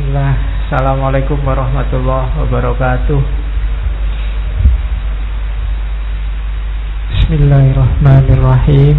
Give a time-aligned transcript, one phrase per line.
[0.00, 0.32] Bismillah.
[0.64, 3.20] Assalamualaikum warahmatullahi wabarakatuh.
[7.12, 8.96] Bismillahirrahmanirrahim.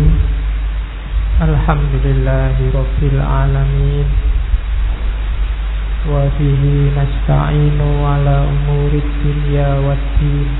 [1.41, 4.05] Alhamdulillahi rabbil alamin.
[6.05, 10.53] Wa bihi nasta'inu ala umurid dunya wa din.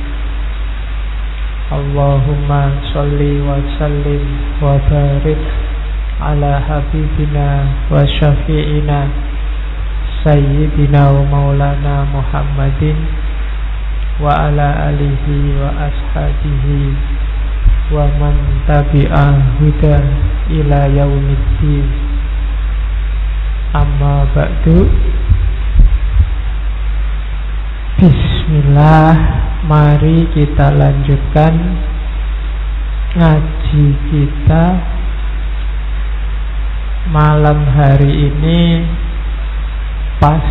[1.69, 4.25] Allahumma salli wa sallim
[4.57, 5.37] wa barik
[6.17, 9.29] ala habibina wa syafi'ina
[10.21, 12.93] Sayyidina wa maulana Muhammadin
[14.21, 16.93] wa ala alihi wa ashabihi
[17.89, 18.37] wa man
[18.69, 19.97] tabi'a huda
[20.53, 21.89] ila yaumiddin.
[23.73, 24.85] Amma ba'du.
[27.97, 29.17] Bismillah
[29.65, 31.81] mari kita lanjutkan
[33.17, 34.65] ngaji kita
[37.09, 38.85] malam hari ini
[40.21, 40.45] pas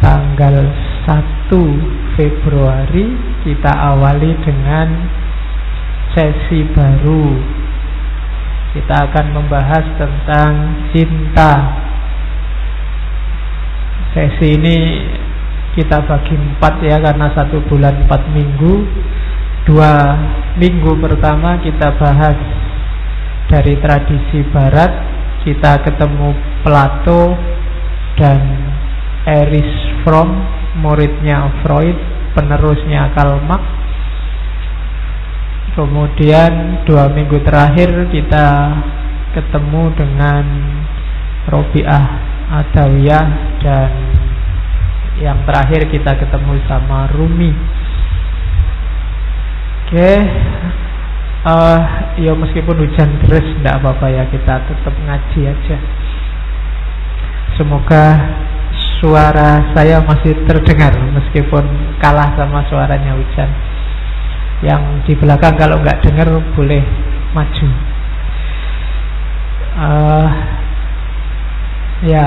[0.00, 0.64] tanggal
[1.04, 3.12] 1 Februari
[3.44, 4.88] kita awali dengan
[6.16, 7.36] sesi baru.
[8.70, 10.52] Kita akan membahas tentang
[10.94, 11.52] cinta.
[14.16, 14.78] Sesi ini
[15.76, 18.74] kita bagi empat ya karena satu bulan empat minggu.
[19.68, 20.16] Dua
[20.56, 22.36] minggu pertama kita bahas
[23.52, 24.92] dari tradisi barat.
[25.40, 27.32] Kita ketemu Plato
[28.20, 28.69] dan
[29.28, 30.30] Erich Fromm,
[30.80, 31.96] muridnya Freud,
[32.32, 33.64] penerusnya Karl Marx.
[35.76, 38.46] Kemudian dua minggu terakhir kita
[39.32, 40.44] ketemu dengan
[41.46, 42.04] Robiah
[42.50, 43.26] Adawiyah
[43.62, 43.90] dan
[45.22, 47.52] yang terakhir kita ketemu sama Rumi.
[49.90, 50.18] Oke, okay.
[51.46, 51.80] uh,
[52.18, 55.78] ya meskipun hujan deras tidak apa-apa ya kita tetap ngaji aja.
[57.58, 58.04] Semoga
[59.00, 61.64] suara saya masih terdengar meskipun
[61.98, 63.50] kalah sama suaranya hujan.
[64.60, 66.84] Yang di belakang kalau nggak dengar boleh
[67.32, 67.68] maju.
[69.80, 70.28] Uh,
[72.04, 72.26] ya,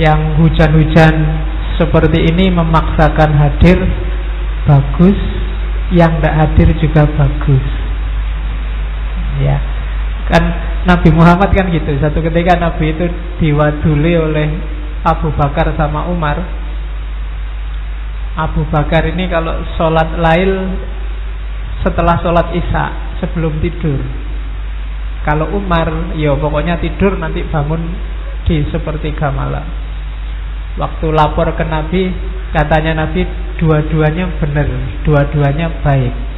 [0.00, 1.14] yang hujan-hujan
[1.76, 3.76] seperti ini memaksakan hadir
[4.64, 5.18] bagus,
[5.92, 7.66] yang tidak hadir juga bagus.
[9.44, 9.60] Ya,
[10.32, 10.42] kan
[10.88, 12.00] Nabi Muhammad kan gitu.
[12.00, 13.04] Satu ketika Nabi itu
[13.36, 14.48] diwaduli oleh
[15.06, 16.42] Abu Bakar sama Umar.
[18.36, 20.52] Abu Bakar ini kalau sholat lail
[21.86, 22.84] setelah sholat isya
[23.22, 24.02] sebelum tidur.
[25.22, 27.82] Kalau Umar ya pokoknya tidur nanti bangun
[28.46, 29.64] di sepertiga malam.
[30.76, 32.10] Waktu lapor ke Nabi
[32.52, 33.24] katanya Nabi
[33.56, 34.68] dua-duanya benar
[35.08, 36.35] dua-duanya baik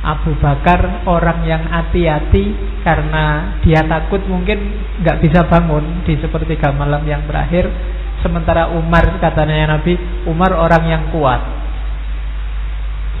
[0.00, 7.04] Abu Bakar orang yang hati-hati karena dia takut mungkin nggak bisa bangun di sepertiga malam
[7.04, 7.68] yang terakhir.
[8.24, 9.96] Sementara Umar katanya Nabi,
[10.28, 11.40] Umar orang yang kuat.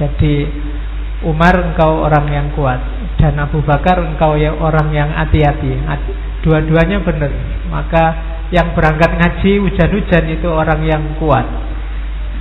[0.00, 0.48] Jadi
[1.20, 2.80] Umar engkau orang yang kuat
[3.20, 5.76] dan Abu Bakar engkau yang orang yang hati-hati.
[6.40, 7.28] Dua-duanya benar.
[7.68, 8.04] Maka
[8.48, 11.44] yang berangkat ngaji hujan-hujan itu orang yang kuat.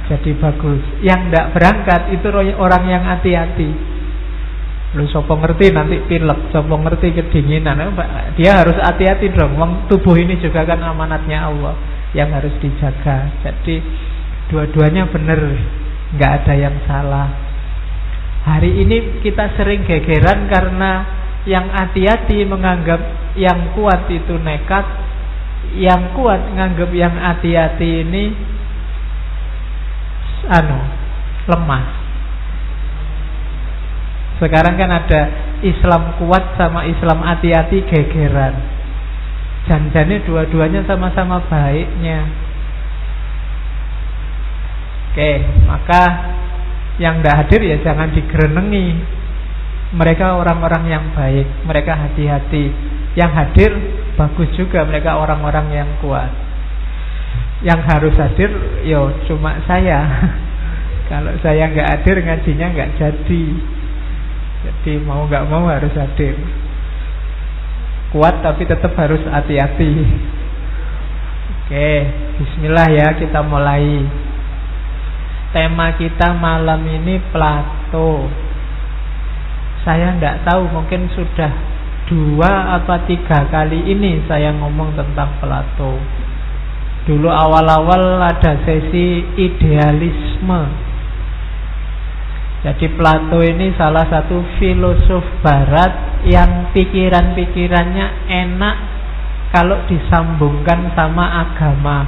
[0.07, 0.79] Jadi bagus.
[1.03, 3.98] Yang tidak berangkat itu orang yang hati-hati.
[4.97, 7.93] Lu sopo ngerti nanti pilek, sopo ngerti kedinginan.
[8.33, 9.53] Dia harus hati-hati dong.
[9.53, 11.77] Wong tubuh ini juga kan amanatnya Allah
[12.17, 13.29] yang harus dijaga.
[13.45, 13.77] Jadi
[14.49, 15.37] dua-duanya benar,
[16.17, 17.29] nggak ada yang salah.
[18.49, 21.05] Hari ini kita sering gegeran karena
[21.45, 22.97] yang hati-hati menganggap
[23.37, 24.89] yang kuat itu nekat,
[25.77, 28.33] yang kuat menganggap yang hati-hati ini
[30.49, 30.81] anu
[31.45, 31.98] lemah.
[34.39, 35.21] Sekarang kan ada
[35.59, 38.55] Islam kuat sama Islam hati-hati gegeran.
[39.67, 42.23] Janjane dua-duanya sama-sama baiknya.
[45.11, 45.31] Oke,
[45.67, 46.03] maka
[47.03, 49.19] yang tidak hadir ya jangan digerenengi.
[49.89, 52.71] Mereka orang-orang yang baik, mereka hati-hati.
[53.19, 53.71] Yang hadir
[54.15, 56.29] bagus juga, mereka orang-orang yang kuat.
[57.59, 58.51] Yang harus hadir,
[58.87, 60.07] yo cuma saya.
[61.09, 63.43] Kalau saya nggak hadir ngajinya nggak jadi.
[64.59, 66.35] Jadi mau nggak mau harus hadir.
[68.11, 69.91] Kuat tapi tetap harus hati-hati.
[71.69, 71.91] Oke,
[72.41, 74.03] Bismillah ya kita mulai.
[75.53, 78.27] Tema kita malam ini Plato.
[79.85, 81.53] Saya tidak tahu mungkin sudah
[82.09, 85.95] dua apa tiga kali ini saya ngomong tentang Plato.
[87.07, 90.88] Dulu awal-awal ada sesi idealisme
[92.59, 98.75] jadi Plato ini salah satu filosof barat yang pikiran-pikirannya enak
[99.55, 102.03] kalau disambungkan sama agama.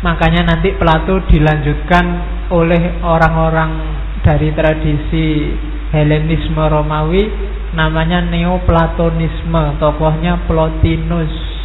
[0.00, 2.06] Makanya nanti Plato dilanjutkan
[2.48, 3.70] oleh orang-orang
[4.24, 5.52] dari tradisi
[5.92, 7.28] Helenisme Romawi
[7.76, 11.57] namanya Neoplatonisme, tokohnya Plotinus.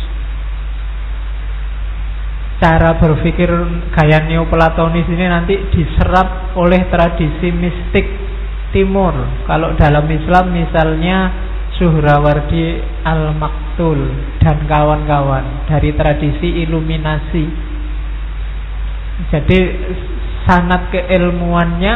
[2.64, 3.52] Cara berpikir
[3.92, 8.08] gaya Neoplatonis ini nanti diserap oleh tradisi mistik
[8.72, 9.12] timur.
[9.44, 11.28] Kalau dalam Islam misalnya
[11.76, 14.00] Suhrawardi Al-Maktul
[14.40, 17.46] dan kawan-kawan dari tradisi iluminasi.
[19.28, 19.60] Jadi
[20.48, 21.96] sanat keilmuannya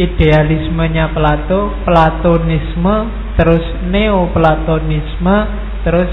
[0.00, 2.96] idealismenya Plato, Platonisme,
[3.36, 5.36] terus Neoplatonisme,
[5.84, 6.08] terus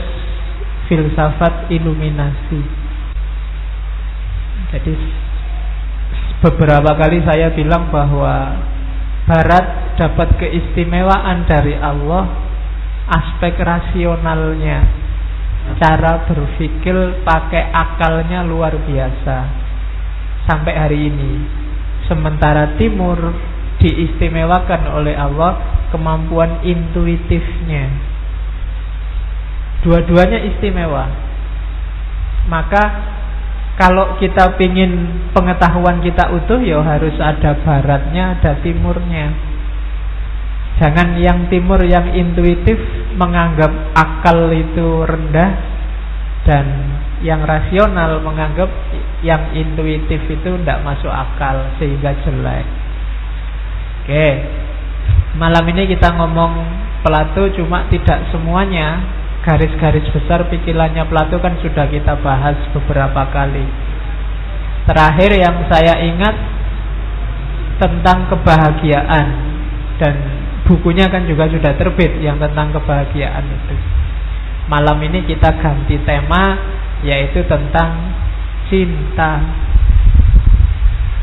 [0.92, 2.87] filsafat iluminasi.
[4.72, 4.94] Jadi
[6.44, 8.60] beberapa kali saya bilang bahwa
[9.28, 12.31] Barat dapat keistimewaan dari Allah
[13.12, 14.88] aspek rasionalnya
[15.75, 19.38] cara berpikir pakai akalnya luar biasa.
[20.48, 21.44] Sampai hari ini
[22.08, 23.19] sementara timur
[23.84, 25.60] diistimewakan oleh Allah
[25.92, 27.92] kemampuan intuitifnya.
[29.84, 31.12] Dua-duanya istimewa.
[32.48, 32.84] Maka
[33.77, 35.06] kalau kita ingin
[35.38, 39.29] pengetahuan kita utuh ya harus ada baratnya, ada timurnya.
[40.81, 42.77] Jangan yang timur yang intuitif
[43.18, 45.51] menganggap akal itu rendah
[46.45, 46.65] dan
[47.21, 48.69] yang rasional menganggap
[49.25, 52.65] yang intuitif itu tidak masuk akal sehingga jelek.
[54.06, 54.27] Oke.
[55.38, 56.53] Malam ini kita ngomong
[57.06, 59.06] Plato cuma tidak semuanya
[59.47, 63.63] garis-garis besar pikirannya Plato kan sudah kita bahas beberapa kali.
[64.83, 66.35] Terakhir yang saya ingat
[67.79, 69.27] tentang kebahagiaan
[70.03, 70.13] dan
[70.67, 73.75] bukunya kan juga sudah terbit yang tentang kebahagiaan itu.
[74.67, 76.59] Malam ini kita ganti tema
[77.07, 78.11] yaitu tentang
[78.67, 79.31] cinta.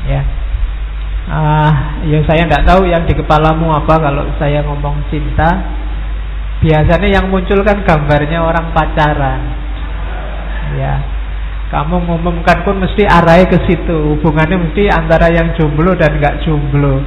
[0.09, 0.23] Ya.
[1.29, 5.84] Ah, ya saya tidak tahu yang di kepalamu apa kalau saya ngomong cinta
[6.65, 9.41] Biasanya yang muncul kan gambarnya orang pacaran.
[10.81, 10.95] Ya.
[11.69, 14.17] Kamu ngumumkan pun mesti arahnya ke situ.
[14.17, 17.05] Hubungannya mesti antara yang jomblo dan nggak jomblo.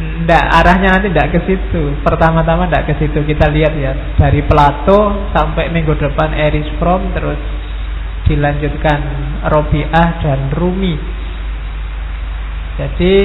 [0.00, 1.96] Nggak, arahnya nanti nggak ke situ.
[2.04, 3.24] Pertama-tama nggak ke situ.
[3.24, 7.40] Kita lihat ya dari Plato sampai minggu depan Eris Fromm terus
[8.28, 8.98] dilanjutkan
[9.48, 10.96] Robiah dan Rumi.
[12.76, 13.16] Jadi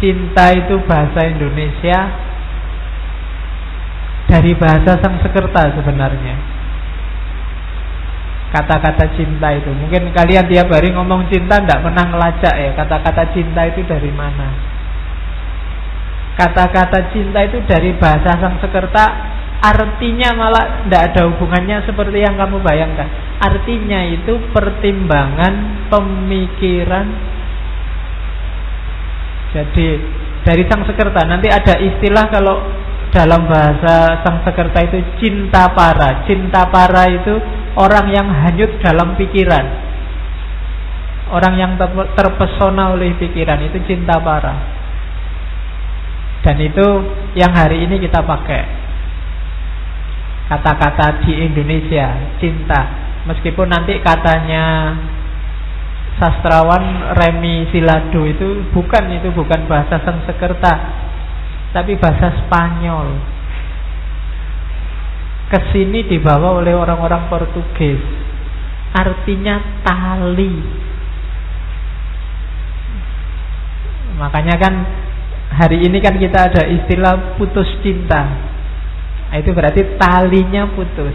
[0.00, 2.29] cinta itu bahasa Indonesia
[4.30, 6.38] dari bahasa Sanskerta sebenarnya.
[8.54, 9.70] Kata-kata cinta itu.
[9.74, 12.70] Mungkin kalian tiap hari ngomong cinta tidak pernah ngelacak ya.
[12.78, 14.54] Kata-kata cinta itu dari mana?
[16.38, 19.06] Kata-kata cinta itu dari bahasa Sanskerta
[19.60, 23.06] artinya malah tidak ada hubungannya seperti yang kamu bayangkan.
[23.42, 27.06] Artinya itu pertimbangan pemikiran.
[29.50, 29.86] Jadi
[30.46, 32.56] dari sang sekerta nanti ada istilah kalau
[33.10, 36.22] dalam bahasa sang sekerta itu cinta para.
[36.30, 37.34] Cinta para itu
[37.74, 39.66] orang yang hanyut dalam pikiran.
[41.30, 41.78] Orang yang
[42.18, 44.54] terpesona oleh pikiran itu cinta para.
[46.40, 46.86] Dan itu
[47.38, 48.64] yang hari ini kita pakai.
[50.50, 52.80] Kata-kata di Indonesia, cinta.
[53.30, 54.96] Meskipun nanti katanya
[56.18, 60.74] sastrawan Remi Silado itu bukan itu bukan bahasa Sanskerta
[61.70, 63.08] tapi bahasa Spanyol.
[65.50, 67.98] Ke sini dibawa oleh orang-orang Portugis.
[68.94, 70.54] Artinya tali.
[74.18, 74.74] Makanya kan
[75.54, 78.22] hari ini kan kita ada istilah putus cinta.
[79.30, 81.14] Nah, itu berarti talinya putus.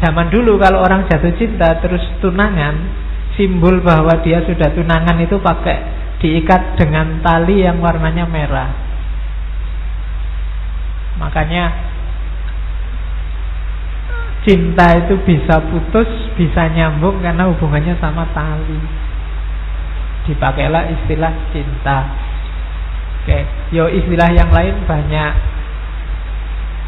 [0.00, 2.74] Zaman dulu kalau orang jatuh cinta terus tunangan,
[3.36, 5.78] simbol bahwa dia sudah tunangan itu pakai
[6.24, 8.87] diikat dengan tali yang warnanya merah.
[11.18, 11.74] Makanya
[14.46, 16.08] cinta itu bisa putus,
[16.38, 18.78] bisa nyambung karena hubungannya sama tali.
[20.30, 21.98] Dipakailah istilah cinta.
[23.22, 23.44] Oke,
[23.74, 25.32] yo istilah yang lain banyak.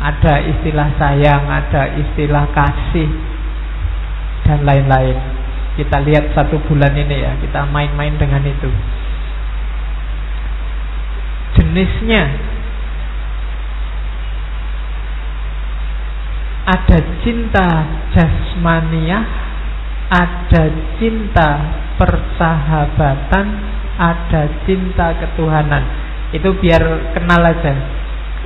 [0.01, 3.11] Ada istilah sayang, ada istilah kasih
[4.49, 5.21] dan lain-lain.
[5.77, 8.71] Kita lihat satu bulan ini ya, kita main-main dengan itu.
[11.61, 12.50] Jenisnya
[16.71, 17.67] ada cinta
[18.15, 19.27] jasmaniah,
[20.07, 20.65] ada
[21.03, 21.50] cinta
[21.99, 23.47] persahabatan,
[23.99, 25.83] ada cinta ketuhanan.
[26.31, 27.75] Itu biar kenal aja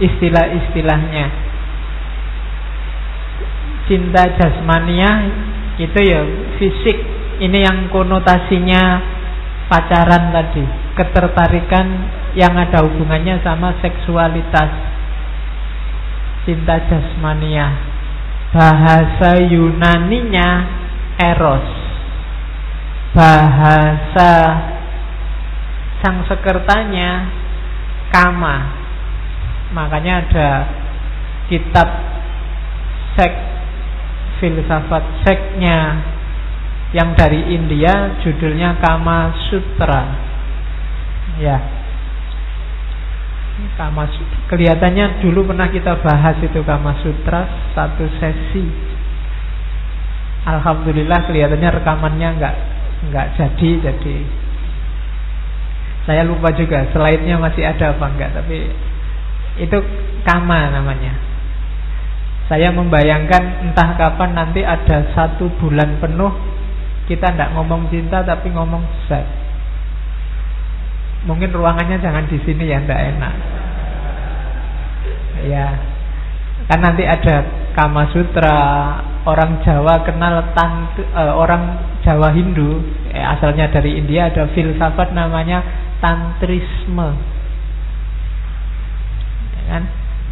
[0.01, 1.27] istilah-istilahnya.
[3.85, 5.17] Cinta jasmaniah
[5.77, 6.25] itu ya
[6.57, 6.97] fisik
[7.45, 9.05] ini yang konotasinya
[9.69, 10.65] pacaran tadi,
[10.97, 11.87] ketertarikan
[12.33, 14.71] yang ada hubungannya sama seksualitas,
[16.49, 17.94] cinta jasmania.
[18.55, 20.49] Bahasa Yunaninya
[21.19, 21.67] eros.
[23.11, 24.33] Bahasa
[25.99, 27.11] Sangsekertanya
[28.15, 28.57] kama.
[29.75, 30.51] Makanya ada
[31.51, 31.89] kitab
[33.19, 33.41] seks
[34.39, 35.79] filsafat seksnya
[36.95, 40.03] yang dari India judulnya Kama Sutra.
[41.43, 41.84] Ya.
[43.55, 44.11] Kama
[44.51, 48.67] kelihatannya dulu pernah kita bahas itu Kama Sutra satu sesi.
[50.45, 52.55] Alhamdulillah kelihatannya rekamannya nggak
[53.11, 54.17] nggak jadi jadi
[56.05, 58.69] saya lupa juga slide-nya masih ada apa enggak tapi
[59.57, 59.79] itu
[60.25, 61.17] kama namanya
[62.45, 66.33] saya membayangkan entah kapan nanti ada satu bulan penuh
[67.09, 69.44] kita tidak ngomong cinta tapi ngomong seks.
[71.25, 73.35] Mungkin ruangannya jangan di sini ya, tidak enak.
[75.45, 75.67] Ya,
[76.69, 78.61] kan nanti ada Kama Sutra,
[79.27, 85.65] orang Jawa kenal tant, uh, orang Jawa Hindu, eh, asalnya dari India ada filsafat namanya
[85.99, 87.09] tantrisme.
[89.59, 89.85] Ya kan?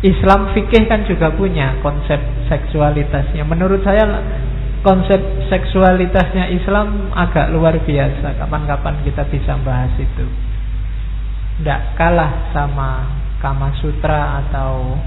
[0.02, 2.18] Islam fikih kan juga punya konsep
[2.50, 3.46] seksualitasnya.
[3.46, 4.02] Menurut saya
[4.82, 8.34] konsep seksualitasnya Islam agak luar biasa.
[8.34, 10.51] Kapan-kapan kita bisa bahas itu.
[11.62, 13.06] Tidak kalah sama
[13.38, 14.98] Kama Sutra atau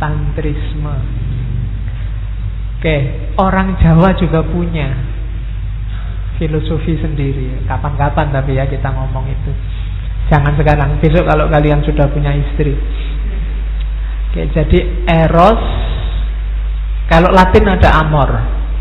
[0.00, 0.96] Tantrisme.
[2.80, 2.96] Oke,
[3.36, 4.88] orang Jawa juga punya
[6.40, 7.68] filosofi sendiri.
[7.68, 9.52] Kapan-kapan tapi ya kita ngomong itu.
[10.32, 12.72] Jangan sekarang, besok kalau kalian sudah punya istri.
[14.32, 15.60] Oke, jadi eros
[17.10, 18.30] kalau Latin ada amor,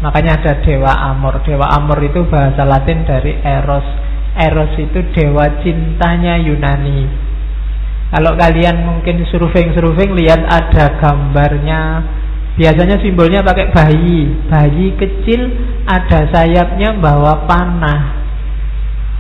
[0.06, 1.42] makanya ada dewa amor.
[1.42, 3.84] Dewa amor itu bahasa Latin dari eros.
[4.38, 7.08] Eros itu dewa cintanya Yunani.
[8.10, 11.82] Kalau kalian mungkin surfing-surfing lihat ada gambarnya.
[12.58, 14.30] Biasanya simbolnya pakai bayi.
[14.50, 15.42] Bayi kecil
[15.86, 18.02] ada sayapnya bawa panah.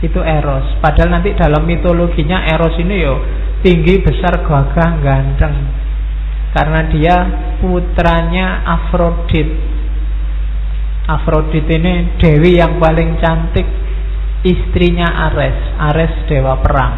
[0.01, 0.79] Itu eros.
[0.81, 3.15] Padahal nanti dalam mitologinya eros ini yo
[3.59, 5.79] Tinggi, besar, gagah, ganteng
[6.53, 7.15] karena dia
[7.61, 9.49] putranya Afrodit.
[11.09, 13.65] Afrodit ini dewi yang paling cantik,
[14.45, 15.57] istrinya Ares.
[15.77, 16.95] Ares dewa perang.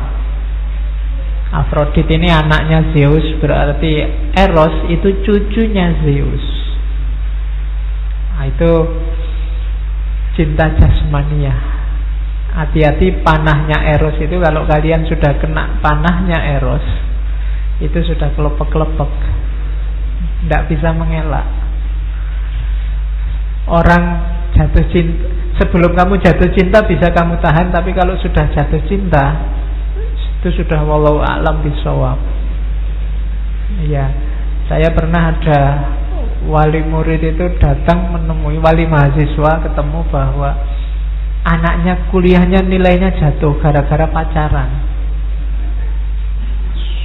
[1.51, 3.91] Afrodit ini anaknya Zeus, berarti
[4.39, 6.45] Eros itu cucunya Zeus.
[8.31, 8.71] Nah, itu
[10.39, 11.51] cinta jasmania.
[12.55, 16.83] Hati-hati panahnya Eros itu kalau kalian sudah kena panahnya Eros,
[17.83, 19.11] itu sudah kelepek-kelepek
[20.41, 21.45] tidak bisa mengelak.
[23.69, 24.03] Orang
[24.57, 25.29] jatuh cinta
[25.61, 29.37] sebelum kamu jatuh cinta bisa kamu tahan, tapi kalau sudah jatuh cinta
[30.41, 32.17] itu sudah walau alam bisawab.
[33.85, 34.09] Iya,
[34.65, 35.61] saya pernah ada
[36.49, 40.57] wali murid itu datang menemui wali mahasiswa ketemu bahwa
[41.45, 44.89] anaknya kuliahnya nilainya jatuh gara-gara pacaran.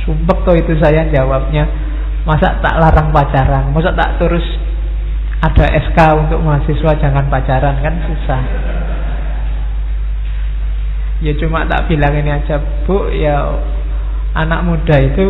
[0.09, 1.67] Sumpek tuh itu saya jawabnya
[2.27, 3.71] Masa tak larang pacaran?
[3.71, 4.43] Masa tak terus
[5.45, 8.43] ada SK untuk mahasiswa jangan pacaran kan susah.
[11.25, 13.57] Ya cuma tak bilang ini aja, Bu, ya
[14.37, 15.25] anak muda itu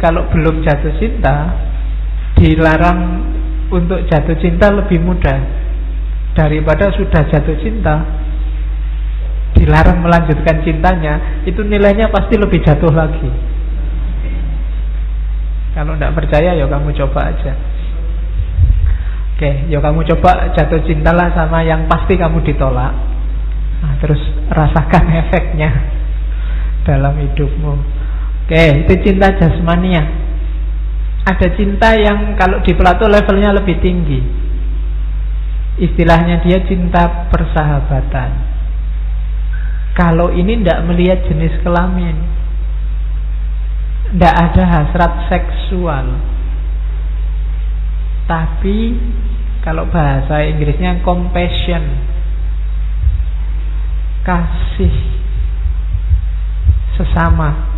[0.00, 1.48] kalau belum jatuh cinta
[2.36, 3.24] dilarang
[3.72, 5.38] untuk jatuh cinta lebih mudah
[6.36, 8.04] daripada sudah jatuh cinta
[9.56, 13.28] dilarang melanjutkan cintanya itu nilainya pasti lebih jatuh lagi.
[15.76, 17.52] Kalau tidak percaya ya kamu coba aja.
[19.40, 22.92] Oke, ya kamu coba jatuh cintalah sama yang pasti kamu ditolak.
[23.80, 24.20] Nah, terus
[24.52, 25.80] rasakan efeknya
[26.84, 27.72] dalam hidupmu.
[28.44, 30.04] Oke, itu cinta jasmania.
[31.24, 34.20] Ada cinta yang kalau di Plato levelnya lebih tinggi.
[35.88, 38.30] Istilahnya dia cinta persahabatan.
[39.96, 42.28] Kalau ini tidak melihat jenis kelamin,
[44.12, 46.28] tidak ada hasrat seksual
[48.30, 48.78] Tapi
[49.60, 51.84] Kalau bahasa Inggrisnya compassion.
[54.24, 54.96] Kasih.
[56.96, 57.68] Sesama.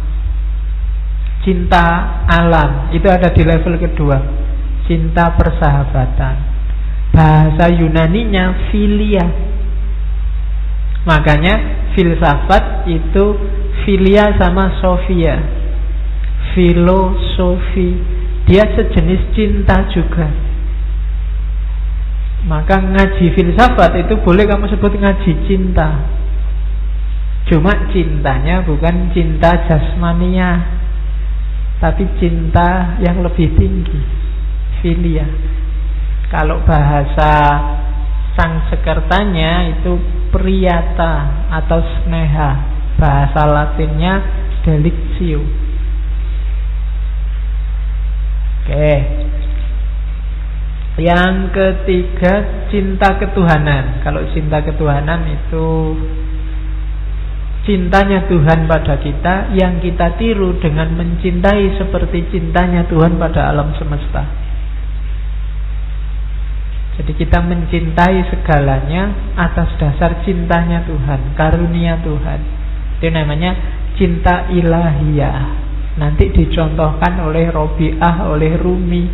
[1.43, 2.95] Cinta alam.
[2.95, 4.15] Itu ada di level kedua.
[4.87, 6.37] Cinta persahabatan.
[7.11, 9.27] Bahasa Yunaninya filia.
[11.03, 11.55] Makanya
[11.99, 13.25] filsafat itu
[13.83, 15.35] filia sama sofia.
[16.55, 18.22] Filosofi
[18.53, 20.29] dia sejenis cinta juga
[22.45, 26.05] Maka ngaji filsafat itu boleh kamu sebut ngaji cinta.
[27.47, 30.59] Cuma cintanya bukan cinta jasmania,
[31.79, 34.01] tapi cinta yang lebih tinggi,
[34.83, 35.23] filia.
[36.35, 37.31] Kalau bahasa
[38.35, 40.03] sang sekertanya itu
[40.35, 42.51] priyata atau sneha,
[42.99, 44.19] bahasa Latinnya
[44.67, 45.47] delictio.
[48.63, 48.95] Oke,
[51.03, 54.05] yang ketiga cinta ketuhanan.
[54.07, 55.99] Kalau cinta ketuhanan itu
[57.65, 64.29] cintanya Tuhan pada kita yang kita tiru dengan mencintai seperti cintanya Tuhan pada alam semesta.
[67.01, 72.41] Jadi kita mencintai segalanya atas dasar cintanya Tuhan, karunia Tuhan.
[73.01, 73.57] Itu namanya
[73.97, 75.62] cinta ilahiyah.
[75.93, 79.05] Nanti dicontohkan oleh Robiah, oleh Rumi,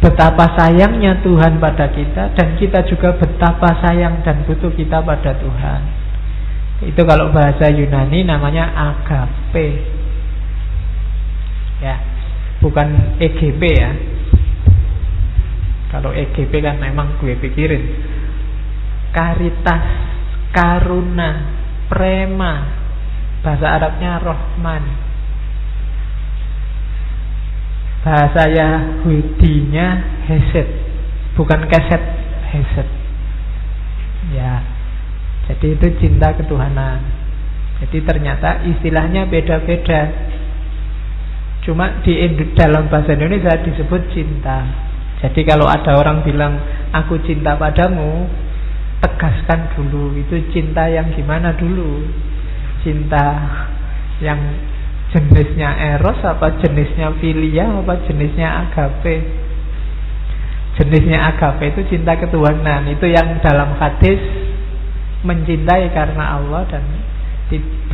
[0.00, 5.80] betapa sayangnya Tuhan pada kita dan kita juga betapa sayang dan butuh kita pada Tuhan.
[6.88, 9.68] Itu kalau bahasa Yunani namanya agape.
[11.84, 12.00] Ya,
[12.64, 13.92] bukan EGP ya.
[15.92, 17.84] Kalau EGP kan memang gue pikirin.
[19.12, 19.84] Karitas,
[20.56, 21.30] karuna,
[21.92, 22.54] prema.
[23.44, 25.04] Bahasa Arabnya Rohman
[28.04, 29.86] bahasa Yahudinya
[30.28, 30.68] Hesed
[31.40, 32.02] bukan keset
[32.52, 32.88] Hesed
[34.36, 34.60] ya.
[35.44, 37.00] Jadi itu cinta ketuhanan.
[37.84, 40.08] Jadi ternyata istilahnya beda-beda.
[41.64, 42.16] Cuma di
[42.56, 44.64] dalam bahasa Indonesia disebut cinta.
[45.20, 46.60] Jadi kalau ada orang bilang
[46.92, 48.28] aku cinta padamu
[49.00, 52.04] tegaskan dulu itu cinta yang gimana dulu?
[52.84, 53.24] Cinta
[54.20, 54.40] yang
[55.14, 59.22] jenisnya eros apa jenisnya filia apa jenisnya agape?
[60.74, 62.90] Jenisnya agape itu cinta ketuhanan.
[62.90, 64.18] Itu yang dalam hadis
[65.22, 66.82] mencintai karena Allah dan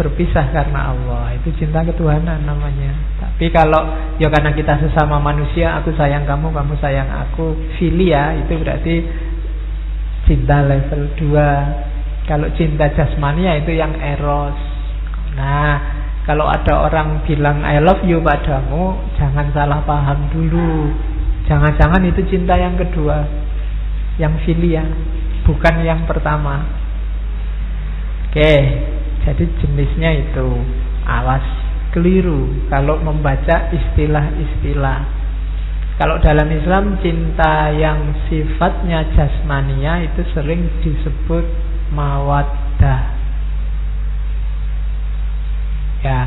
[0.00, 1.36] berpisah karena Allah.
[1.36, 2.96] Itu cinta ketuhanan namanya.
[3.20, 7.52] Tapi kalau ya karena kita sesama manusia aku sayang kamu kamu sayang aku.
[7.76, 8.96] Filia itu berarti
[10.24, 14.56] cinta level 2 kalau cinta jasmania itu yang eros.
[15.36, 15.99] Nah
[16.30, 20.94] kalau ada orang bilang I love you padamu, jangan salah paham dulu.
[21.50, 23.26] Jangan-jangan itu cinta yang kedua,
[24.14, 24.86] yang filia,
[25.42, 26.62] bukan yang pertama.
[28.30, 28.54] Oke,
[29.26, 30.54] jadi jenisnya itu
[31.02, 31.42] awas
[31.90, 35.02] keliru kalau membaca istilah-istilah.
[35.98, 41.42] Kalau dalam Islam cinta yang sifatnya jasmania itu sering disebut
[41.90, 43.19] mawaddah
[46.00, 46.20] Ya,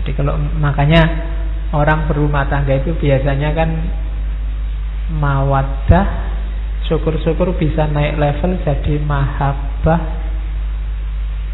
[0.00, 1.02] jadi kalau makanya
[1.70, 3.70] orang berumah tangga itu biasanya kan
[5.14, 6.06] mawadah,
[6.90, 10.00] syukur-syukur bisa naik level jadi mahabbah.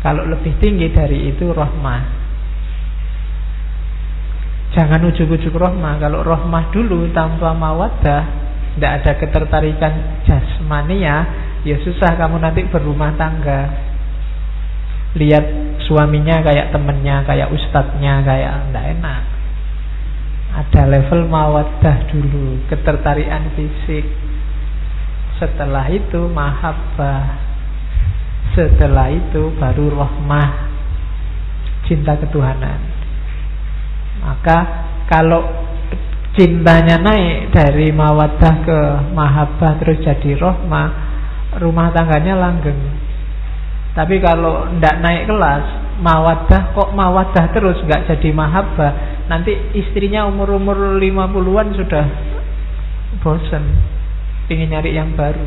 [0.05, 2.03] Kalau lebih tinggi dari itu rohmah.
[4.77, 5.97] Jangan ujuk-ujuk rohmah.
[6.03, 8.23] Kalau rohmah dulu tanpa mawadah,
[8.77, 9.93] tidak ada ketertarikan
[10.27, 11.17] jasmania,
[11.63, 13.71] ya susah kamu nanti berumah tangga.
[15.15, 19.23] Lihat suaminya kayak temennya, kayak ustadznya, kayak enggak enak.
[20.55, 24.07] Ada level mawadah dulu, ketertarikan fisik.
[25.43, 27.43] Setelah itu mahabbah.
[28.55, 30.51] Setelah itu baru rohmah,
[31.91, 32.79] cinta ketuhanan.
[34.23, 34.59] Maka
[35.11, 35.43] kalau
[36.39, 40.89] cintanya naik dari mawadah ke mahabbah terus jadi rohmah,
[41.59, 43.04] rumah tangganya langgeng.
[43.95, 45.65] Tapi kalau tidak naik kelas,
[46.03, 48.93] mawadah kok mawadah terus nggak jadi mahabbah,
[49.31, 52.07] nanti istrinya umur-umur 50-an sudah
[53.23, 53.65] bosan,
[54.51, 55.47] ingin nyari yang baru.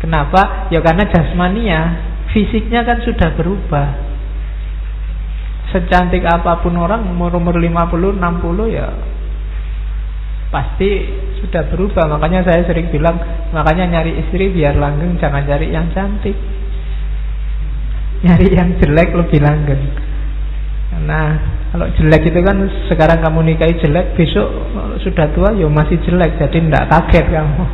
[0.00, 0.72] Kenapa?
[0.72, 1.80] Ya karena jasmania,
[2.32, 3.88] fisiknya kan sudah berubah.
[5.76, 9.13] Secantik apa pun orang umur-umur 50, 60 ya
[10.54, 10.90] pasti
[11.42, 12.06] sudah berubah.
[12.06, 13.18] Makanya saya sering bilang
[13.50, 16.38] makanya nyari istri biar langgeng jangan cari yang cantik.
[18.22, 19.82] Nyari yang jelek lebih langgeng.
[20.94, 21.20] Karena
[21.74, 24.46] kalau jelek itu kan sekarang kamu nikahi jelek besok
[25.02, 27.66] sudah tua ya masih jelek jadi tidak kaget kamu.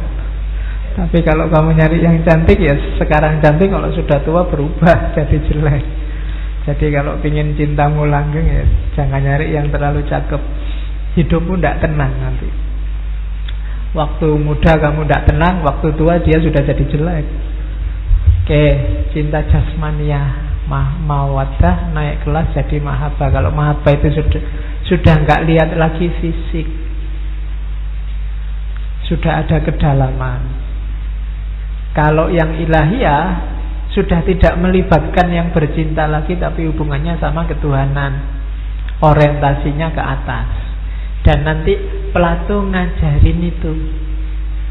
[0.90, 5.84] Tapi kalau kamu nyari yang cantik ya sekarang cantik kalau sudah tua berubah jadi jelek.
[6.60, 8.64] Jadi kalau ingin cintamu langgeng ya
[8.96, 10.40] jangan nyari yang terlalu cakep.
[11.10, 12.69] Hidupmu tidak tenang nanti
[13.90, 17.26] Waktu muda kamu tidak tenang, waktu tua dia sudah jadi jelek.
[18.42, 18.64] Oke,
[19.10, 23.28] cinta jasmania ma mawadah naik kelas jadi mahabbah.
[23.34, 24.42] Kalau mahabbah itu sudah
[24.86, 26.90] sudah nggak lihat lagi fisik.
[29.10, 30.40] sudah ada kedalaman.
[31.90, 33.50] Kalau yang ilahiyah
[33.90, 38.38] sudah tidak melibatkan yang bercinta lagi tapi hubungannya sama ketuhanan.
[39.02, 40.69] Orientasinya ke atas.
[41.26, 41.76] Dan nanti
[42.10, 43.72] Plato ngajarin itu.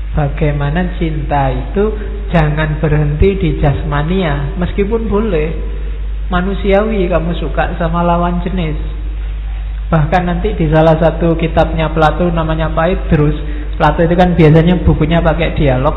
[0.10, 1.94] Bagaimana cinta itu
[2.34, 5.54] jangan berhenti di jasmania meskipun boleh
[6.34, 8.76] manusiawi kamu suka sama lawan jenis.
[9.90, 13.38] Bahkan nanti di salah satu kitabnya Plato namanya Paedrus,
[13.78, 15.96] Plato itu kan biasanya bukunya pakai dialog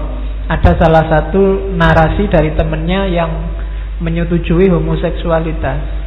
[0.53, 3.31] ada salah satu narasi dari temennya yang
[4.03, 6.02] menyetujui homoseksualitas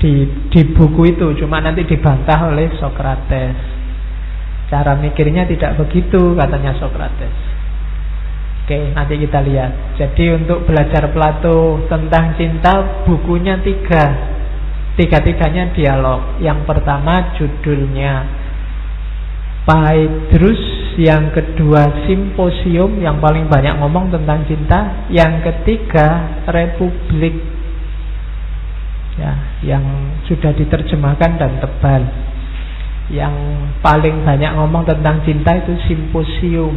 [0.00, 3.56] di di buku itu cuma nanti dibantah oleh Socrates.
[4.72, 7.36] Cara mikirnya tidak begitu katanya Socrates.
[8.64, 10.00] Oke nanti kita lihat.
[10.00, 14.32] Jadi untuk belajar Plato tentang cinta bukunya tiga.
[14.96, 16.42] Tiga-tiganya dialog.
[16.42, 18.40] Yang pertama judulnya
[19.68, 20.60] Paedrus
[20.96, 27.59] yang kedua simposium yang paling banyak ngomong tentang cinta, yang ketiga republik
[29.20, 29.84] ya, yang
[30.24, 32.02] sudah diterjemahkan dan tebal.
[33.12, 33.34] Yang
[33.84, 36.72] paling banyak ngomong tentang cinta itu simposium.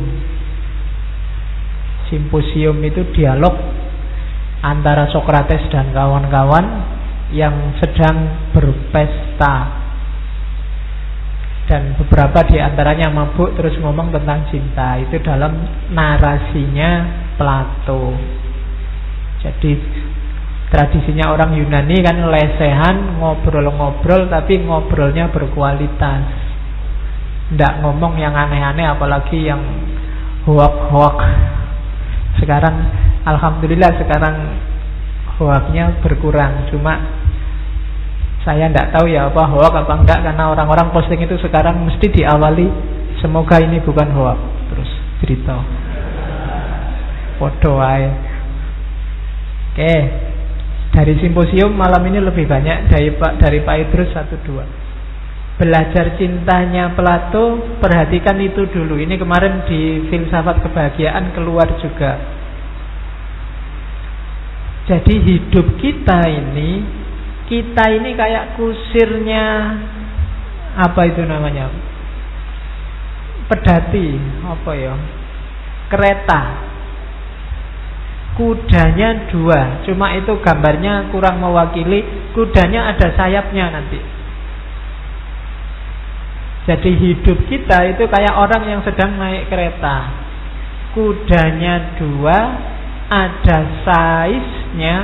[2.11, 3.55] Simposium itu dialog
[4.59, 6.65] antara Sokrates dan kawan-kawan
[7.31, 9.83] yang sedang berpesta
[11.63, 15.63] dan beberapa di antaranya mabuk terus ngomong tentang cinta itu dalam
[15.95, 18.13] narasinya Plato.
[19.41, 19.71] Jadi
[20.73, 26.25] tradisinya orang Yunani kan lesehan ngobrol-ngobrol tapi ngobrolnya berkualitas.
[27.53, 29.61] Tidak ngomong yang aneh-aneh apalagi yang
[30.49, 31.21] hoak-hoak.
[32.41, 32.89] Sekarang
[33.21, 34.35] alhamdulillah sekarang
[35.37, 36.97] hoaknya berkurang cuma
[38.41, 42.67] saya tidak tahu ya apa hoax apa enggak karena orang-orang posting itu sekarang mesti diawali
[43.21, 44.39] semoga ini bukan hoax
[44.73, 45.61] terus cerita.
[47.43, 48.11] Aja.
[49.73, 50.32] Oke.
[50.93, 54.61] Dari simposium malam ini lebih banyak dari Pak dari Pak Idrus satu dua.
[55.57, 58.97] Belajar cintanya Plato, perhatikan itu dulu.
[59.01, 62.13] Ini kemarin di filsafat kebahagiaan keluar juga.
[64.85, 66.83] Jadi hidup kita ini
[67.49, 69.45] kita ini kayak kusirnya
[70.77, 71.69] apa itu namanya?
[73.49, 74.07] Pedati,
[74.45, 74.93] apa ya?
[75.89, 76.41] Kereta.
[78.33, 82.01] Kudanya dua, cuma itu gambarnya kurang mewakili.
[82.33, 84.01] Kudanya ada sayapnya nanti.
[86.63, 90.09] Jadi hidup kita itu kayak orang yang sedang naik kereta.
[90.97, 92.37] Kudanya dua,
[93.11, 94.95] ada size-nya,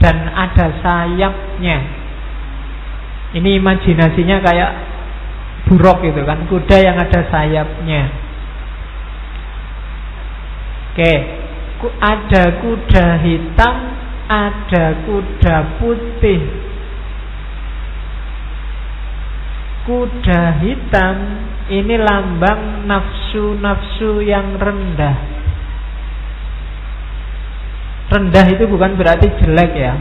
[0.00, 1.78] dan ada sayapnya.
[3.36, 4.70] Ini imajinasinya kayak
[5.66, 8.02] buruk gitu kan, kuda yang ada sayapnya.
[10.92, 11.12] Oke,
[12.00, 13.74] ada kuda hitam,
[14.26, 16.42] ada kuda putih.
[19.86, 21.16] Kuda hitam
[21.70, 25.36] ini lambang nafsu-nafsu yang rendah.
[28.06, 29.98] Rendah itu bukan berarti jelek ya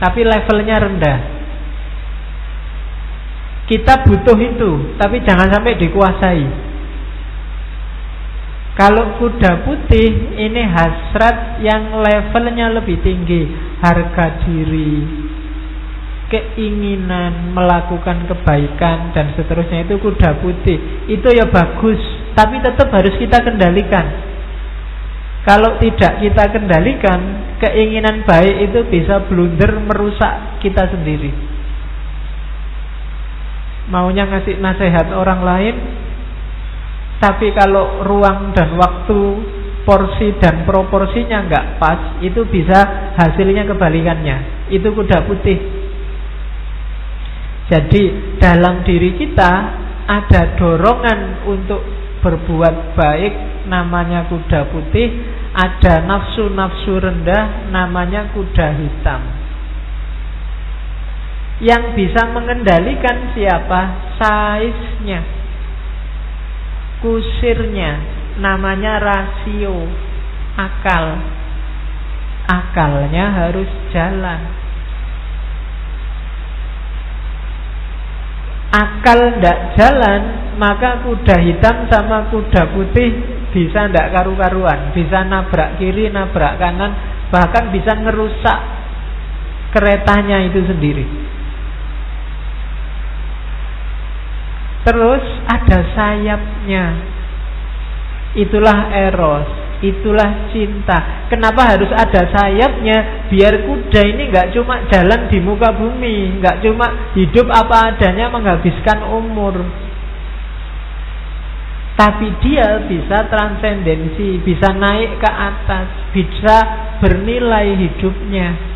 [0.00, 1.18] Tapi levelnya rendah
[3.68, 6.72] Kita butuh itu Tapi jangan sampai dikuasai
[8.74, 13.46] Kalau kuda putih Ini hasrat yang levelnya lebih tinggi.
[13.78, 14.94] Harga diri
[16.26, 19.86] Keinginan melakukan kebaikan Dan seterusnya.
[19.86, 21.06] Itu kuda putih.
[21.06, 22.02] Itu ya bagus
[22.34, 24.34] Tapi tetap harus kita kendalikan.
[25.44, 27.20] Kalau tidak kita kendalikan,
[27.60, 31.28] keinginan baik itu bisa blunder merusak kita sendiri.
[33.92, 35.74] Maunya ngasih nasihat orang lain,
[37.24, 39.20] tapi kalau ruang dan waktu,
[39.88, 42.84] porsi dan proporsinya nggak pas, itu bisa
[43.16, 44.68] hasilnya kebalikannya.
[44.68, 45.56] Itu kuda putih.
[47.72, 49.52] Jadi dalam diri kita
[50.04, 51.80] ada dorongan untuk
[52.20, 53.32] berbuat baik
[53.72, 55.08] namanya kuda putih,
[55.56, 59.20] ada nafsu-nafsu rendah namanya kuda hitam.
[61.64, 64.12] Yang bisa mengendalikan siapa?
[64.20, 65.43] Size-nya.
[67.02, 68.02] Kusirnya
[68.42, 69.88] namanya rasio,
[70.54, 71.18] akal.
[72.44, 74.64] Akalnya harus jalan.
[78.74, 80.20] akal tidak jalan
[80.58, 83.10] maka kuda hitam sama kuda putih
[83.54, 86.90] bisa tidak karu-karuan bisa nabrak kiri nabrak kanan
[87.30, 88.58] bahkan bisa ngerusak
[89.70, 91.06] keretanya itu sendiri
[94.84, 96.84] Terus ada sayapnya.
[98.36, 99.48] Itulah eros,
[99.80, 101.26] itulah cinta.
[101.32, 103.28] Kenapa harus ada sayapnya?
[103.32, 109.06] Biar kuda ini nggak cuma jalan di muka bumi, nggak cuma hidup apa adanya menghabiskan
[109.08, 109.64] umur.
[111.94, 116.56] Tapi dia bisa transendensi, bisa naik ke atas, bisa
[116.98, 118.74] bernilai hidupnya.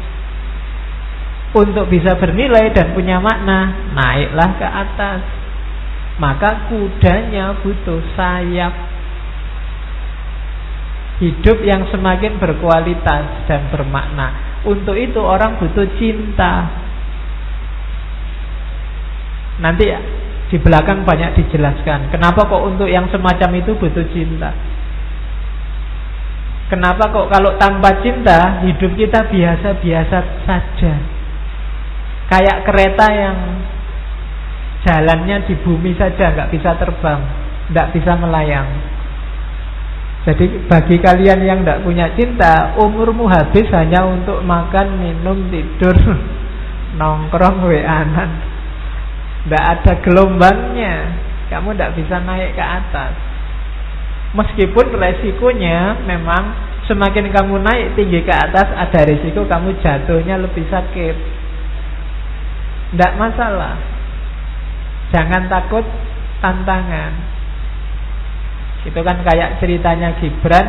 [1.51, 5.38] Untuk bisa bernilai dan punya makna, naiklah ke atas.
[6.19, 8.75] Maka kudanya butuh sayap.
[11.19, 14.61] Hidup yang semakin berkualitas dan bermakna.
[14.67, 16.67] Untuk itu orang butuh cinta.
[19.59, 19.91] Nanti
[20.49, 22.11] di belakang banyak dijelaskan.
[22.11, 24.51] Kenapa kok untuk yang semacam itu butuh cinta?
[26.69, 30.95] Kenapa kok kalau tanpa cinta hidup kita biasa-biasa saja?
[32.29, 33.37] Kayak kereta yang
[34.87, 37.21] jalannya di bumi saja nggak bisa terbang,
[37.75, 38.69] nggak bisa melayang.
[40.29, 45.97] Jadi bagi kalian yang tidak punya cinta, umurmu habis hanya untuk makan, minum, tidur,
[47.01, 48.59] nongkrong, weanan.
[49.49, 51.09] Tidak ada gelombangnya
[51.49, 53.17] Kamu tidak bisa naik ke atas
[54.37, 61.17] Meskipun resikonya memang Semakin kamu naik tinggi ke atas Ada resiko kamu jatuhnya lebih sakit
[62.93, 63.98] Tidak masalah
[65.09, 65.85] Jangan takut
[66.45, 67.13] tantangan.
[68.85, 70.67] Itu kan kayak ceritanya Gibran.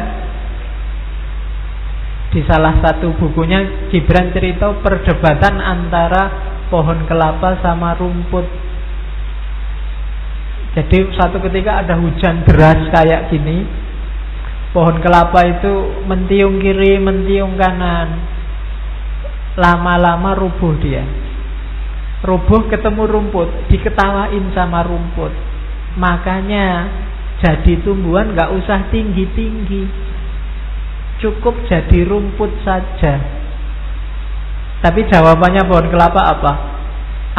[2.30, 6.24] Di salah satu bukunya Gibran cerita perdebatan antara
[6.70, 8.46] pohon kelapa sama rumput.
[10.78, 13.66] Jadi satu ketika ada hujan deras kayak gini
[14.70, 18.22] Pohon kelapa itu mentiung kiri, mentiung kanan.
[19.58, 21.02] Lama-lama rubuh dia
[22.20, 25.32] Rubuh ketemu rumput Diketawain sama rumput
[25.96, 26.88] Makanya
[27.40, 29.88] jadi tumbuhan gak usah tinggi-tinggi
[31.24, 33.20] Cukup jadi rumput saja
[34.84, 36.54] Tapi jawabannya pohon kelapa apa?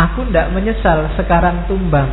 [0.08, 2.08] Aku tidak menyesal sekarang tumbang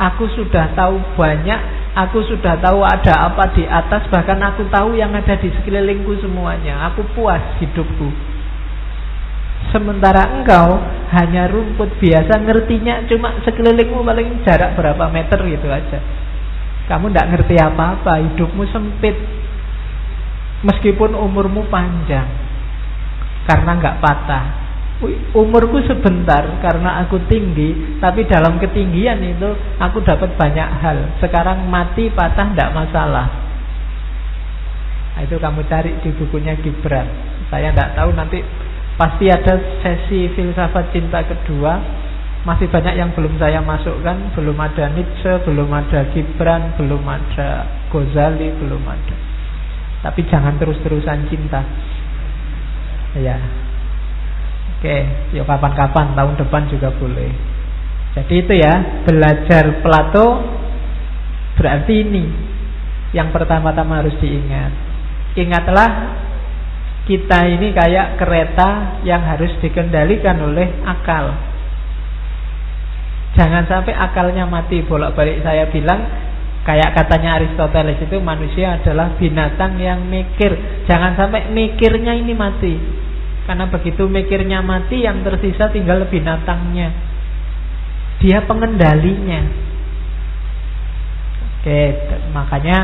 [0.00, 1.60] Aku sudah tahu banyak,
[1.92, 6.88] aku sudah tahu ada apa di atas, bahkan aku tahu yang ada di sekelilingku semuanya.
[6.88, 8.08] Aku puas hidupku.
[9.68, 10.80] Sementara engkau
[11.12, 16.00] hanya rumput biasa, ngertinya cuma sekelilingmu paling jarak berapa meter gitu aja.
[16.88, 19.14] Kamu tidak ngerti apa-apa, hidupmu sempit.
[20.64, 22.26] Meskipun umurmu panjang,
[23.46, 24.60] karena nggak patah
[25.32, 29.48] umurku sebentar karena aku tinggi, tapi dalam ketinggian itu
[29.80, 30.98] aku dapat banyak hal.
[31.24, 33.26] Sekarang mati patah tidak masalah.
[35.16, 37.08] Nah, itu kamu cari di bukunya Gibran.
[37.48, 38.44] Saya tidak tahu nanti
[39.00, 41.80] pasti ada sesi filsafat cinta kedua.
[42.44, 48.48] Masih banyak yang belum saya masukkan, belum ada Nietzsche, belum ada Gibran, belum ada Ghazali,
[48.60, 49.16] belum ada.
[50.04, 51.60] Tapi jangan terus-terusan cinta.
[53.20, 53.36] Ya,
[54.80, 55.04] Oke,
[55.36, 57.28] yuk kapan-kapan tahun depan juga boleh.
[58.16, 60.40] Jadi itu ya, belajar Plato
[61.60, 62.24] berarti ini
[63.12, 64.72] yang pertama-tama harus diingat.
[65.36, 65.90] Ingatlah
[67.10, 71.34] kita ini kayak kereta yang harus dikendalikan oleh akal.
[73.34, 76.06] Jangan sampai akalnya mati bolak-balik saya bilang
[76.62, 80.54] kayak katanya Aristoteles itu manusia adalah binatang yang mikir.
[80.86, 82.78] Jangan sampai mikirnya ini mati.
[83.42, 86.94] Karena begitu mikirnya mati yang tersisa tinggal binatangnya.
[88.22, 89.42] Dia pengendalinya.
[91.58, 91.82] Oke,
[92.30, 92.78] makanya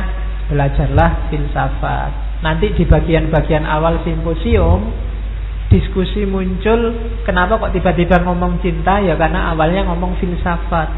[0.51, 2.26] belajarlah filsafat.
[2.45, 4.93] Nanti di bagian-bagian awal simposium
[5.67, 6.95] diskusi muncul
[7.27, 10.89] kenapa kok tiba-tiba ngomong cinta ya karena awalnya ngomong filsafat.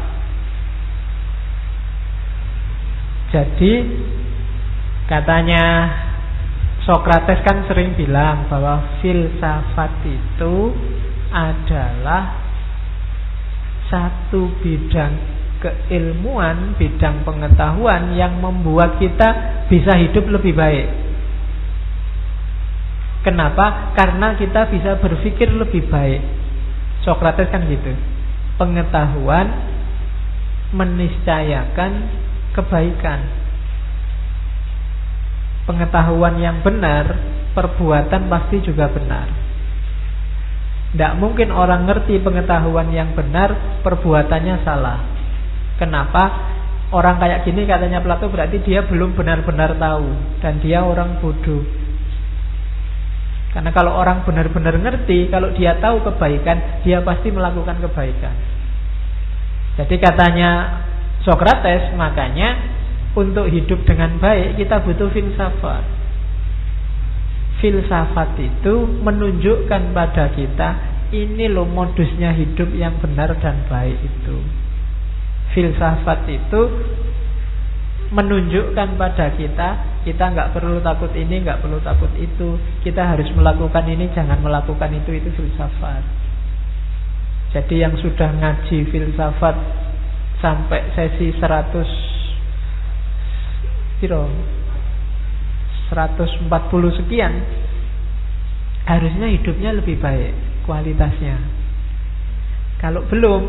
[3.29, 3.73] Jadi
[5.05, 5.65] katanya
[6.85, 10.73] Sokrates kan sering bilang bahwa filsafat itu
[11.29, 12.49] adalah
[13.89, 15.13] satu bidang
[15.59, 19.29] keilmuan, bidang pengetahuan yang membuat kita
[19.67, 21.08] bisa hidup lebih baik.
[23.25, 23.93] Kenapa?
[23.95, 26.21] Karena kita bisa berpikir lebih baik.
[27.03, 27.91] Sokrates kan gitu.
[28.55, 29.47] Pengetahuan
[30.75, 31.91] meniscayakan
[32.55, 33.39] kebaikan
[35.69, 37.05] pengetahuan yang benar,
[37.53, 39.29] perbuatan pasti juga benar.
[40.89, 44.97] Tidak mungkin orang ngerti pengetahuan yang benar, perbuatannya salah.
[45.77, 46.57] Kenapa?
[46.89, 50.09] Orang kayak gini katanya Plato berarti dia belum benar-benar tahu
[50.41, 51.61] dan dia orang bodoh.
[53.49, 58.35] Karena kalau orang benar-benar ngerti, kalau dia tahu kebaikan, dia pasti melakukan kebaikan.
[59.79, 60.51] Jadi katanya
[61.23, 62.55] Sokrates makanya
[63.17, 65.83] untuk hidup dengan baik kita butuh filsafat.
[67.59, 70.69] Filsafat itu menunjukkan pada kita
[71.11, 74.37] ini loh modusnya hidup yang benar dan baik itu.
[75.57, 76.61] Filsafat itu
[78.09, 82.57] menunjukkan pada kita kita nggak perlu takut ini nggak perlu takut itu.
[82.81, 86.01] Kita harus melakukan ini jangan melakukan itu itu filsafat.
[87.53, 89.55] Jadi yang sudah ngaji filsafat
[90.39, 91.83] sampai sesi 100
[93.99, 94.31] kilo
[95.91, 96.47] 140
[97.03, 97.33] sekian
[98.87, 100.31] harusnya hidupnya lebih baik
[100.63, 101.35] kualitasnya.
[102.79, 103.41] Kalau belum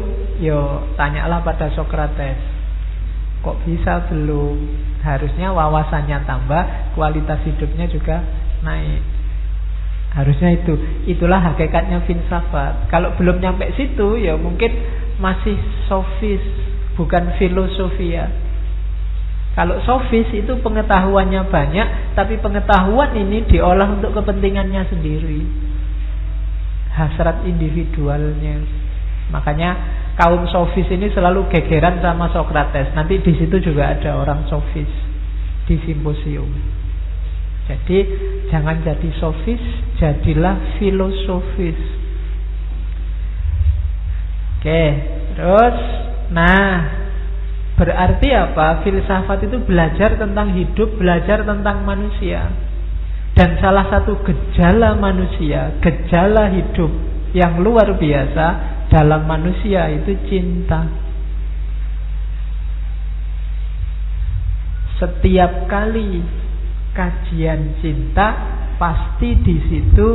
[0.42, 2.59] yo tanyalah pada Socrates
[3.40, 4.56] Kok bisa belum?
[5.00, 8.20] Harusnya wawasannya tambah, kualitas hidupnya juga
[8.60, 9.00] naik.
[10.12, 10.74] Harusnya itu.
[11.06, 12.90] Itulah hakikatnya filsafat.
[12.92, 14.74] Kalau belum nyampe situ ya mungkin
[15.22, 16.42] masih sofis,
[16.98, 18.28] bukan filosofia.
[19.54, 25.42] Kalau sofis itu pengetahuannya banyak, tapi pengetahuan ini diolah untuk kepentingannya sendiri.
[26.90, 28.62] Hasrat individualnya.
[29.30, 29.70] Makanya
[30.20, 32.92] kaum sofis ini selalu gegeran sama Sokrates.
[32.92, 34.92] Nanti di situ juga ada orang sofis
[35.64, 36.52] di simposium.
[37.64, 37.98] Jadi
[38.52, 39.62] jangan jadi sofis,
[39.96, 41.80] jadilah filosofis.
[44.60, 44.84] Oke,
[45.40, 45.76] terus
[46.36, 47.00] nah
[47.80, 48.84] berarti apa?
[48.84, 52.52] Filsafat itu belajar tentang hidup, belajar tentang manusia.
[53.32, 56.92] Dan salah satu gejala manusia, gejala hidup
[57.32, 60.84] yang luar biasa dalam manusia itu cinta.
[64.98, 66.20] Setiap kali
[66.92, 68.28] kajian cinta
[68.76, 70.08] pasti di situ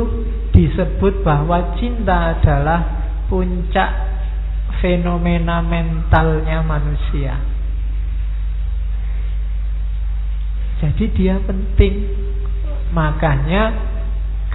[0.52, 2.80] disebut bahwa cinta adalah
[3.26, 3.90] puncak
[4.78, 7.34] fenomena mentalnya manusia.
[10.76, 11.94] Jadi dia penting.
[12.92, 13.95] Makanya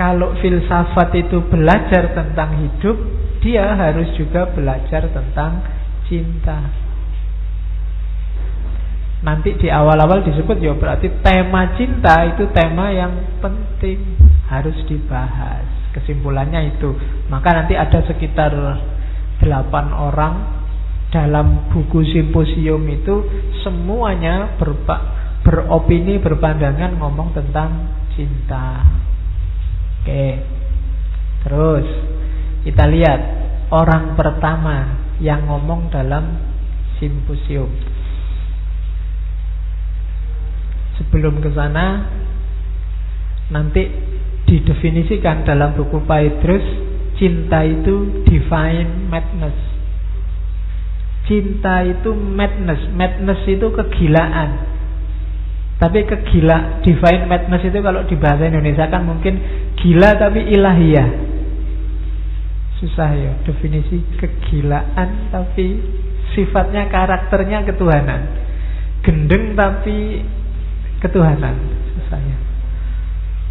[0.01, 2.97] kalau filsafat itu belajar tentang hidup,
[3.37, 5.61] dia harus juga belajar tentang
[6.09, 6.57] cinta.
[9.21, 13.13] Nanti di awal-awal disebut ya berarti tema cinta itu tema yang
[13.45, 14.17] penting
[14.49, 15.69] harus dibahas.
[15.93, 16.97] Kesimpulannya itu.
[17.29, 18.49] Maka nanti ada sekitar
[19.37, 20.33] delapan orang
[21.13, 23.21] dalam buku simposium itu
[23.61, 24.57] semuanya
[25.45, 27.69] beropini berpandangan ngomong tentang
[28.17, 28.81] cinta.
[30.01, 30.25] Oke.
[31.45, 31.87] Terus
[32.65, 33.21] kita lihat
[33.69, 36.41] orang pertama yang ngomong dalam
[36.97, 37.69] simposium.
[40.97, 42.09] Sebelum ke sana
[43.53, 43.89] nanti
[44.49, 46.65] didefinisikan dalam buku Paedrus
[47.21, 49.57] cinta itu divine madness.
[51.29, 54.80] Cinta itu madness, madness itu kegilaan.
[55.81, 59.41] Tapi kegila divine madness itu kalau di bahasa Indonesia kan mungkin
[59.81, 61.09] gila tapi ilahiyah.
[62.77, 65.81] Susah ya definisi kegilaan tapi
[66.37, 68.21] sifatnya karakternya ketuhanan.
[69.01, 70.21] Gendeng tapi
[71.01, 71.57] ketuhanan
[71.97, 72.37] susah ya.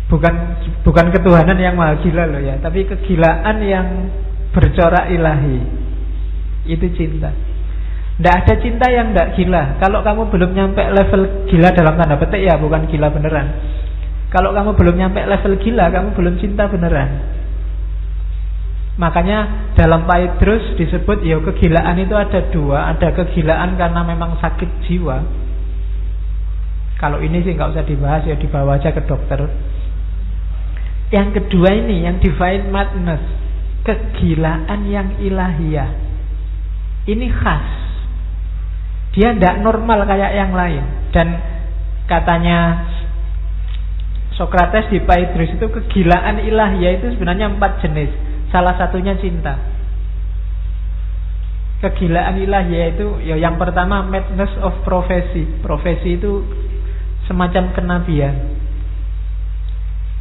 [0.07, 0.35] Bukan
[0.87, 3.87] bukan ketuhanan yang maha gila loh ya, tapi kegilaan yang
[4.55, 5.59] bercorak ilahi.
[6.71, 7.50] Itu cinta.
[8.20, 9.80] Tidak ada cinta yang tidak gila.
[9.80, 13.48] Kalau kamu belum nyampe level gila dalam tanda petik ya bukan gila beneran.
[14.28, 17.40] Kalau kamu belum nyampe level gila, kamu belum cinta beneran.
[19.00, 25.24] Makanya dalam Paidrus disebut ya kegilaan itu ada dua, ada kegilaan karena memang sakit jiwa.
[27.00, 29.48] Kalau ini sih nggak usah dibahas ya dibawa aja ke dokter.
[31.09, 33.24] Yang kedua ini yang divine madness,
[33.83, 35.90] kegilaan yang ilahiyah.
[37.09, 37.89] Ini khas.
[39.11, 41.35] Dia tidak normal kayak yang lain dan
[42.07, 42.90] katanya
[44.40, 48.09] Sokrates di Paidrus itu kegilaan ilahiyah itu sebenarnya empat jenis.
[48.49, 49.53] Salah satunya cinta.
[51.85, 55.44] Kegilaan ilahi yaitu ya yang pertama madness of profesi.
[55.61, 56.40] Profesi itu
[57.29, 58.37] semacam kenabian.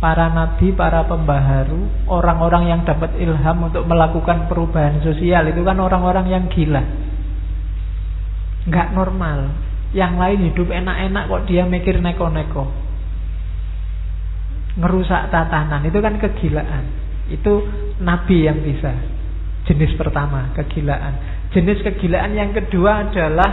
[0.04, 6.28] Para nabi, para pembaharu, orang-orang yang dapat ilham untuk melakukan perubahan sosial itu kan orang-orang
[6.32, 6.80] yang gila.
[8.70, 9.50] Enggak normal.
[9.98, 12.70] Yang lain hidup enak-enak kok dia mikir neko-neko.
[14.78, 16.86] Ngerusak tatanan itu kan kegilaan.
[17.34, 17.66] Itu
[17.98, 18.94] nabi yang bisa.
[19.66, 21.42] Jenis pertama, kegilaan.
[21.50, 23.50] Jenis kegilaan yang kedua adalah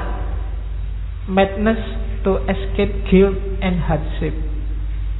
[1.33, 1.81] madness
[2.21, 4.37] to escape guilt and hardship.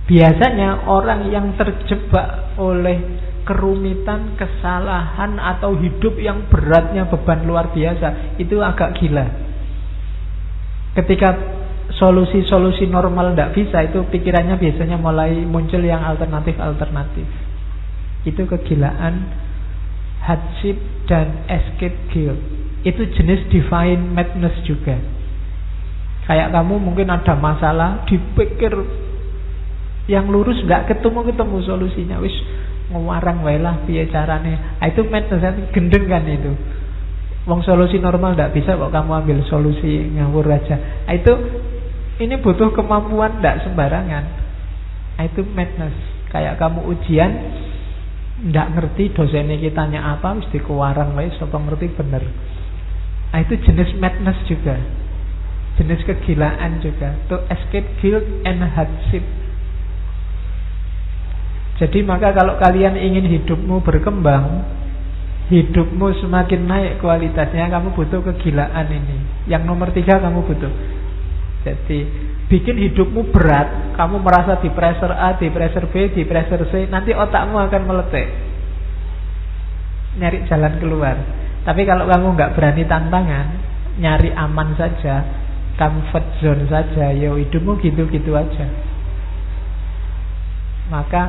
[0.07, 3.01] Biasanya orang yang terjebak oleh
[3.49, 9.27] kerumitan, kesalahan atau hidup yang beratnya beban luar biasa itu agak gila.
[10.97, 11.29] Ketika
[11.93, 17.29] solusi-solusi normal tidak bisa, itu pikirannya biasanya mulai muncul yang alternatif-alternatif.
[18.25, 19.29] Itu kegilaan
[20.25, 22.41] hardship dan escape guilt.
[22.83, 24.99] Itu jenis divine madness juga.
[26.27, 28.75] Kayak kamu mungkin ada masalah, dipikir
[30.11, 32.35] yang lurus nggak ketemu ketemu solusinya, wis
[32.91, 34.81] ngewarang wae lah piye carane.
[34.83, 36.51] Ah, itu madness gendeng kan itu.
[37.47, 41.07] Wong solusi normal tidak bisa kok kamu ambil solusi ngawur aja.
[41.07, 41.31] Ah, itu
[42.19, 44.25] ini butuh kemampuan tidak sembarangan.
[45.15, 45.95] Ah, itu madness.
[46.35, 47.31] Kayak kamu ujian
[48.51, 52.27] tidak ngerti dosennya kita tanya apa mesti kewarang wae sapa ngerti bener.
[53.31, 54.75] Ah, itu jenis madness juga.
[55.79, 57.15] Jenis kegilaan juga.
[57.31, 59.23] To escape guilt and hardship.
[61.77, 64.65] Jadi maka kalau kalian ingin hidupmu berkembang,
[65.47, 69.47] hidupmu semakin naik kualitasnya kamu butuh kegilaan ini.
[69.47, 70.73] Yang nomor tiga kamu butuh.
[71.63, 71.99] Jadi
[72.47, 77.11] bikin hidupmu berat kamu merasa di pressure A di pressure B di pressure C nanti
[77.11, 78.27] otakmu akan meletek
[80.19, 81.17] nyari jalan keluar.
[81.67, 83.47] Tapi kalau kamu nggak berani tantangan
[83.99, 85.27] nyari aman saja
[85.75, 88.67] comfort zone saja ya hidupmu gitu-gitu aja.
[90.87, 91.23] Maka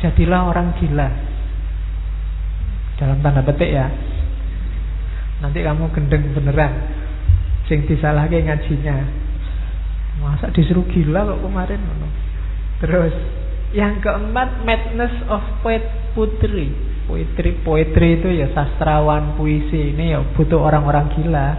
[0.00, 1.31] jadilah orang gila
[3.02, 3.90] dalam tanda petik ya.
[5.42, 6.70] Nanti kamu gendeng beneran.
[7.66, 8.96] Sing disalahke ngajinya.
[10.22, 11.82] Masa disuruh gila kok kemarin?
[12.78, 13.14] Terus
[13.74, 15.82] yang keempat madness of poet
[16.14, 16.70] putri.
[17.10, 21.58] Poetry poetry itu ya sastrawan puisi ini ya butuh orang-orang gila.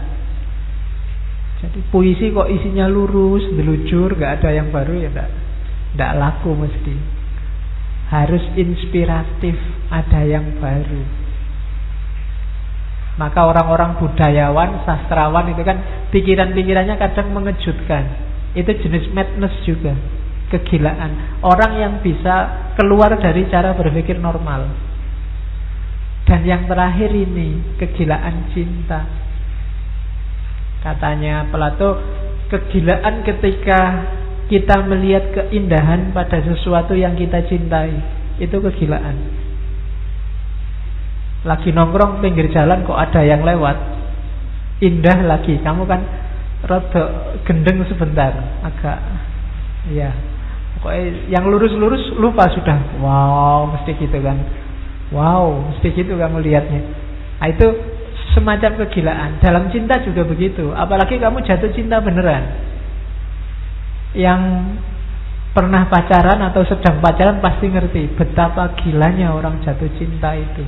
[1.60, 5.30] Jadi puisi kok isinya lurus delujur gak ada yang baru ya ndak
[6.00, 6.96] ndak laku mesti.
[8.08, 9.60] Harus inspiratif
[9.92, 11.23] ada yang baru
[13.14, 18.10] maka orang-orang budayawan, sastrawan itu kan pikiran-pikirannya kadang mengejutkan.
[18.58, 19.94] Itu jenis madness juga,
[20.50, 21.42] kegilaan.
[21.46, 24.66] Orang yang bisa keluar dari cara berpikir normal.
[26.26, 29.06] Dan yang terakhir ini, kegilaan cinta.
[30.82, 32.02] Katanya Plato,
[32.50, 33.80] kegilaan ketika
[34.50, 37.94] kita melihat keindahan pada sesuatu yang kita cintai.
[38.42, 39.43] Itu kegilaan
[41.44, 43.76] lagi nongkrong pinggir jalan kok ada yang lewat.
[44.80, 45.60] Indah lagi.
[45.60, 46.02] Kamu kan
[46.64, 47.04] rada
[47.44, 48.32] gendeng sebentar.
[48.64, 49.00] Agak
[49.92, 50.16] ya
[50.80, 53.00] pokoknya yang lurus-lurus lupa sudah.
[53.04, 54.40] Wow mesti gitu kan.
[55.12, 56.82] Wow mesti gitu kamu lihatnya.
[57.44, 57.68] Nah, itu
[58.32, 59.44] semacam kegilaan.
[59.44, 60.72] Dalam cinta juga begitu.
[60.72, 62.72] Apalagi kamu jatuh cinta beneran.
[64.16, 64.42] Yang
[65.52, 70.66] pernah pacaran atau sedang pacaran pasti ngerti betapa gilanya orang jatuh cinta itu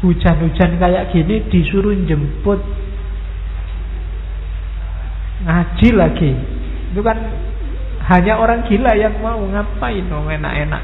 [0.00, 2.60] hujan-hujan kayak gini disuruh jemput
[5.44, 6.32] ngaji lagi.
[6.92, 7.16] Itu kan
[8.12, 9.40] hanya orang gila yang mau.
[9.40, 10.82] Ngapain dong enak-enak?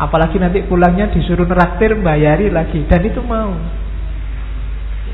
[0.00, 2.82] Apalagi nanti pulangnya disuruh neraktir bayari lagi.
[2.88, 3.54] Dan itu mau.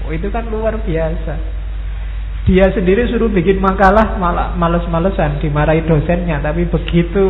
[0.07, 1.35] Oh, itu kan luar biasa.
[2.49, 6.41] Dia sendiri suruh bikin makalah malah males-malesan dimarahi dosennya.
[6.41, 7.24] Tapi begitu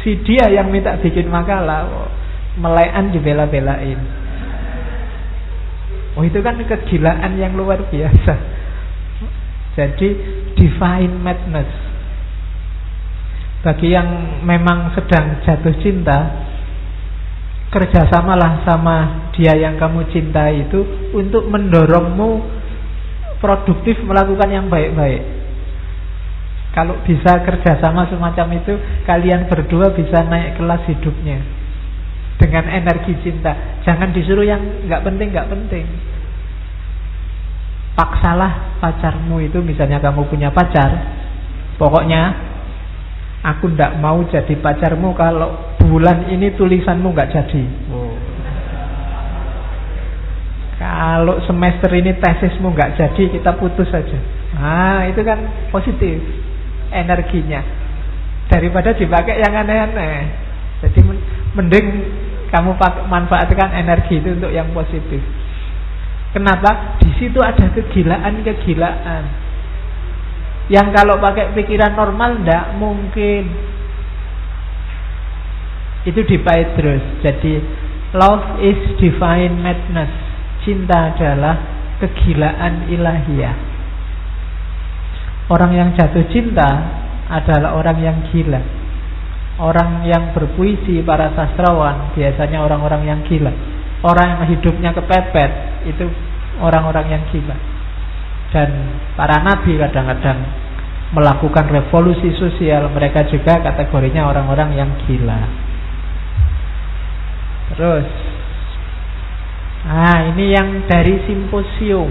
[0.00, 2.08] si dia yang minta bikin makalah oh,
[2.56, 4.00] melean dibela-belain.
[6.12, 8.34] Oh itu kan kegilaan yang luar biasa.
[9.72, 10.08] Jadi
[10.52, 11.70] divine madness.
[13.64, 16.18] Bagi yang memang sedang jatuh cinta,
[17.72, 20.84] kerjasamalah sama dia yang kamu cintai itu
[21.16, 22.60] untuk mendorongmu
[23.40, 25.24] produktif melakukan yang baik-baik.
[26.76, 28.76] Kalau bisa kerjasama semacam itu,
[29.08, 31.61] kalian berdua bisa naik kelas hidupnya
[32.42, 33.54] dengan energi cinta.
[33.86, 34.58] Jangan disuruh yang
[34.90, 35.86] nggak penting nggak penting.
[37.94, 40.90] Paksalah pacarmu itu misalnya kamu punya pacar,
[41.78, 42.34] pokoknya
[43.46, 47.62] aku ndak mau jadi pacarmu kalau bulan ini tulisanmu nggak jadi.
[47.94, 48.16] Oh.
[50.82, 54.18] Kalau semester ini tesismu nggak jadi kita putus saja.
[54.58, 56.18] Ah itu kan positif
[56.90, 57.62] energinya
[58.50, 60.26] daripada dipakai yang aneh-aneh.
[60.82, 61.00] Jadi
[61.54, 61.86] mending
[62.52, 62.76] kamu
[63.08, 65.24] manfaatkan energi itu untuk yang positif.
[66.36, 67.00] Kenapa?
[67.00, 69.24] Di situ ada kegilaan-kegilaan.
[70.68, 73.42] Yang kalau pakai pikiran normal tidak mungkin.
[76.04, 77.04] Itu dipakai terus.
[77.24, 77.60] Jadi
[78.16, 80.12] love is divine madness.
[80.64, 81.56] Cinta adalah
[82.04, 83.56] kegilaan ilahiyah.
[85.48, 86.68] Orang yang jatuh cinta
[87.28, 88.81] adalah orang yang gila.
[89.60, 93.52] Orang yang berpuisi, para sastrawan Biasanya orang-orang yang gila
[94.00, 95.50] Orang yang hidupnya kepepet
[95.88, 96.08] Itu
[96.60, 97.56] orang-orang yang gila
[98.52, 98.70] Dan
[99.16, 100.62] para nabi kadang-kadang
[101.12, 105.40] melakukan revolusi sosial, mereka juga kategorinya orang-orang yang gila.
[107.72, 108.08] Terus,
[109.84, 112.10] nah ini yang dari simposium.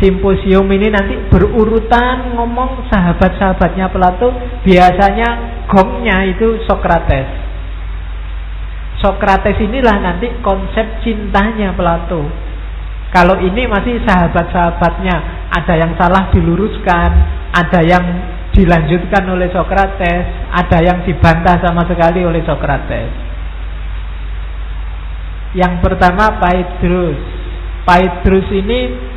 [0.00, 4.32] Simposium ini nanti berurutan ngomong sahabat-sahabatnya Plato,
[4.64, 5.28] biasanya
[5.68, 7.28] gongnya itu Sokrates.
[9.02, 12.24] Sokrates inilah nanti konsep cintanya Plato.
[13.12, 15.16] Kalau ini masih sahabat-sahabatnya,
[15.52, 17.10] ada yang salah diluruskan,
[17.52, 18.04] ada yang
[18.56, 23.12] dilanjutkan oleh Sokrates, ada yang dibantah sama sekali oleh Sokrates.
[25.52, 27.20] Yang pertama Paidrus.
[27.84, 29.11] Paidrus ini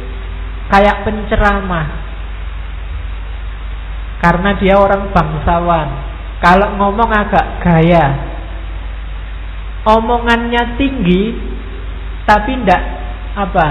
[0.71, 1.87] kayak penceramah.
[4.21, 5.89] Karena dia orang bangsawan.
[6.41, 8.05] Kalau ngomong agak gaya.
[9.85, 11.53] Omongannya tinggi
[12.25, 12.83] tapi ndak
[13.37, 13.67] apa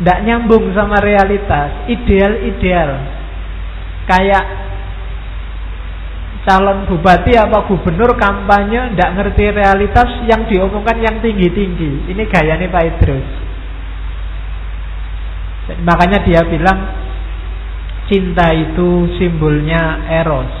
[0.00, 2.90] tidak nyambung sama realitas ideal-ideal
[4.08, 4.44] kayak
[6.42, 12.84] calon bupati apa gubernur kampanye tidak ngerti realitas yang diomongkan yang tinggi-tinggi ini gayanya Pak
[12.96, 13.28] Idrus
[15.86, 16.78] makanya dia bilang
[18.10, 20.52] cinta itu simbolnya eros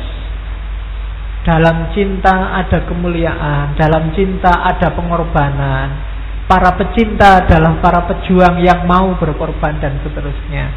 [1.42, 6.12] dalam cinta ada kemuliaan dalam cinta ada pengorbanan
[6.52, 10.68] para pecinta adalah para pejuang yang mau berkorban dan seterusnya.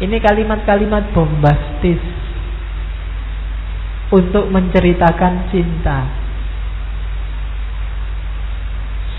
[0.00, 2.00] Ini kalimat-kalimat bombastis
[4.08, 6.08] untuk menceritakan cinta.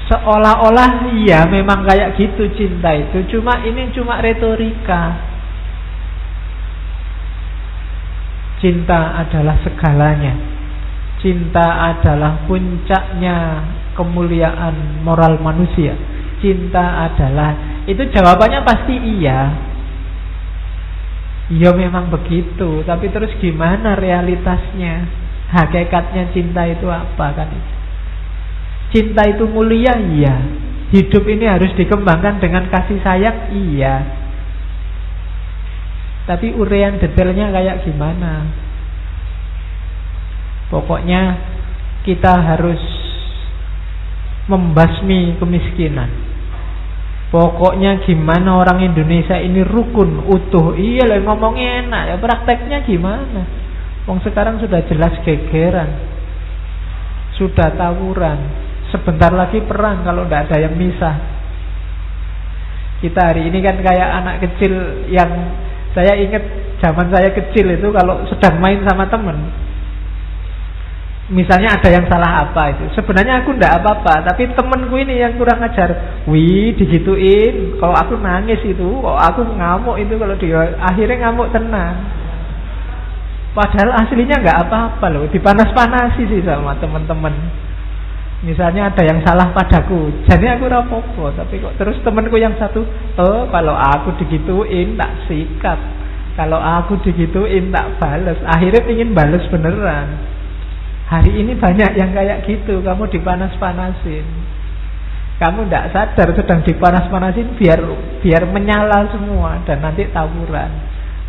[0.09, 5.21] Seolah-olah iya memang kayak gitu cinta itu, cuma ini cuma retorika.
[8.57, 10.33] Cinta adalah segalanya.
[11.21, 13.61] Cinta adalah puncaknya
[13.93, 15.93] kemuliaan moral manusia.
[16.41, 19.39] Cinta adalah itu jawabannya pasti iya.
[21.53, 25.05] Ya memang begitu, tapi terus gimana realitasnya?
[25.53, 27.49] Hakikatnya cinta itu apa kan?
[28.89, 30.35] Cinta itu mulia iya.
[30.89, 34.01] Hidup ini harus dikembangkan dengan kasih sayang iya.
[36.25, 38.49] Tapi urean detailnya kayak gimana?
[40.69, 41.21] Pokoknya
[42.05, 42.81] kita harus
[44.49, 46.09] membasmi kemiskinan.
[47.29, 50.73] Pokoknya gimana orang Indonesia ini rukun, utuh.
[50.73, 53.45] Iya lah ngomongnya enak, ya prakteknya gimana?
[54.09, 55.93] Wong sekarang sudah jelas gegeran.
[57.37, 58.68] Sudah tawuran.
[58.89, 61.15] Sebentar lagi perang kalau tidak ada yang misah.
[62.99, 64.73] Kita hari ini kan kayak anak kecil
[65.07, 65.29] yang
[65.93, 66.43] saya ingat
[66.81, 69.37] zaman saya kecil itu kalau sedang main sama temen.
[71.29, 72.89] Misalnya ada yang salah apa itu.
[72.97, 76.21] Sebenarnya aku ndak apa-apa tapi temenku ini yang kurang ajar.
[76.25, 77.77] Wih digituin.
[77.77, 81.93] Kalau aku nangis itu kok aku ngamuk itu kalau dia akhirnya ngamuk tenang.
[83.53, 87.68] Padahal aslinya nggak apa-apa loh dipanas-panasi sih sama temen-temen
[88.43, 92.83] misalnya ada yang salah padaku jadi aku rapopo tapi kok terus temenku yang satu
[93.19, 95.79] oh kalau aku digituin tak sikat
[96.39, 100.29] kalau aku digituin tak bales akhirnya ingin bales beneran
[101.09, 104.25] Hari ini banyak yang kayak gitu, kamu dipanas-panasin.
[105.41, 107.81] Kamu tidak sadar sedang dipanas-panasin biar
[108.21, 110.69] biar menyala semua dan nanti tawuran.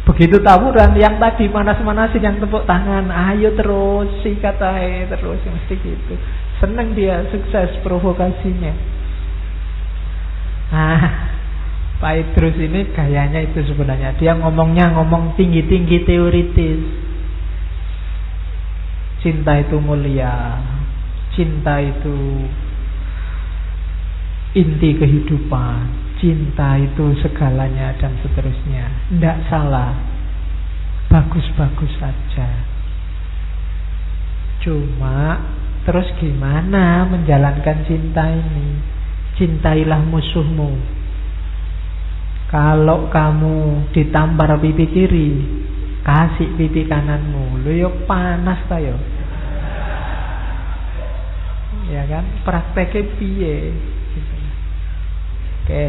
[0.05, 4.77] Begitu tawuran yang tadi panas-panasin yang tepuk tangan, ayo terus si kata
[5.09, 6.15] terus mesti gitu.
[6.61, 8.73] Seneng dia sukses provokasinya.
[10.71, 11.05] Ah,
[11.99, 14.13] Pak Idrus ini gayanya itu sebenarnya.
[14.21, 16.81] Dia ngomongnya ngomong tinggi-tinggi teoritis.
[19.25, 20.61] Cinta itu mulia.
[21.33, 22.45] Cinta itu
[24.51, 25.79] Inti kehidupan.
[26.19, 28.89] Cinta itu segalanya dan seterusnya.
[29.09, 29.95] Tidak salah.
[31.07, 32.49] Bagus-bagus saja.
[34.61, 35.39] Cuma
[35.87, 38.69] Terus gimana menjalankan cinta ini?
[39.41, 40.77] Cintailah musuhmu.
[42.51, 45.31] Kalau kamu ditampar pipi kiri
[46.03, 47.63] kasih pipi kananmu.
[47.63, 48.99] Lu yo panas ta yo
[51.91, 52.25] ya kan?
[52.47, 53.57] Prakteknya piye?
[55.63, 55.87] Oke.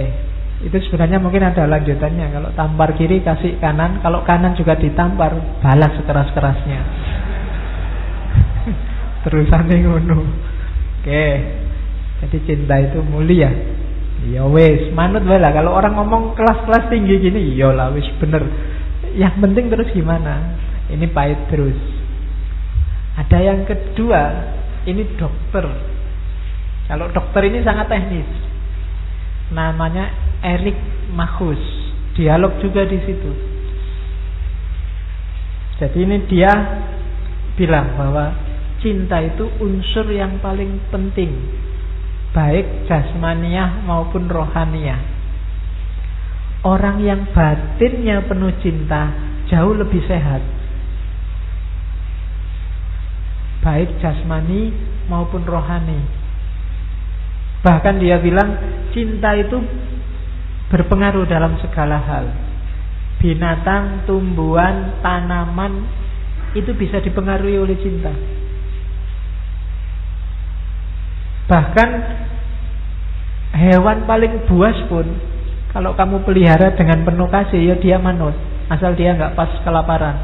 [0.62, 2.28] Itu sebenarnya mungkin ada lanjutannya.
[2.34, 4.02] Kalau tampar kiri kasih kanan.
[4.02, 6.30] Kalau kanan juga ditampar balas sekeras
[9.24, 10.18] kerasnya terusan ngono
[11.02, 11.26] oke
[12.22, 13.50] jadi cinta itu mulia
[14.30, 18.46] ya wes manut lah kalau orang ngomong kelas-kelas tinggi gini ya lah wes bener
[19.16, 20.56] yang penting terus gimana?
[20.88, 21.76] Ini pahit terus.
[23.20, 24.22] Ada yang kedua,
[24.88, 25.68] ini dokter.
[26.88, 28.30] Kalau dokter ini sangat teknis.
[29.52, 30.08] namanya
[30.40, 30.80] Erik
[31.12, 31.60] Mahus.
[32.16, 33.32] Dialog juga di situ.
[35.76, 36.52] Jadi ini dia
[37.60, 38.32] bilang bahwa
[38.82, 41.32] cinta itu unsur yang paling penting
[42.32, 45.00] baik jasmaniah maupun rohaniah.
[46.62, 49.12] Orang yang batinnya penuh cinta
[49.50, 50.40] jauh lebih sehat.
[53.62, 54.74] Baik jasmani
[55.10, 56.02] maupun rohani.
[57.62, 58.58] Bahkan dia bilang
[58.90, 59.62] cinta itu
[60.74, 62.26] berpengaruh dalam segala hal
[63.22, 65.86] binatang, tumbuhan, tanaman
[66.58, 68.10] itu bisa dipengaruhi oleh cinta.
[71.52, 71.90] Bahkan
[73.60, 75.04] hewan paling buas pun
[75.76, 78.32] kalau kamu pelihara dengan penuh kasih ya dia manut
[78.72, 80.16] asal dia nggak pas kelaparan.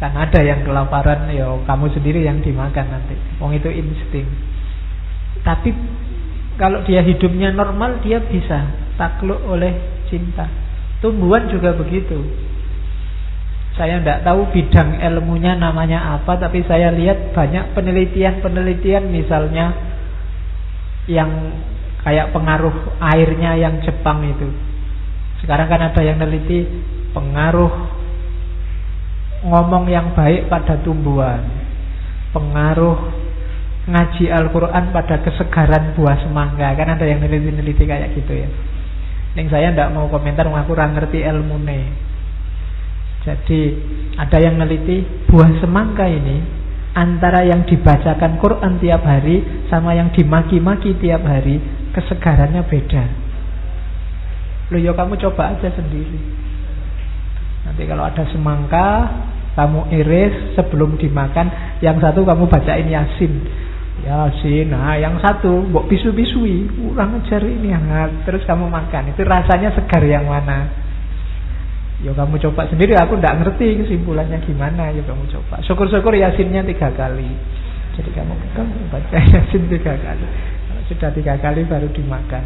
[0.00, 3.16] Kan ada yang kelaparan ya kamu sendiri yang dimakan nanti.
[3.36, 4.24] Wong itu insting.
[5.44, 5.76] Tapi
[6.56, 10.48] kalau dia hidupnya normal dia bisa takluk oleh cinta.
[11.04, 12.24] Tumbuhan juga begitu.
[13.76, 19.76] Saya tidak tahu bidang ilmunya namanya apa, tapi saya lihat banyak penelitian-penelitian misalnya
[21.06, 21.28] yang
[22.00, 22.72] kayak pengaruh
[23.04, 24.48] airnya yang Jepang itu.
[25.44, 26.64] Sekarang kan ada yang neliti
[27.12, 27.68] pengaruh
[29.44, 31.44] ngomong yang baik pada tumbuhan,
[32.32, 32.96] pengaruh
[33.86, 36.72] ngaji Al-Quran pada kesegaran buah semangka.
[36.80, 38.48] Kan ada yang neliti-neliti kayak gitu ya.
[39.36, 42.15] Yang saya tidak mau komentar, aku kurang ngerti ilmu nih.
[43.26, 43.60] Jadi
[44.14, 46.38] ada yang neliti buah semangka ini
[46.94, 51.58] antara yang dibacakan Quran tiap hari sama yang dimaki-maki tiap hari
[51.90, 53.04] kesegarannya beda.
[54.70, 56.18] Lo ya kamu coba aja sendiri.
[57.66, 58.86] Nanti kalau ada semangka
[59.58, 63.32] kamu iris sebelum dimakan, yang satu kamu bacain Yasin.
[64.04, 69.16] Ya sih, nah yang satu mbok pisu-pisui, kurang ajar ini hangat, terus kamu makan.
[69.16, 70.85] Itu rasanya segar yang mana?
[72.04, 75.64] Ya kamu coba sendiri, aku tidak ngerti kesimpulannya gimana, ya kamu coba.
[75.64, 77.30] Syukur-syukur yasinnya tiga kali.
[77.96, 80.26] Jadi kamu kamu baca yasin tiga kali.
[80.92, 82.44] Sudah tiga kali baru dimakan.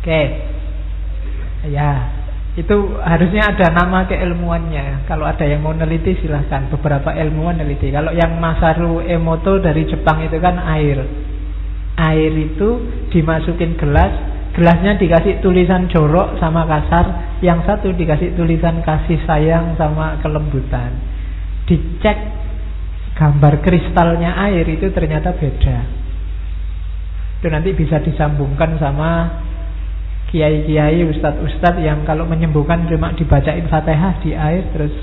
[0.00, 0.22] Oke,
[1.68, 2.20] ya
[2.58, 5.06] itu harusnya ada nama keilmuannya.
[5.06, 6.66] Kalau ada yang mau neliti silahkan.
[6.66, 7.94] Beberapa ilmuwan neliti.
[7.94, 10.98] Kalau yang Masaru Emoto dari Jepang itu kan air.
[11.94, 12.68] Air itu
[13.14, 20.18] dimasukin gelas, gelasnya dikasih tulisan jorok sama kasar, yang satu dikasih tulisan kasih sayang sama
[20.20, 20.96] kelembutan.
[21.64, 22.18] Dicek
[23.14, 25.78] gambar kristalnya air itu ternyata beda.
[27.40, 29.40] Itu nanti bisa disambungkan sama
[30.30, 34.94] kiai-kiai, ustadz-ustadz yang kalau menyembuhkan cuma dibacain fatihah di air terus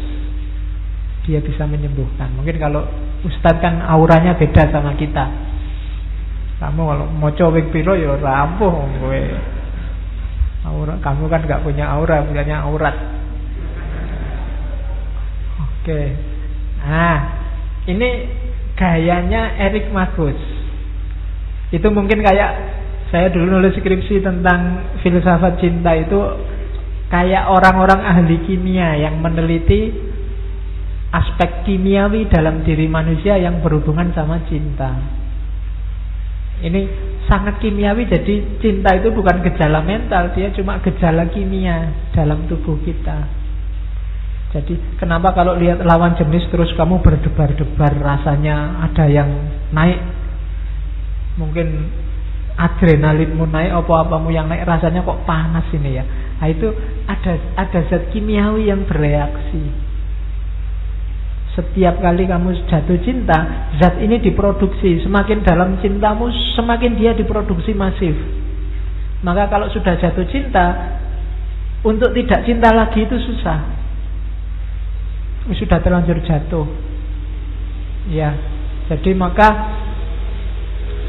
[1.27, 2.31] dia bisa menyembuhkan.
[2.39, 2.87] Mungkin kalau
[3.27, 5.27] ustadz kan auranya beda sama kita.
[6.57, 9.21] Kamu kalau mau cowek piro ya rampuh gue.
[10.65, 12.95] Aura, kamu kan nggak punya aura, punyanya aurat.
[15.63, 16.01] Oke.
[16.83, 17.19] Nah,
[17.87, 18.09] ini
[18.75, 20.35] gayanya Erik Magus.
[21.71, 22.51] Itu mungkin kayak
[23.07, 26.19] saya dulu nulis skripsi tentang filsafat cinta itu
[27.07, 29.95] kayak orang-orang ahli kimia yang meneliti
[31.15, 34.91] aspek kimiawi dalam diri manusia yang berhubungan sama cinta.
[36.57, 36.81] Ini
[37.29, 43.27] sangat kimiawi jadi cinta itu bukan gejala mental, dia cuma gejala kimia dalam tubuh kita.
[44.57, 49.29] Jadi kenapa kalau lihat lawan jenis terus kamu berdebar-debar rasanya ada yang
[49.75, 49.99] naik?
[51.37, 51.67] Mungkin
[52.57, 56.05] adrenalinmu naik apa-apamu yang naik rasanya kok panas ini ya?
[56.41, 56.73] Nah, itu
[57.05, 59.86] ada ada zat kimiawi yang bereaksi
[61.57, 65.01] setiap kali kamu jatuh cinta zat ini diproduksi.
[65.01, 68.13] Semakin dalam cintamu semakin dia diproduksi masif.
[69.25, 70.93] Maka kalau sudah jatuh cinta
[71.81, 73.73] untuk tidak cinta lagi itu susah.
[75.57, 76.69] Sudah terlanjur jatuh.
[78.13, 78.37] Ya.
[78.93, 79.49] Jadi maka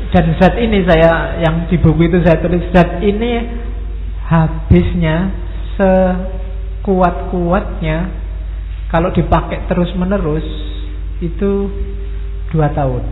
[0.09, 3.45] dan zat ini saya yang di buku itu saya tulis zat ini
[4.25, 5.29] habisnya
[5.77, 8.28] sekuat-kuatnya
[8.89, 10.45] kalau dipakai terus menerus
[11.21, 11.69] itu
[12.53, 13.05] dua tahun.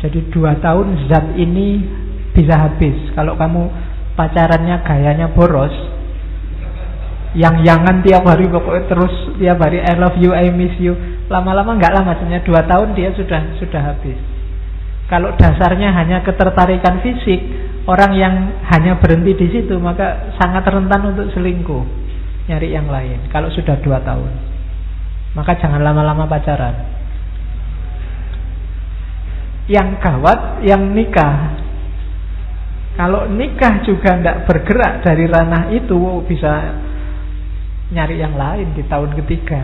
[0.00, 1.84] Jadi dua tahun zat ini
[2.32, 2.96] bisa habis.
[3.12, 3.68] Kalau kamu
[4.16, 5.74] pacarannya gayanya boros,
[7.36, 10.96] yang yangan tiap hari pokoknya terus tiap hari I love you, I miss you.
[11.28, 14.18] Lama-lama nggak lama, hanya dua tahun dia sudah sudah habis.
[15.06, 17.38] Kalau dasarnya hanya ketertarikan fisik,
[17.84, 18.34] orang yang
[18.70, 21.82] hanya berhenti di situ maka sangat rentan untuk selingkuh,
[22.50, 23.30] nyari yang lain.
[23.30, 24.32] Kalau sudah dua tahun,
[25.38, 26.74] maka jangan lama-lama pacaran.
[29.70, 31.62] Yang gawat, yang nikah,
[32.98, 35.96] Kalau nikah juga tidak bergerak dari ranah itu
[36.28, 36.52] bisa
[37.94, 39.62] nyari yang lain di tahun ketiga.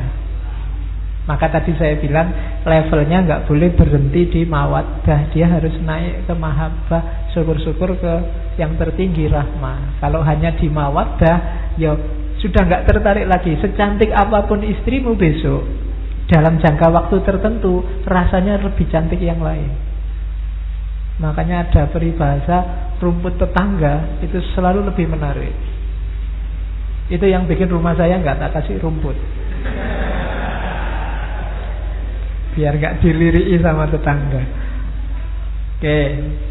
[1.27, 2.31] Maka tadi saya bilang
[2.63, 8.15] levelnya nggak boleh berhenti di mawaddah, dia harus naik ke mahabbah, syukur-syukur ke
[8.63, 9.99] yang tertinggi rahmah.
[9.99, 11.37] Kalau hanya di mawaddah,
[11.77, 11.93] ya
[12.47, 13.59] sudah nggak tertarik lagi.
[13.59, 15.67] Secantik apa pun istrimu besok,
[16.31, 19.75] dalam jangka waktu tertentu rasanya lebih cantik yang lain.
[21.19, 22.59] Makanya ada peribahasa
[23.03, 25.55] rumput tetangga itu selalu lebih menarik.
[27.11, 29.19] Itu yang bikin rumah saya nggak tak kasih rumput
[32.57, 34.43] biar nggak diliriki sama tetangga.
[35.77, 36.01] Oke,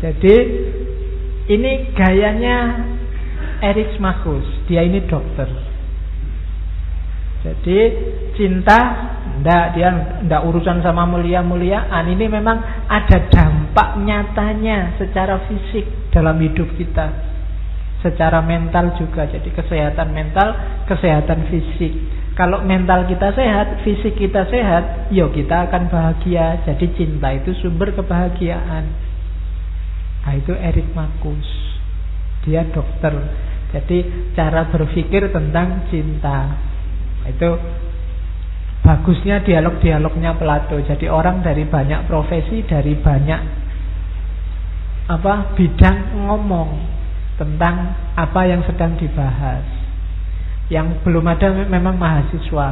[0.05, 0.35] jadi
[1.49, 2.57] ini gayanya
[3.65, 4.45] Erik Marcus.
[4.69, 5.49] Dia ini dokter.
[7.45, 7.77] Jadi
[8.33, 8.79] cinta
[9.45, 9.89] ndak dia
[10.25, 12.09] ndak urusan sama mulia-muliaan.
[12.09, 12.57] Ini memang
[12.89, 17.13] ada dampak nyatanya secara fisik dalam hidup kita.
[18.01, 19.29] Secara mental juga.
[19.29, 20.47] Jadi kesehatan mental,
[20.89, 21.93] kesehatan fisik.
[22.35, 26.65] Kalau mental kita sehat, fisik kita sehat, yo ya kita akan bahagia.
[26.67, 28.85] Jadi cinta itu sumber kebahagiaan.
[30.25, 31.47] Nah, itu Erik Marcus.
[32.43, 33.13] Dia dokter.
[33.71, 36.59] Jadi cara berpikir tentang cinta.
[37.25, 37.49] Itu
[38.85, 40.77] bagusnya dialog-dialognya Plato.
[40.81, 43.41] Jadi orang dari banyak profesi, dari banyak
[45.05, 46.69] apa bidang ngomong
[47.37, 49.85] tentang apa yang sedang dibahas.
[50.65, 52.69] Yang belum ada memang mahasiswa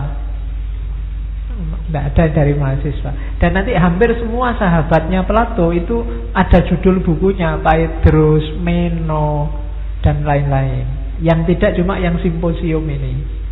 [1.85, 6.01] Tidak ada dari mahasiswa Dan nanti hampir semua sahabatnya Plato itu
[6.33, 9.53] ada judul bukunya Paedros, Meno,
[10.01, 10.89] dan lain-lain
[11.21, 13.42] Yang tidak cuma yang simposium ini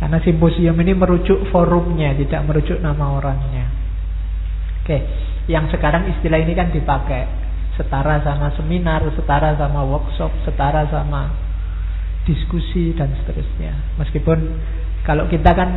[0.00, 3.68] Karena simposium ini merujuk forumnya Tidak merujuk nama orangnya
[4.80, 4.96] Oke
[5.44, 7.28] Yang sekarang istilah ini kan dipakai
[7.76, 11.32] Setara sama seminar, setara sama workshop, setara sama
[12.28, 13.96] diskusi dan seterusnya.
[13.96, 14.38] Meskipun
[15.00, 15.70] kalau kita kan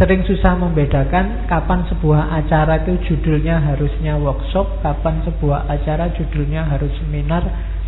[0.00, 6.90] sering susah membedakan kapan sebuah acara itu judulnya harusnya workshop, kapan sebuah acara judulnya harus
[7.04, 7.44] seminar,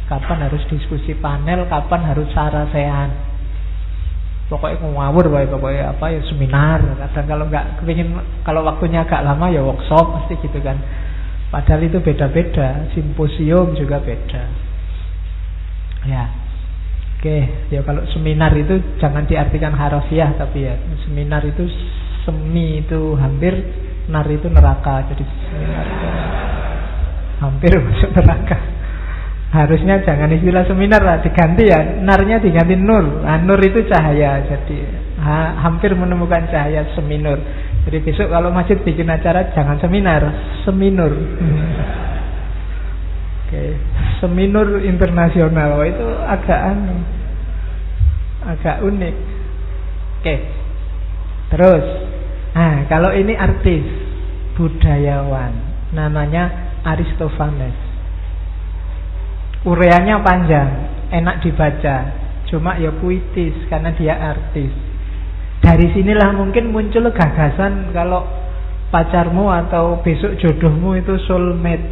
[0.07, 3.32] kapan harus diskusi panel, kapan harus sarasean.
[4.53, 6.85] Pokoknya ngawur baik pokoknya apa ya seminar.
[6.85, 8.13] Kadang kalau nggak kepingin
[8.45, 10.77] kalau waktunya agak lama ya workshop pasti gitu kan.
[11.49, 14.45] Padahal itu beda-beda, simposium juga beda.
[16.05, 16.29] Ya.
[17.17, 20.75] Oke, ya kalau seminar itu jangan diartikan harafiah tapi ya
[21.07, 21.65] seminar itu
[22.27, 23.57] semi itu hampir
[24.11, 26.09] nar itu neraka jadi seminar itu
[27.41, 28.59] hampir masuk neraka.
[29.53, 33.21] Harusnya jangan istilah seminar lah diganti ya narnya diganti nur.
[33.21, 34.79] Nah, nur itu cahaya jadi
[35.23, 37.39] ha, hampir menemukan cahaya seminur.
[37.85, 40.23] Jadi besok kalau masjid bikin acara jangan seminar,
[40.67, 41.13] seminur.
[43.43, 43.77] Oke,
[44.23, 46.97] seminur internasional Wah, itu agak anu,
[48.49, 49.15] agak unik.
[50.23, 50.37] Oke,
[51.51, 51.85] terus,
[52.55, 53.83] nah kalau ini artis,
[54.55, 55.53] budayawan,
[55.91, 57.82] namanya Aristophanes.
[59.63, 60.71] Ureanya panjang,
[61.15, 61.97] enak dibaca,
[62.51, 64.75] cuma ya puitis karena dia artis.
[65.63, 68.27] Dari sinilah mungkin muncul gagasan kalau
[68.91, 71.87] pacarmu atau besok jodohmu itu soulmate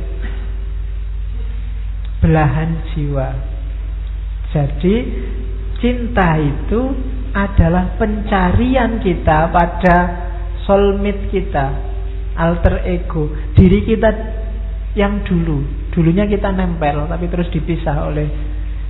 [2.20, 3.28] belahan jiwa.
[4.50, 4.96] Jadi
[5.78, 6.80] cinta itu
[7.30, 9.96] adalah pencarian kita pada
[10.66, 11.66] soulmate kita,
[12.34, 14.10] alter ego, diri kita
[14.98, 15.79] yang dulu.
[15.90, 18.28] Dulunya kita nempel tapi terus dipisah oleh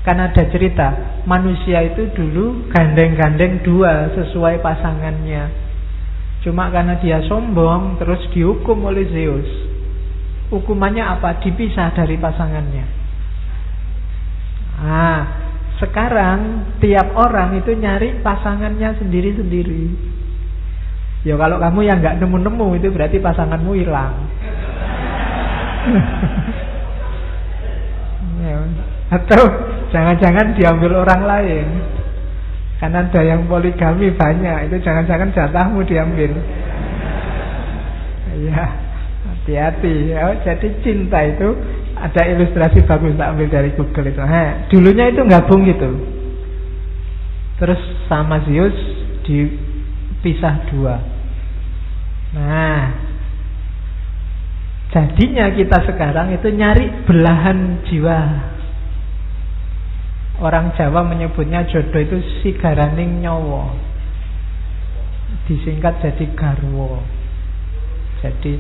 [0.01, 0.89] karena ada cerita
[1.29, 5.53] manusia itu dulu gandeng-gandeng dua sesuai pasangannya.
[6.41, 9.51] Cuma karena dia sombong terus dihukum oleh Zeus.
[10.49, 11.37] Hukumannya apa?
[11.45, 12.87] Dipisah dari pasangannya.
[14.81, 15.21] Nah,
[15.77, 19.85] sekarang tiap orang itu nyari pasangannya sendiri-sendiri.
[21.29, 24.17] Ya kalau kamu yang nggak nemu-nemu itu berarti pasanganmu hilang.
[29.11, 29.43] Atau
[29.91, 31.67] jangan-jangan diambil orang lain.
[32.81, 36.33] Karena ada yang poligami banyak, itu jangan-jangan jatahmu diambil.
[38.41, 38.65] Ya,
[39.29, 40.17] hati-hati.
[40.17, 41.53] Ya, jadi cinta itu
[42.01, 44.21] ada ilustrasi bagus tak ambil dari Google itu.
[44.25, 45.91] Nah, dulunya itu gabung gitu.
[47.61, 48.73] Terus sama Zeus
[49.29, 50.97] dipisah dua.
[52.33, 53.10] Nah,
[54.91, 58.21] jadinya kita sekarang itu nyari belahan jiwa.
[60.41, 63.77] Orang Jawa menyebutnya jodoh itu si garaning nyowo.
[65.45, 67.05] Disingkat jadi garwo.
[68.25, 68.57] Jadi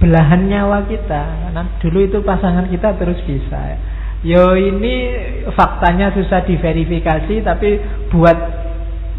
[0.00, 1.22] belahan nyawa kita.
[1.52, 3.76] Karena dulu itu pasangan kita terus bisa.
[4.24, 5.14] Yo ini
[5.52, 7.76] faktanya susah diverifikasi tapi
[8.08, 8.38] buat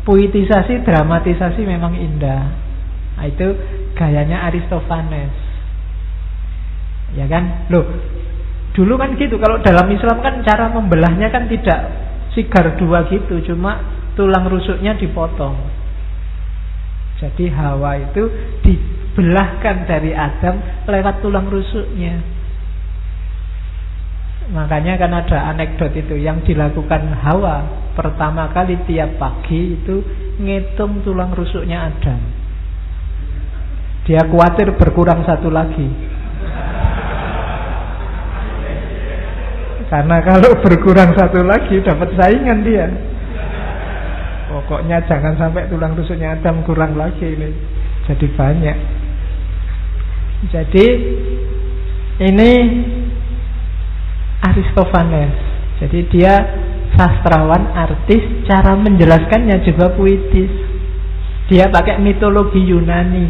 [0.03, 2.43] puitisasi, dramatisasi memang indah.
[3.15, 3.47] Nah, itu
[3.93, 5.48] gayanya Aristophanes.
[7.17, 7.69] Ya kan?
[7.73, 7.85] Loh,
[8.77, 9.37] dulu kan gitu.
[9.41, 11.79] Kalau dalam Islam kan cara membelahnya kan tidak
[12.35, 13.81] sigar dua gitu, cuma
[14.13, 15.57] tulang rusuknya dipotong.
[17.19, 18.23] Jadi Hawa itu
[18.63, 22.39] dibelahkan dari Adam lewat tulang rusuknya.
[24.49, 30.01] Makanya kan ada anekdot itu yang dilakukan Hawa pertama kali tiap pagi itu
[30.41, 32.19] ngitung tulang rusuknya Adam.
[34.09, 35.85] Dia khawatir berkurang satu lagi.
[39.89, 42.85] Karena kalau berkurang satu lagi dapat saingan dia.
[44.49, 47.49] Pokoknya jangan sampai tulang rusuknya Adam kurang lagi ini.
[48.05, 48.77] Jadi banyak.
[50.53, 50.85] Jadi
[52.21, 52.51] ini
[54.45, 55.35] Aristophanes.
[55.81, 56.33] Jadi dia
[56.93, 60.51] sastrawan, artis, cara menjelaskannya juga puitis.
[61.49, 63.25] Dia pakai mitologi Yunani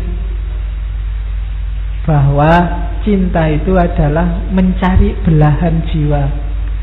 [2.04, 2.52] bahwa
[3.06, 6.24] cinta itu adalah mencari belahan jiwa,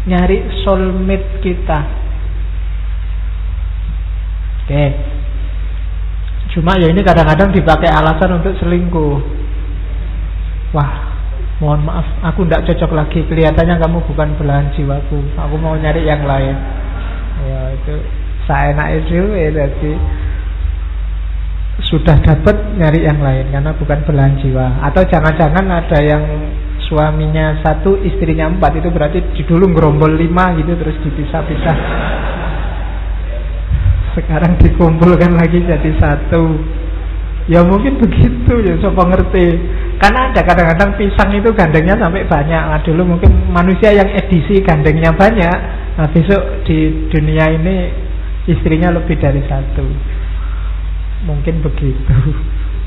[0.06, 1.80] nyari soulmate kita.
[4.66, 4.84] Oke.
[6.54, 9.18] Cuma ya ini kadang-kadang dipakai alasan untuk selingkuh.
[10.72, 10.92] Wah,
[11.60, 13.20] mohon maaf, aku tidak cocok lagi.
[13.28, 15.20] Kelihatannya kamu bukan belahan jiwaku.
[15.36, 16.56] Aku mau nyari yang lain.
[17.46, 17.94] Ya itu
[18.48, 19.92] saya naik itu ya jadi
[21.86, 24.80] sudah dapat nyari yang lain karena bukan belahan jiwa.
[24.86, 26.24] Atau jangan-jangan ada yang
[26.86, 31.78] suaminya satu, istrinya empat itu berarti dulu gerombol lima gitu terus dipisah-pisah.
[34.16, 36.42] Sekarang dikumpulkan lagi jadi satu.
[37.46, 39.46] Ya mungkin begitu ya, sopo ngerti.
[40.02, 42.62] Karena ada kadang-kadang pisang itu gandengnya sampai banyak.
[42.68, 45.56] Nah, dulu mungkin manusia yang edisi gandengnya banyak.
[45.94, 47.76] Nah, besok di dunia ini
[48.50, 49.86] istrinya lebih dari satu.
[51.26, 52.14] Mungkin begitu.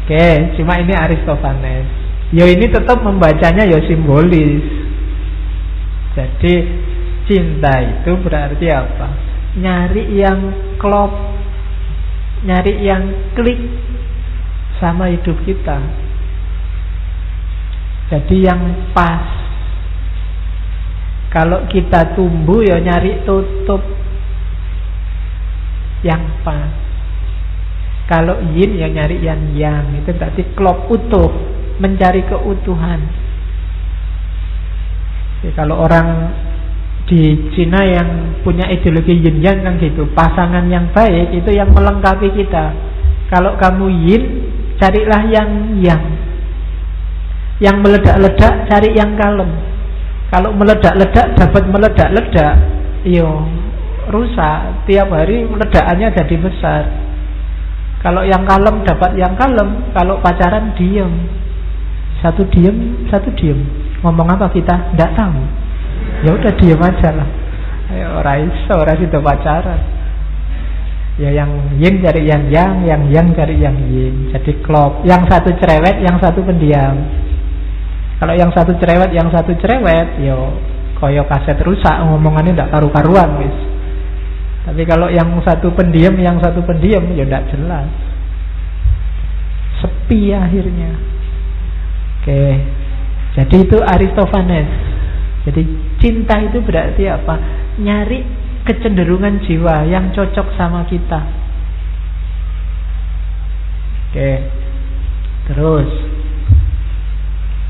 [0.03, 2.08] Oke, cuma ini Aristophanes.
[2.29, 4.61] Ya ini tetap membacanya ya simbolis.
[6.13, 6.53] Jadi
[7.25, 9.07] cinta itu berarti apa?
[9.57, 10.39] Nyari yang
[10.77, 11.09] klop,
[12.45, 13.57] nyari yang klik
[14.77, 15.77] sama hidup kita.
[18.13, 18.61] Jadi yang
[18.93, 19.25] pas.
[21.29, 23.81] Kalau kita tumbuh ya nyari tutup
[26.05, 26.73] yang pas.
[28.09, 29.85] Kalau yin ya nyari yang yang.
[30.01, 31.29] Itu berarti klop utuh,
[31.79, 32.99] mencari keutuhan.
[35.39, 36.35] Jadi kalau orang
[37.07, 42.29] di Cina yang punya ideologi yin yang kan gitu, pasangan yang baik itu yang melengkapi
[42.35, 42.75] kita.
[43.31, 44.23] Kalau kamu yin,
[44.77, 45.49] carilah yang
[45.79, 46.03] yang.
[47.59, 49.51] Yang meledak-ledak cari yang kalem.
[50.29, 52.53] Kalau meledak-ledak dapat meledak-ledak
[53.07, 53.47] yo
[54.11, 54.85] rusak.
[54.87, 56.83] Tiap hari ledakannya jadi besar.
[57.99, 59.91] Kalau yang kalem dapat yang kalem.
[59.91, 61.39] Kalau pacaran diem
[62.19, 63.59] satu diem satu diem
[64.03, 65.41] ngomong apa kita tidak tahu
[66.23, 67.29] ya udah diem aja lah
[68.19, 69.99] orang iso orang itu pacaran
[71.19, 74.31] Ya yang yin cari yang yang, yang yang cari yang yin.
[74.31, 75.03] Jadi klop.
[75.03, 76.95] Yang satu cerewet, yang satu pendiam.
[78.23, 80.55] Kalau yang satu cerewet, yang satu cerewet, yo
[80.95, 83.57] koyo kaset rusak ngomongannya tidak karu-karuan wis.
[84.63, 87.87] Tapi kalau yang satu pendiam, yang satu pendiam, ya tidak jelas.
[89.83, 90.95] Sepi akhirnya.
[92.19, 92.43] Oke.
[93.39, 94.67] Jadi itu Aristophanes.
[95.47, 95.63] Jadi
[96.03, 97.35] cinta itu berarti apa?
[97.79, 98.19] Nyari
[98.67, 101.21] kecenderungan jiwa yang cocok sama kita.
[104.11, 104.31] Oke.
[105.49, 105.89] Terus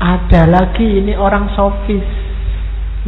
[0.00, 2.04] ada lagi ini orang sofis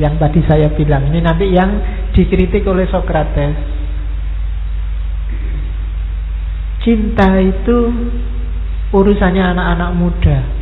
[0.00, 1.10] yang tadi saya bilang.
[1.10, 1.70] Ini nanti yang
[2.14, 3.56] dikritik oleh Socrates.
[6.80, 7.78] Cinta itu
[8.92, 10.61] urusannya anak-anak muda.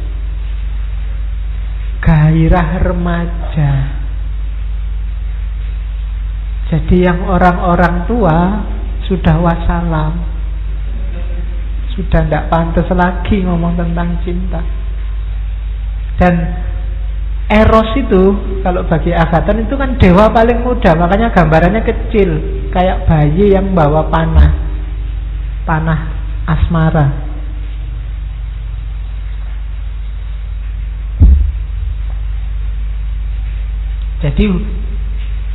[2.00, 4.00] Gairah remaja
[6.70, 8.62] jadi yang orang-orang tua
[9.10, 10.14] sudah wassalam.
[11.98, 14.62] Sudah tidak pantas lagi ngomong tentang cinta.
[16.14, 16.34] Dan
[17.50, 18.22] Eros itu
[18.62, 22.30] kalau bagi Agatan itu kan dewa paling muda, makanya gambarannya kecil,
[22.70, 24.54] kayak bayi yang bawa panah,
[25.66, 26.00] panah
[26.46, 27.29] asmara.
[34.20, 34.44] Jadi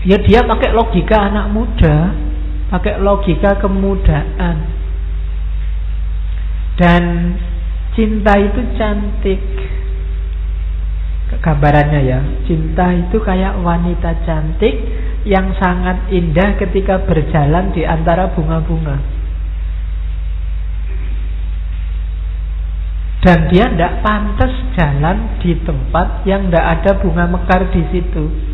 [0.06, 2.14] Ya dia pakai logika anak muda,
[2.70, 4.70] pakai logika kemudaan.
[6.78, 7.04] Dan
[7.98, 9.42] cinta itu cantik.
[11.42, 12.22] gambarannya ya.
[12.46, 14.78] Cinta itu kayak wanita cantik
[15.26, 19.02] yang sangat indah ketika berjalan di antara bunga-bunga.
[23.26, 28.54] Dan dia tidak pantas jalan di tempat yang tidak ada bunga mekar di situ.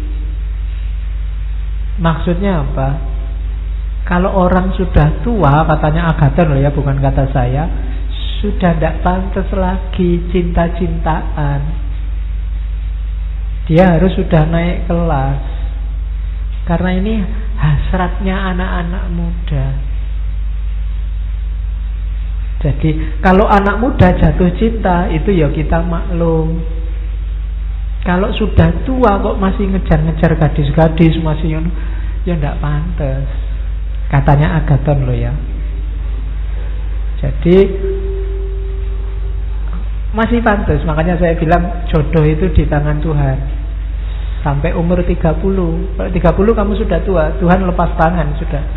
[1.99, 2.89] Maksudnya apa?
[4.07, 7.63] Kalau orang sudah tua, katanya Agaton loh ya, bukan kata saya,
[8.41, 11.61] sudah tidak pantas lagi cinta-cintaan.
[13.69, 15.41] Dia harus sudah naik kelas.
[16.65, 17.13] Karena ini
[17.55, 19.65] hasratnya anak-anak muda.
[22.61, 26.61] Jadi kalau anak muda jatuh cinta itu ya kita maklum.
[28.01, 31.65] Kalau sudah tua kok masih ngejar-ngejar gadis-gadis masih yang
[32.25, 33.29] ya ndak pantas.
[34.09, 35.31] Katanya Agaton lo ya.
[37.21, 37.57] Jadi
[40.11, 43.37] masih pantas, makanya saya bilang jodoh itu di tangan Tuhan.
[44.41, 45.21] Sampai umur 30.
[45.21, 48.63] Kalau 30 kamu sudah tua, Tuhan lepas tangan sudah.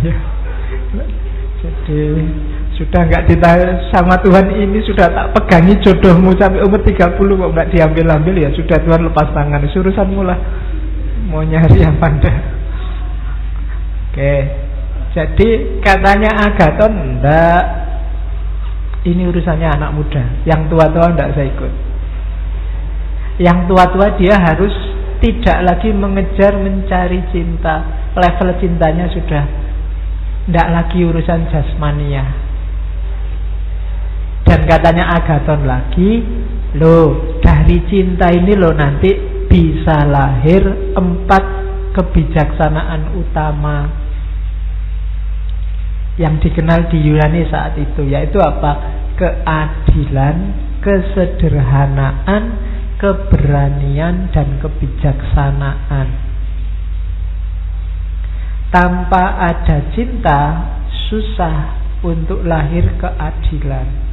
[0.00, 0.16] Ya.
[1.60, 2.24] Jadi
[2.80, 7.70] sudah nggak ditahan sama Tuhan ini sudah tak pegangi jodohmu sampai umur 30 kok nggak
[7.76, 8.40] diambil-ambil?
[8.40, 9.68] Ya sudah Tuhan lepas tangan.
[9.68, 10.40] Surusanmu lah.
[11.28, 12.32] Mau nyari yang pada
[14.08, 14.34] oke.
[15.12, 15.48] Jadi
[15.84, 17.64] katanya Agaton ndak.
[19.04, 20.40] Ini urusannya anak muda.
[20.48, 21.72] Yang tua-tua ndak saya ikut.
[23.44, 24.72] Yang tua-tua dia harus
[25.20, 28.08] tidak lagi mengejar mencari cinta.
[28.16, 29.44] Level cintanya sudah.
[30.48, 32.48] Tidak lagi urusan jasmania
[34.50, 36.26] Dan katanya Agaton lagi
[36.74, 39.14] Loh dari cinta ini loh nanti
[39.46, 41.44] bisa lahir empat
[41.94, 43.86] kebijaksanaan utama
[46.18, 48.98] Yang dikenal di Yunani saat itu Yaitu apa?
[49.14, 50.36] Keadilan,
[50.82, 52.42] kesederhanaan,
[52.98, 56.30] keberanian, dan kebijaksanaan
[58.70, 60.40] tanpa ada cinta
[61.10, 61.74] susah
[62.06, 64.09] untuk lahir keadilan.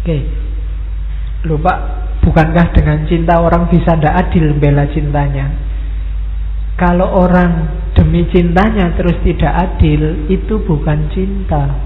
[0.00, 0.18] Oke.
[1.44, 1.72] Lupa
[2.24, 5.48] bukankah dengan cinta orang bisa tidak adil bela cintanya?
[6.80, 11.76] Kalau orang demi cintanya terus tidak adil, itu bukan cinta.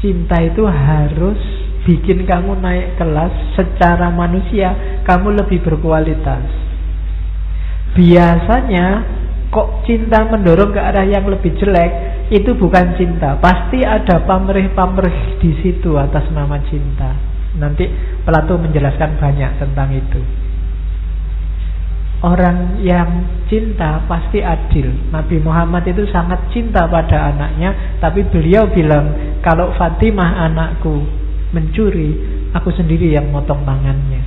[0.00, 1.36] Cinta itu harus
[1.84, 4.72] bikin kamu naik kelas secara manusia,
[5.04, 6.48] kamu lebih berkualitas.
[7.92, 9.04] Biasanya
[9.50, 11.90] kok cinta mendorong ke arah yang lebih jelek,
[12.30, 13.34] itu bukan cinta.
[13.42, 17.10] Pasti ada pamrih-pamrih di situ atas nama cinta.
[17.58, 17.90] Nanti
[18.22, 20.22] Plato menjelaskan banyak tentang itu.
[22.20, 25.10] Orang yang cinta pasti adil.
[25.10, 31.00] Nabi Muhammad itu sangat cinta pada anaknya, tapi beliau bilang, kalau Fatimah anakku
[31.50, 32.14] mencuri,
[32.54, 34.22] aku sendiri yang motong tangannya.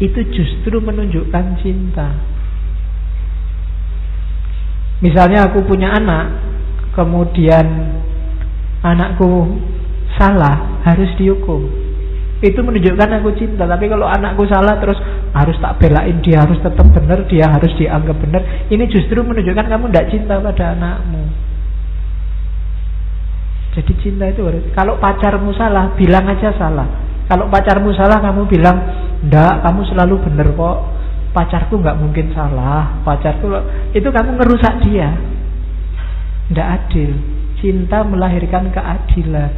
[0.00, 2.31] Itu justru menunjukkan cinta.
[5.02, 6.30] Misalnya aku punya anak,
[6.94, 7.66] kemudian
[8.86, 9.58] anakku
[10.14, 11.66] salah, harus dihukum.
[12.38, 13.66] Itu menunjukkan aku cinta.
[13.66, 14.98] Tapi kalau anakku salah terus
[15.34, 18.42] harus tak belain dia harus tetap benar, dia harus dianggap benar.
[18.70, 21.22] Ini justru menunjukkan kamu tidak cinta pada anakmu.
[23.72, 26.84] Jadi cinta itu harus Kalau pacarmu salah, bilang aja salah
[27.24, 28.76] Kalau pacarmu salah, kamu bilang
[29.24, 30.78] Ndak, kamu selalu benar kok
[31.32, 33.00] Pacarku nggak mungkin salah.
[33.08, 33.48] Pacarku,
[33.96, 35.16] itu kamu ngerusak dia.
[36.52, 37.10] Ndak adil.
[37.56, 39.52] Cinta melahirkan keadilan.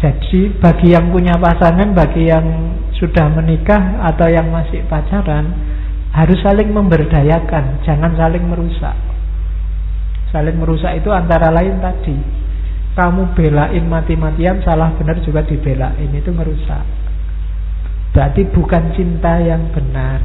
[0.00, 5.46] Jadi bagi yang punya pasangan Bagi yang sudah menikah Atau yang masih pacaran
[6.10, 7.84] Harus saling memberdayakan.
[7.84, 8.96] Jangan saling merusak.
[10.32, 12.16] Saling merusak itu antara lain tadi.
[12.96, 16.08] Kamu belain mati-matian Salah benar juga dibelain.
[16.12, 17.01] Itu merusak
[18.12, 20.20] Berarti bukan cinta yang benar.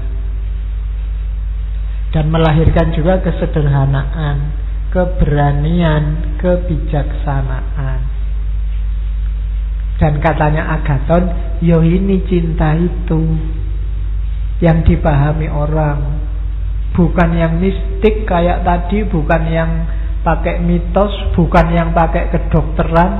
[2.12, 4.56] Dan melahirkan juga kesederhanaan
[4.92, 8.00] Keberanian Kebijaksanaan.
[9.98, 13.22] Dan katanya Agaton Yo ini cinta itu
[14.62, 16.22] Yang dipahami orang.
[16.94, 19.72] Bukan yang mistik kayak tadi Bukan yang
[20.28, 23.12] pakai mitos, bukan yang pakai kedokteran,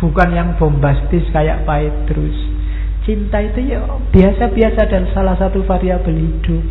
[0.00, 2.63] bukan yang bombastis kayak Petrus.
[3.04, 6.64] Cinta itu ya biasa-biasa dan salah satu variabel hidup.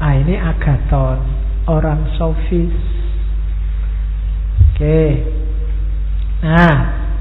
[0.00, 1.20] Ah ini Agaton,
[1.68, 2.72] orang sofis.
[4.72, 5.28] Oke.
[6.40, 6.76] Nah,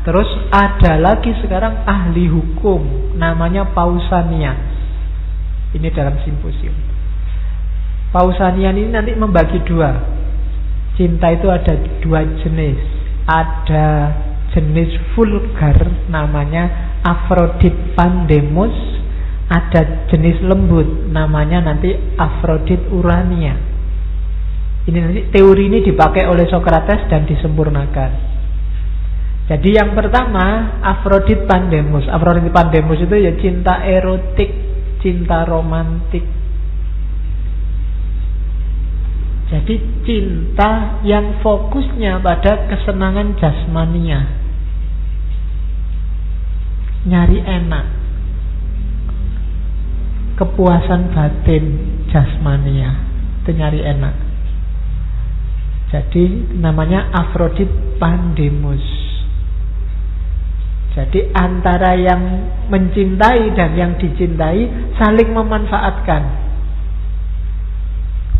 [0.07, 4.55] terus ada lagi sekarang ahli hukum namanya Pausanias.
[5.75, 6.73] Ini dalam simposium.
[8.15, 9.91] Pausanian ini nanti membagi dua.
[10.95, 12.79] Cinta itu ada dua jenis.
[13.27, 13.87] Ada
[14.55, 18.75] jenis vulgar namanya Afrodit Pandemus,
[19.49, 23.55] ada jenis lembut namanya nanti Afrodit Urania.
[24.89, 28.11] Ini nanti teori ini dipakai oleh Socrates dan disempurnakan.
[29.49, 32.05] Jadi yang pertama Afrodit Pandemus.
[32.05, 34.53] Afrodit Pandemus itu ya cinta erotik,
[35.01, 36.21] cinta romantik.
[39.49, 44.38] Jadi cinta yang fokusnya pada kesenangan jasmania.
[47.07, 47.85] Nyari enak.
[50.35, 51.65] Kepuasan batin
[52.11, 52.91] jasmania.
[53.43, 54.15] Itu nyari enak.
[55.89, 58.83] Jadi namanya Afrodit Pandemus.
[60.93, 62.21] Jadi antara yang
[62.67, 66.49] mencintai dan yang dicintai saling memanfaatkan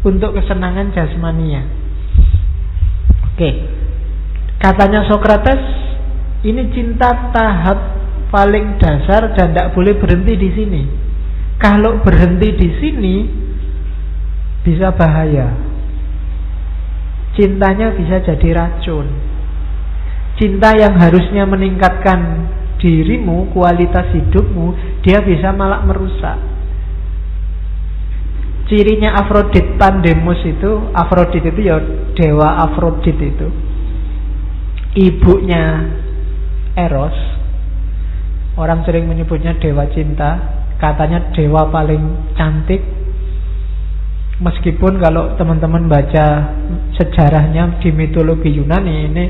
[0.04, 1.64] untuk kesenangan jasmania.
[3.32, 3.50] Oke.
[4.60, 5.64] Katanya Socrates,
[6.44, 7.80] ini cinta tahap
[8.30, 10.84] paling dasar dan tidak boleh berhenti di sini.
[11.60, 13.16] Kalau berhenti di sini
[14.64, 15.50] bisa bahaya.
[17.36, 19.08] Cintanya bisa jadi racun.
[20.40, 22.48] Cinta yang harusnya meningkatkan
[22.80, 24.72] dirimu, kualitas hidupmu,
[25.04, 26.40] dia bisa malah merusak.
[28.70, 31.82] Cirinya Afrodit Pandemus itu Afrodit itu ya
[32.14, 33.50] dewa Afrodit itu
[34.94, 35.90] Ibunya
[36.78, 37.39] Eros
[38.60, 40.36] Orang sering menyebutnya dewa cinta
[40.76, 42.84] Katanya dewa paling cantik
[44.40, 46.56] Meskipun kalau teman-teman baca
[46.96, 49.26] sejarahnya di mitologi Yunani ini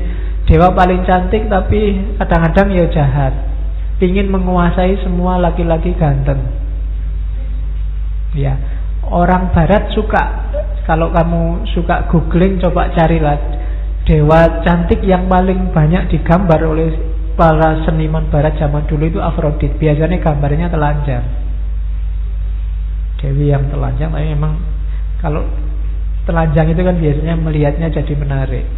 [0.46, 3.34] dewa paling cantik tapi kadang-kadang ya jahat.
[3.98, 6.38] Ingin menguasai semua laki-laki ganteng.
[8.38, 8.54] Ya,
[9.02, 10.54] orang barat suka
[10.86, 13.34] kalau kamu suka googling coba carilah
[14.06, 16.94] dewa cantik yang paling banyak digambar oleh
[17.40, 19.72] para seniman barat zaman dulu itu Afrodit.
[19.80, 21.24] Biasanya gambarnya telanjang.
[23.16, 24.60] Dewi yang telanjang tapi memang
[25.24, 25.48] kalau
[26.28, 28.68] telanjang itu kan biasanya melihatnya jadi menarik.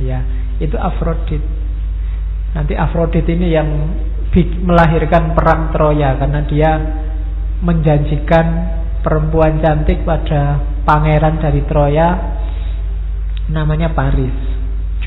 [0.00, 0.24] Ya
[0.56, 1.44] itu Afrodit.
[2.56, 3.68] Nanti Afrodit ini yang
[4.64, 6.70] melahirkan perang Troya karena dia
[7.60, 8.46] menjanjikan
[9.04, 12.08] perempuan cantik pada pangeran dari Troya
[13.52, 14.59] namanya Paris.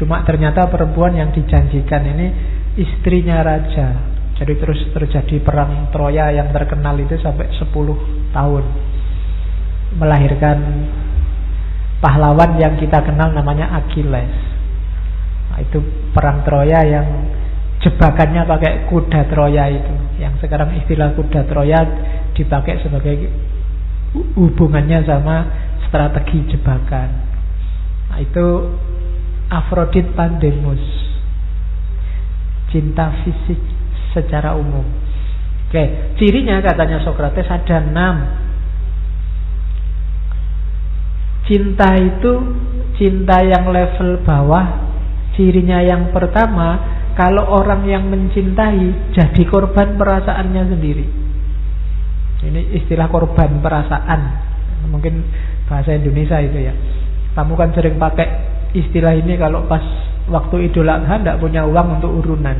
[0.03, 2.27] Cuma ternyata perempuan yang dijanjikan ini
[2.75, 4.11] istrinya raja.
[4.35, 8.63] Jadi terus terjadi perang Troya yang terkenal itu sampai 10 tahun.
[9.95, 10.59] Melahirkan
[12.03, 14.35] pahlawan yang kita kenal namanya Achilles.
[15.55, 15.79] Nah, itu
[16.11, 17.07] perang Troya yang
[17.79, 20.19] jebakannya pakai kuda Troya itu.
[20.19, 21.79] Yang sekarang istilah kuda Troya
[22.35, 23.31] dipakai sebagai
[24.35, 25.47] hubungannya sama
[25.87, 27.09] strategi jebakan.
[28.11, 28.45] Nah, itu
[29.53, 30.81] Afrodit Pandemus.
[32.73, 33.61] Cinta fisik
[34.17, 34.85] secara umum.
[35.69, 38.15] Oke, cirinya katanya Socrates ada enam.
[41.45, 42.33] Cinta itu
[42.97, 44.89] cinta yang level bawah.
[45.33, 46.77] Cirinya yang pertama,
[47.17, 51.05] kalau orang yang mencintai jadi korban perasaannya sendiri.
[52.43, 54.21] Ini istilah korban perasaan.
[54.89, 55.25] Mungkin
[55.65, 56.73] bahasa Indonesia itu ya.
[57.33, 58.27] Kamu kan sering pakai
[58.73, 59.81] istilah ini kalau pas
[60.27, 62.57] waktu Idul Adha tidak punya uang untuk urunan.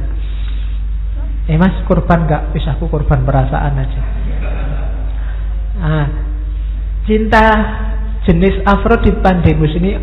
[1.50, 2.56] Eh mas korban nggak?
[2.56, 4.02] Bisa aku korban perasaan aja.
[5.84, 6.08] Nah,
[7.04, 7.46] cinta
[8.24, 10.00] jenis Afrodit Pandemus ini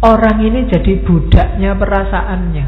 [0.00, 2.66] orang ini jadi budaknya perasaannya.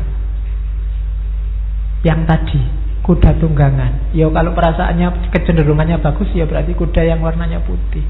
[2.04, 2.60] Yang tadi
[3.04, 4.12] kuda tunggangan.
[4.12, 8.04] Ya kalau perasaannya kecenderungannya bagus ya berarti kuda yang warnanya putih.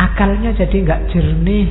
[0.00, 1.68] Akalnya jadi nggak jernih.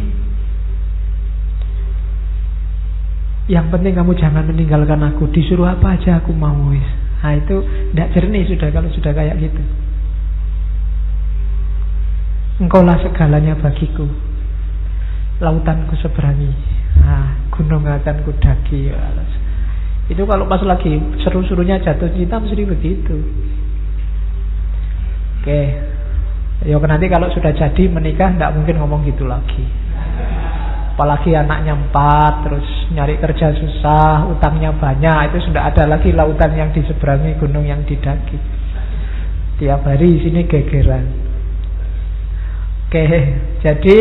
[3.51, 5.27] Yang penting kamu jangan meninggalkan aku.
[5.31, 6.85] Disuruh apa aja aku mau wis.
[7.23, 9.63] Nah itu tidak jernih sudah kalau sudah kayak gitu.
[12.63, 14.07] Engkaulah segalanya bagiku.
[15.43, 16.51] Lautanku seberangi.
[17.03, 18.93] Nah, gunung akan kudaki.
[20.07, 23.15] Itu kalau pas lagi seru-serunya jatuh cinta mesti begitu.
[25.41, 25.61] Oke.
[26.63, 29.82] Ya nanti kalau sudah jadi menikah tidak mungkin ngomong gitu lagi.
[30.93, 36.69] Apalagi anaknya empat, terus nyari kerja susah, utangnya banyak, itu sudah ada lagi lautan yang
[36.69, 38.37] diseberangi, gunung yang didaki.
[39.57, 41.05] Tiap hari sini gegeran.
[42.85, 43.05] Oke,
[43.65, 43.95] jadi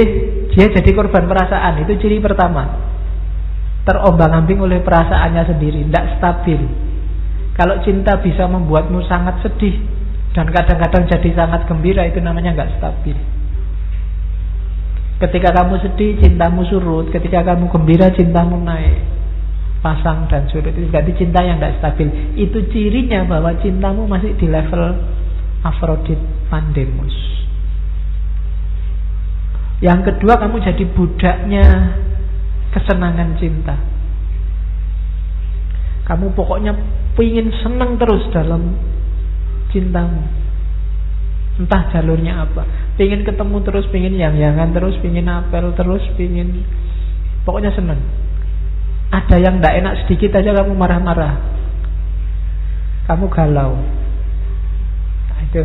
[0.52, 2.92] dia jadi korban perasaan, itu ciri pertama
[3.88, 6.60] terombang-ambing oleh perasaannya sendiri, tidak stabil.
[7.56, 9.80] Kalau cinta bisa membuatmu sangat sedih,
[10.32, 13.16] Dan kadang-kadang jadi sangat gembira itu namanya nggak stabil.
[15.22, 17.06] Ketika kamu sedih, cintamu surut.
[17.14, 19.06] Ketika kamu gembira, cintamu naik.
[19.78, 22.10] Pasang dan surut itu berarti cinta yang tidak stabil.
[22.34, 24.98] Itu cirinya bahwa cintamu masih di level
[25.62, 26.18] Afrodit
[26.50, 27.14] Pandemus.
[29.78, 31.66] Yang kedua, kamu jadi budaknya
[32.74, 33.78] kesenangan cinta.
[36.02, 36.74] Kamu pokoknya
[37.22, 38.74] ingin senang terus dalam
[39.70, 40.26] cintamu.
[41.62, 42.81] Entah jalurnya apa.
[43.00, 46.64] Pengen ketemu terus, pengen yang-yangan terus, pengen apel terus, pengen
[47.48, 48.00] pokoknya senang.
[49.12, 51.36] Ada yang tidak enak sedikit aja kamu marah-marah.
[53.08, 53.76] Kamu galau.
[55.28, 55.62] Nah, itu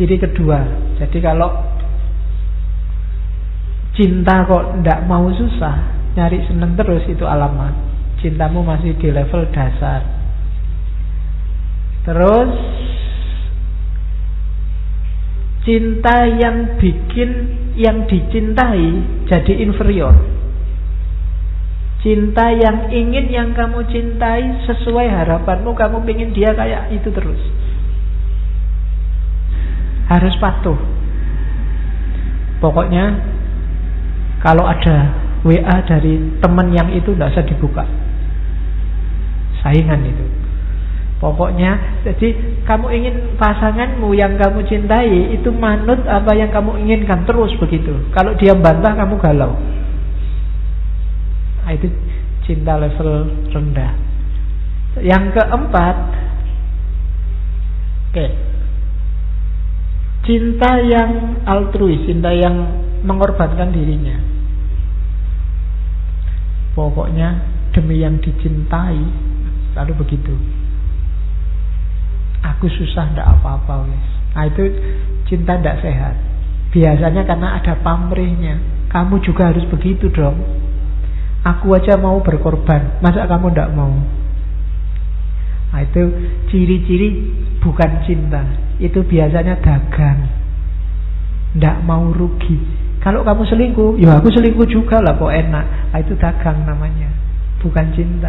[0.00, 0.64] ciri kedua.
[0.96, 1.48] Jadi kalau
[3.96, 5.76] cinta kok tidak mau susah,
[6.16, 7.76] nyari seneng terus itu alamat.
[8.20, 10.04] Cintamu masih di level dasar.
[12.04, 12.52] Terus
[15.64, 17.30] cinta yang bikin
[17.76, 18.88] yang dicintai
[19.28, 20.16] jadi inferior.
[22.00, 27.40] Cinta yang ingin yang kamu cintai sesuai harapanmu, kamu ingin dia kayak itu terus.
[30.08, 30.80] Harus patuh.
[32.60, 33.20] Pokoknya
[34.40, 35.12] kalau ada
[35.44, 37.84] WA dari teman yang itu tidak usah dibuka.
[39.60, 40.39] Saingan itu.
[41.20, 42.32] Pokoknya, jadi
[42.64, 47.92] kamu ingin pasanganmu yang kamu cintai itu manut apa yang kamu inginkan terus begitu.
[48.16, 49.52] Kalau dia bantah kamu galau.
[51.60, 51.92] Nah, itu
[52.48, 53.92] cinta level rendah.
[55.04, 55.96] Yang keempat,
[58.08, 58.30] oke, okay,
[60.24, 62.64] cinta yang altruis, cinta yang
[63.04, 64.16] mengorbankan dirinya.
[66.72, 67.44] Pokoknya
[67.76, 69.04] demi yang dicintai,
[69.76, 70.59] lalu begitu
[72.44, 74.06] aku susah ndak apa-apa wis.
[74.36, 74.64] Nah itu
[75.28, 76.14] cinta ndak sehat.
[76.70, 78.58] Biasanya karena ada pamrihnya.
[78.90, 80.38] Kamu juga harus begitu dong.
[81.40, 83.94] Aku aja mau berkorban, masa kamu ndak mau?
[85.70, 86.02] Nah itu
[86.50, 87.08] ciri-ciri
[87.62, 88.42] bukan cinta.
[88.82, 90.28] Itu biasanya dagang.
[91.56, 92.58] Ndak mau rugi.
[93.00, 95.64] Kalau kamu selingkuh, ya aku selingkuh juga lah kok enak.
[95.88, 97.08] Nah, itu dagang namanya,
[97.64, 98.28] bukan cinta.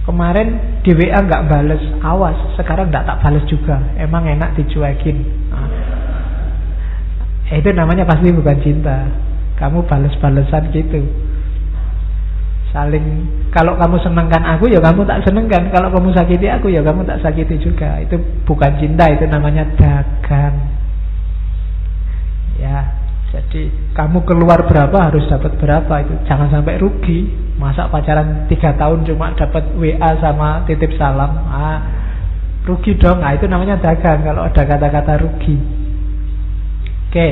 [0.00, 2.38] Kemarin di WA nggak bales, awas.
[2.56, 3.76] Sekarang nggak tak bales juga.
[4.00, 5.16] Emang enak dicuekin.
[5.52, 5.68] Nah.
[7.50, 9.10] Itu namanya pasti bukan cinta.
[9.58, 11.02] Kamu bales-balesan gitu.
[12.70, 15.68] Saling kalau kamu senengkan aku ya kamu tak senengkan.
[15.74, 17.98] Kalau kamu sakiti aku ya kamu tak sakiti juga.
[17.98, 18.16] Itu
[18.46, 20.70] bukan cinta, itu namanya dagang.
[22.62, 22.94] Ya,
[23.34, 27.49] jadi kamu keluar berapa harus dapat berapa itu jangan sampai rugi.
[27.60, 31.78] Masa pacaran tiga tahun cuma dapat WA sama titip salam, ah,
[32.64, 33.20] rugi dong.
[33.20, 35.60] Nah itu namanya dagang kalau ada kata-kata rugi.
[37.12, 37.28] Oke.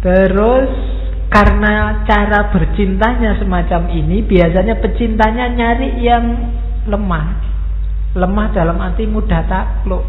[0.00, 0.72] Terus
[1.28, 6.24] karena cara bercintanya semacam ini biasanya pecintanya nyari yang
[6.88, 7.52] lemah.
[8.16, 10.04] Lemah dalam arti mudah takluk,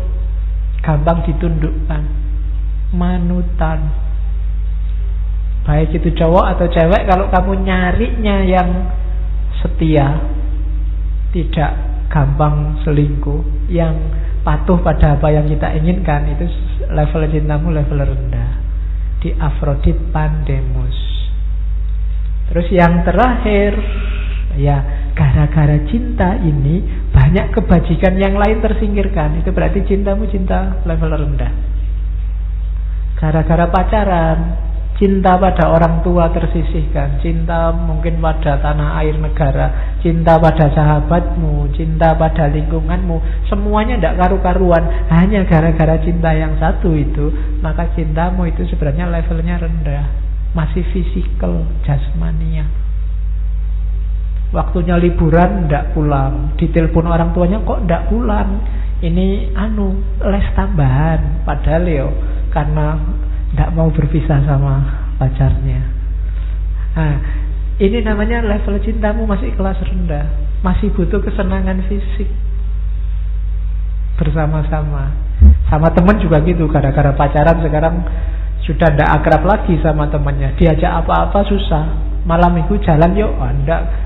[0.84, 2.04] gampang ditundukkan,
[2.92, 4.03] manutan
[5.64, 8.70] Baik itu cowok atau cewek Kalau kamu nyarinya yang
[9.64, 10.20] setia
[11.32, 11.72] Tidak
[12.12, 13.96] gampang selingkuh Yang
[14.44, 16.46] patuh pada apa yang kita inginkan Itu
[16.92, 18.60] level cintamu level rendah.
[19.24, 21.00] Di Afrodit Pandemus.
[22.52, 23.80] Terus yang terakhir
[24.60, 24.84] Ya
[25.16, 26.84] gara-gara cinta ini
[27.16, 29.40] Banyak kebajikan yang lain tersingkirkan.
[29.40, 31.54] Itu berarti cintamu cinta level rendah.
[33.16, 34.38] Gara-gara pacaran
[34.94, 37.18] Cinta pada orang tua tersisihkan.
[37.18, 39.98] Cinta mungkin pada tanah air negara.
[40.06, 41.74] Cinta pada sahabatmu.
[41.74, 43.50] Cinta pada lingkunganmu.
[43.50, 44.86] Semuanya tidak karu-karuan.
[45.10, 47.34] Hanya gara-gara cinta yang satu itu
[47.66, 50.06] Maka cintamu itu sebenarnya levelnya rendah.
[50.54, 52.70] Masih fisikal, jasmania.
[54.54, 56.54] Waktunya liburan tidak pulang.
[56.62, 58.62] Ditelepon orang tuanya kok tidak pulang?
[59.02, 61.42] Ini anu les tambahan.
[61.42, 62.08] Padahal yo
[62.54, 62.94] Karena
[63.54, 64.82] tidak mau berpisah sama
[65.22, 65.86] pacarnya.
[66.98, 67.16] Nah,
[67.78, 70.26] ini namanya level cintamu masih kelas rendah,
[70.66, 72.30] masih butuh kesenangan fisik
[74.18, 75.14] bersama-sama.
[75.70, 77.96] Sama teman juga gitu, gara-gara pacaran sekarang
[78.66, 80.58] sudah tidak akrab lagi sama temannya.
[80.58, 81.86] Diajak apa-apa susah.
[82.24, 83.52] Malam minggu jalan yuk, oh.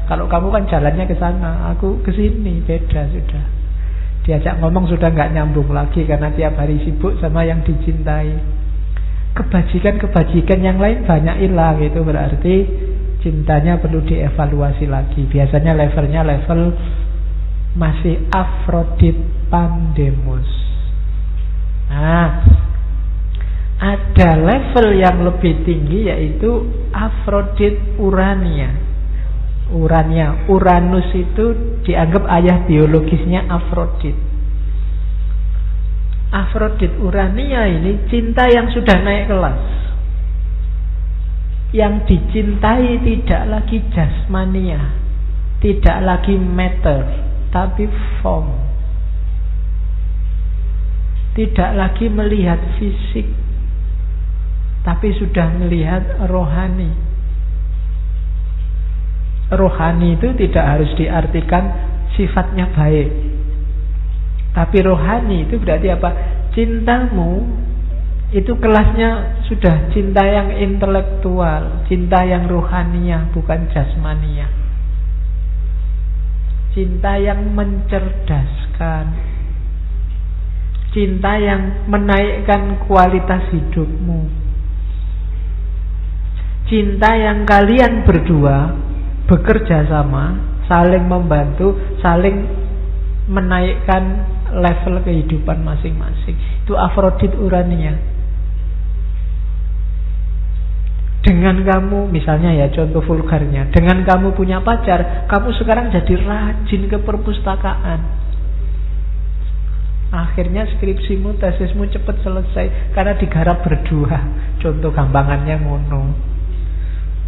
[0.10, 3.46] Kalau kamu kan jalannya ke sana, aku ke sini, beda sudah.
[4.28, 8.36] Diajak ngomong sudah nggak nyambung lagi karena tiap hari sibuk sama yang dicintai
[9.38, 12.56] kebajikan-kebajikan yang lain banyak hilang itu berarti
[13.22, 15.30] cintanya perlu dievaluasi lagi.
[15.30, 16.62] Biasanya levelnya level
[17.78, 19.18] masih Afrodit
[19.54, 20.50] Pandemus.
[21.88, 22.44] Nah,
[23.78, 26.50] ada level yang lebih tinggi yaitu
[26.90, 28.74] Afrodit Urania.
[29.68, 34.27] Urania, Uranus itu dianggap ayah biologisnya Afrodit.
[36.28, 39.64] Afrodit Urania ini cinta yang sudah naik kelas.
[41.72, 44.92] Yang dicintai tidak lagi jasmania,
[45.64, 47.04] tidak lagi matter,
[47.52, 47.88] tapi
[48.20, 48.52] form.
[51.36, 53.28] Tidak lagi melihat fisik,
[54.84, 56.92] tapi sudah melihat rohani.
[59.48, 61.72] Rohani itu tidak harus diartikan
[62.20, 63.37] sifatnya baik.
[64.58, 66.10] Tapi rohani itu berarti apa?
[66.58, 67.46] Cintamu
[68.34, 74.50] itu kelasnya sudah cinta yang intelektual, cinta yang rohania, bukan jasmania.
[76.74, 79.06] Cinta yang mencerdaskan,
[80.90, 84.26] cinta yang menaikkan kualitas hidupmu,
[86.66, 88.74] cinta yang kalian berdua
[89.30, 90.34] bekerja sama,
[90.66, 92.46] saling membantu, saling
[93.30, 96.36] menaikkan level kehidupan masing-masing.
[96.64, 97.96] Itu Afrodit Urania.
[101.28, 106.98] Dengan kamu, misalnya ya contoh vulgarnya, dengan kamu punya pacar, kamu sekarang jadi rajin ke
[107.04, 108.00] perpustakaan.
[110.08, 114.24] Akhirnya skripsimu, tesismu cepat selesai karena digarap berdua.
[114.64, 116.16] Contoh gampangannya ngono.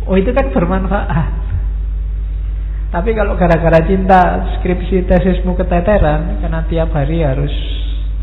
[0.07, 1.48] Oh itu kan bermanfaat.
[2.89, 7.53] Tapi kalau gara-gara cinta skripsi tesismu keteteran karena tiap hari harus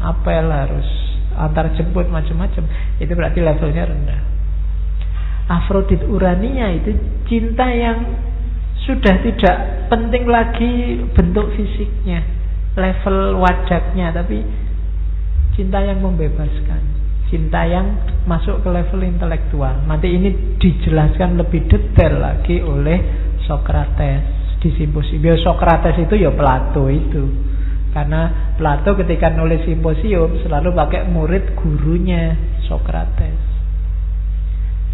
[0.03, 0.89] apel harus
[1.39, 2.67] antar jemput macam-macam,
[2.99, 4.21] itu berarti levelnya rendah.
[5.47, 6.99] Afrodit Urania itu
[7.31, 8.11] cinta yang
[8.83, 9.57] sudah tidak
[9.87, 12.27] penting lagi bentuk fisiknya,
[12.75, 14.43] level wajahnya, tapi
[15.55, 16.99] cinta yang membebaskan.
[17.31, 19.83] Cinta yang masuk ke level intelektual.
[19.87, 22.99] Nanti ini dijelaskan lebih detail lagi oleh
[23.47, 25.37] Socrates di simposium.
[25.43, 27.25] Socrates itu ya Plato itu.
[27.97, 32.37] Karena Plato ketika nulis simposium selalu pakai murid gurunya
[32.69, 33.57] Socrates.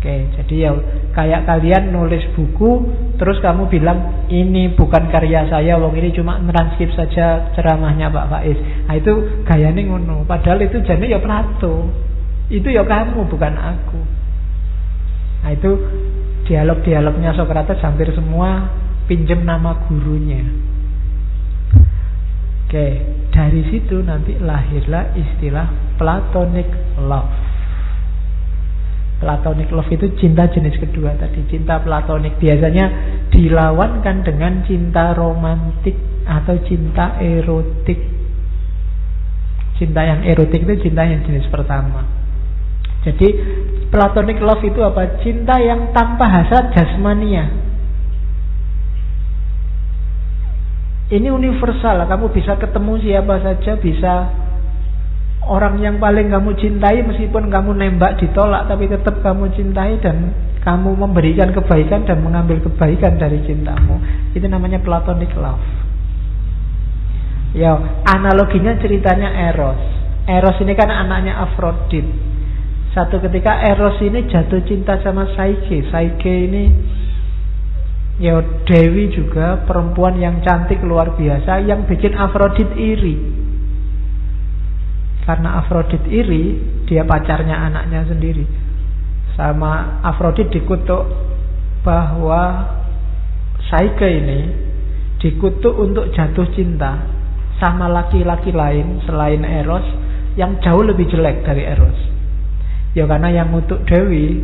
[0.03, 0.71] Oke, jadi ya
[1.15, 2.91] kayak kalian nulis buku,
[3.23, 8.59] terus kamu bilang ini bukan karya saya, wong ini cuma transkrip saja ceramahnya Pak Faiz.
[8.91, 10.27] Nah itu gayanya ngono.
[10.27, 11.87] Padahal itu jadi ya Plato.
[12.51, 14.01] Itu ya kamu bukan aku.
[15.47, 15.71] Nah itu
[16.51, 18.75] dialog-dialognya Socrates hampir semua
[19.13, 20.41] pinjam nama gurunya.
[22.65, 22.89] Oke,
[23.29, 25.69] dari situ nanti lahirlah istilah
[26.01, 26.65] platonic
[26.97, 27.37] love.
[29.21, 32.89] Platonic love itu cinta jenis kedua tadi, cinta platonik biasanya
[33.29, 38.01] dilawankan dengan cinta romantik atau cinta erotik.
[39.77, 42.09] Cinta yang erotik itu cinta yang jenis pertama.
[43.05, 43.29] Jadi
[43.93, 45.21] platonic love itu apa?
[45.21, 47.72] Cinta yang tanpa hasrat jasmania.
[51.13, 54.33] Ini universal, kamu bisa ketemu siapa saja, bisa
[55.45, 60.31] orang yang paling kamu cintai meskipun kamu nembak ditolak tapi tetap kamu cintai dan
[60.63, 64.01] kamu memberikan kebaikan dan mengambil kebaikan dari cintamu.
[64.33, 65.61] Itu namanya platonic love.
[67.53, 67.77] Ya,
[68.09, 69.83] analoginya ceritanya Eros.
[70.25, 72.09] Eros ini kan anaknya Aphrodite.
[72.97, 75.85] Satu ketika Eros ini jatuh cinta sama Saike.
[75.93, 76.65] Saike ini
[78.23, 83.19] ya Dewi juga perempuan yang cantik luar biasa yang bikin Afrodit iri.
[85.27, 86.55] Karena Afrodit iri,
[86.87, 88.47] dia pacarnya anaknya sendiri.
[89.35, 91.03] Sama Afrodit dikutuk
[91.83, 92.79] bahwa
[93.67, 94.41] Saike ini
[95.19, 97.03] dikutuk untuk jatuh cinta
[97.59, 99.87] sama laki-laki lain selain Eros
[100.39, 101.99] yang jauh lebih jelek dari Eros.
[102.95, 104.39] Ya karena yang untuk Dewi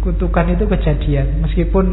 [0.00, 1.86] kutukan itu kejadian meskipun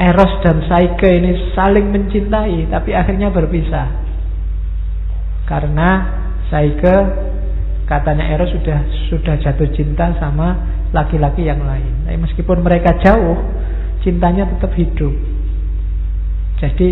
[0.00, 3.88] Eros dan Saike ini saling mencintai tapi akhirnya berpisah.
[5.44, 5.88] Karena
[6.48, 6.96] Saike
[7.84, 8.80] katanya Eros sudah
[9.12, 10.56] sudah jatuh cinta sama
[10.96, 12.08] laki-laki yang lain.
[12.08, 13.44] Tapi meskipun mereka jauh,
[14.00, 15.12] cintanya tetap hidup.
[16.64, 16.88] Jadi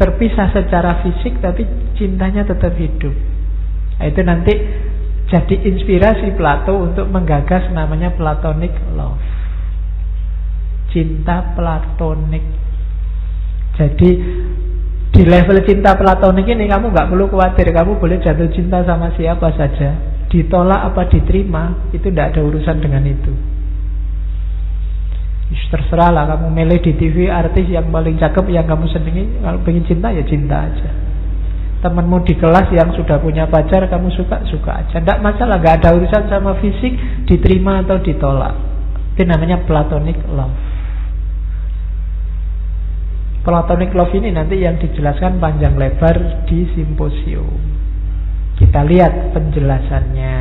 [0.00, 1.68] terpisah secara fisik tapi
[2.00, 3.12] cintanya tetap hidup.
[4.00, 4.54] Nah, itu nanti
[5.28, 9.20] jadi inspirasi Plato untuk menggagas namanya platonic love.
[10.94, 12.44] Cinta platonik.
[13.74, 14.10] Jadi
[15.10, 19.50] di level cinta platonik ini kamu nggak perlu khawatir, kamu boleh jatuh cinta sama siapa
[19.58, 19.98] saja.
[20.30, 23.34] Ditolak apa diterima, itu tidak ada urusan dengan itu.
[25.74, 29.82] terserah lah kamu milih di TV artis yang paling cakep yang kamu senangi kalau pengen
[29.90, 30.90] cinta ya cinta aja
[31.82, 35.98] temanmu di kelas yang sudah punya pacar kamu suka suka aja tidak masalah nggak ada
[35.98, 36.94] urusan sama fisik
[37.26, 38.54] diterima atau ditolak
[39.18, 40.54] itu namanya platonic love
[43.44, 47.60] platonic love ini nanti yang dijelaskan panjang lebar di simposium
[48.56, 50.36] kita lihat penjelasannya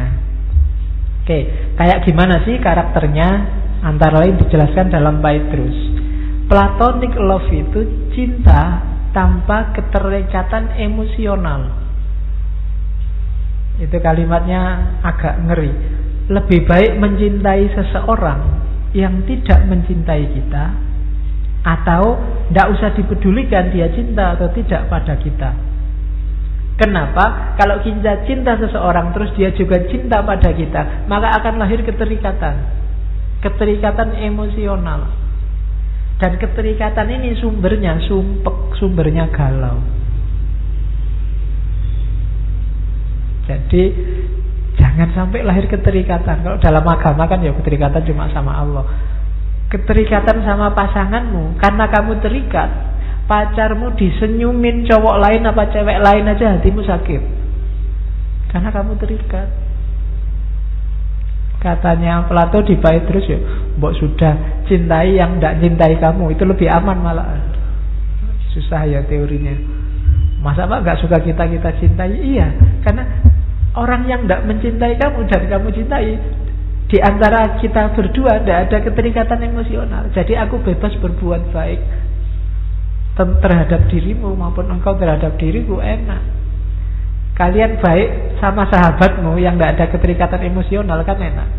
[1.23, 1.39] oke
[1.77, 5.75] kayak gimana sih karakternya Antara lain dijelaskan dalam terus.
[6.47, 7.84] Platonic love itu
[8.15, 8.80] cinta
[9.11, 11.84] tanpa keterikatan emosional.
[13.84, 15.71] Itu kalimatnya agak ngeri.
[16.31, 18.39] Lebih baik mencintai seseorang
[18.95, 20.65] yang tidak mencintai kita
[21.64, 22.19] atau
[22.52, 25.52] tidak usah dipedulikan dia cinta atau tidak pada kita.
[26.77, 27.56] Kenapa?
[27.56, 32.84] Kalau kita cinta seseorang terus dia juga cinta pada kita, maka akan lahir keterikatan
[33.44, 35.11] keterikatan emosional.
[36.23, 39.84] Dan keterikatan ini sumbernya sumpek, sumbernya galau.
[43.44, 43.84] Jadi
[44.80, 46.48] jangan sampai lahir keterikatan.
[46.48, 48.88] Kalau dalam agama kan ya keterikatan cuma sama Allah.
[49.73, 52.69] Keterikatan sama pasanganmu karena kamu terikat,
[53.25, 57.21] pacarmu disenyumin cowok lain apa cewek lain aja hatimu sakit.
[58.53, 59.49] Karena kamu terikat.
[61.57, 63.39] Katanya Plato di terus ya,
[63.81, 67.25] mbok sudah cintai yang tidak cintai kamu, itu lebih aman malah.
[68.53, 69.57] Susah ya teorinya.
[70.45, 72.13] Masa Pak nggak suka kita kita cintai?
[72.13, 72.45] Iya,
[72.85, 73.09] karena
[73.73, 76.13] orang yang tidak mencintai kamu dan kamu cintai
[76.94, 80.14] di antara kita berdua tidak ada keterikatan emosional.
[80.14, 81.82] Jadi aku bebas berbuat baik
[83.18, 86.22] terhadap dirimu maupun engkau terhadap diriku enak.
[87.34, 91.49] Kalian baik sama sahabatmu yang tidak ada keterikatan emosional kan enak.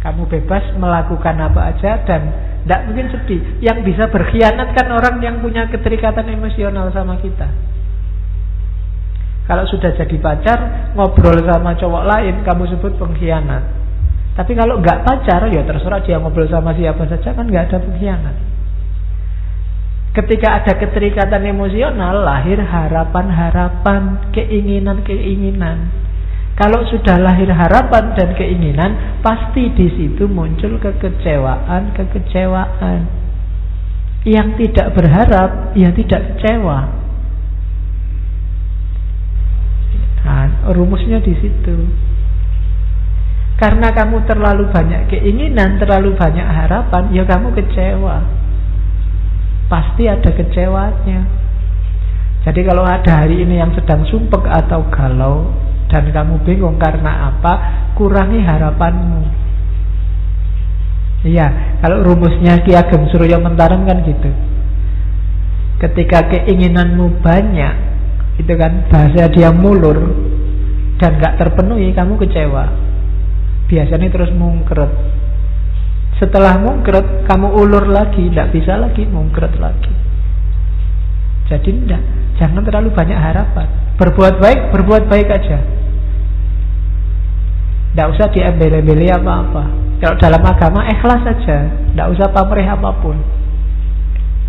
[0.00, 2.32] Kamu bebas melakukan apa aja dan
[2.64, 3.60] tidak mungkin sedih.
[3.60, 7.52] Yang bisa berkhianat kan orang yang punya keterikatan emosional sama kita.
[9.44, 13.60] Kalau sudah jadi pacar, ngobrol sama cowok lain, kamu sebut pengkhianat.
[14.34, 18.54] Tapi kalau nggak pacar, ya terserah dia ngobrol sama siapa saja kan nggak ada pengkhianat.
[20.14, 25.90] Ketika ada keterikatan emosional, lahir harapan-harapan, keinginan-keinginan.
[26.54, 33.10] Kalau sudah lahir harapan dan keinginan, pasti di situ muncul kekecewaan-kekecewaan.
[34.22, 37.03] Yang tidak berharap, ya tidak kecewa.
[40.24, 41.76] Nah, rumusnya di situ.
[43.60, 48.44] Karena kamu terlalu banyak keinginan, terlalu banyak harapan, ya kamu kecewa
[49.68, 51.20] pasti ada kecewanya.
[52.44, 55.48] Jadi kalau ada hari ini yang sedang sumpek atau galau
[55.88, 57.52] dan kamu bingung karena apa,
[57.96, 59.22] kurangi harapanmu.
[61.24, 64.28] Iya, kalau rumusnya Ki Ageng Suryo Mentarem kan gitu.
[65.80, 67.93] Ketika keinginanmu banyak,
[68.40, 69.98] itu kan bahasa dia mulur
[70.98, 72.70] dan gak terpenuhi, kamu kecewa.
[73.70, 74.90] Biasanya terus mungkret
[76.14, 79.90] setelah mungkret, kamu ulur lagi, tidak bisa lagi mungkret lagi.
[81.50, 82.02] Jadi tidak,
[82.38, 83.66] jangan terlalu banyak harapan.
[83.98, 85.58] Berbuat baik, berbuat baik aja.
[87.92, 89.64] Tidak usah diembel-embeli apa-apa.
[89.98, 93.18] Kalau dalam agama ikhlas saja, tidak usah pamrih apa pun.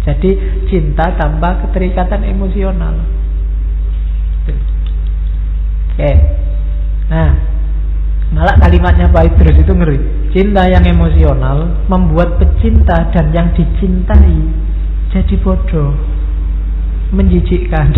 [0.06, 0.38] Jadi
[0.70, 2.94] cinta tanpa keterikatan emosional.
[5.96, 6.12] Oke.
[7.08, 7.32] Nah,
[8.36, 10.00] malah kalimatnya Pak Idrus itu ngeri.
[10.36, 14.66] Cinta yang emosional membuat pecinta dan yang dicintai
[15.16, 15.96] jadi bodoh,
[17.16, 17.96] menjijikkan.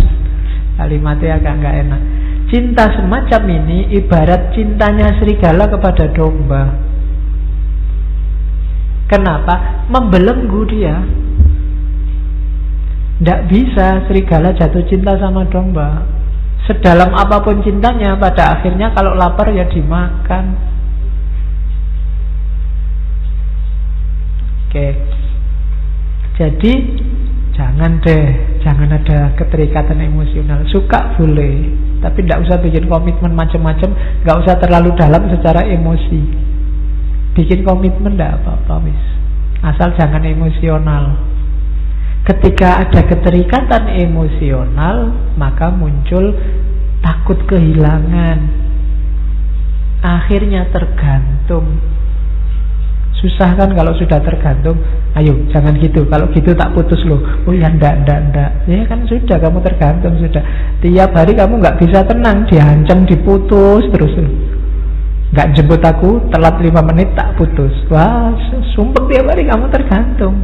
[0.78, 2.02] Kalimatnya agak nggak enak.
[2.46, 6.78] Cinta semacam ini ibarat cintanya serigala kepada domba.
[9.10, 9.84] Kenapa?
[9.90, 11.02] Membelenggu dia.
[13.18, 16.17] Tidak bisa serigala jatuh cinta sama domba.
[16.68, 20.52] Sedalam apa pun cintanya, pada akhirnya kalau lapar ya dimakan.
[24.68, 24.92] Oke.
[26.36, 26.72] Jadi
[27.56, 30.60] jangan deh, jangan ada keterikatan emosional.
[30.68, 31.72] Suka boleh,
[32.04, 33.88] tapi tidak usah bikin komitmen macam-macam,
[34.22, 36.20] nggak usah terlalu dalam secara emosi.
[37.32, 39.02] Bikin komitmen tidak apa-apa, wis.
[39.64, 41.27] Asal jangan emosional.
[42.28, 46.36] Ketika ada keterikatan emosional, maka muncul
[47.00, 48.68] takut kehilangan.
[50.04, 51.80] Akhirnya tergantung
[53.18, 54.78] Susah kan kalau sudah tergantung.
[55.18, 56.06] Ayo, jangan gitu.
[56.06, 57.18] Kalau gitu tak putus loh.
[57.50, 58.50] Oh ya ndak, ndak, ndak.
[58.70, 60.42] Ya kan sudah kamu tergantung sudah.
[60.78, 64.14] Tiap hari kamu nggak bisa tenang, diancam, diputus terus.
[65.34, 67.74] Nggak jemput aku, telat lima menit tak putus.
[67.90, 68.30] Wah,
[68.78, 70.38] sumpah tiap hari kamu tergantung.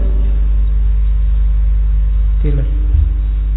[2.45, 2.61] Gitu.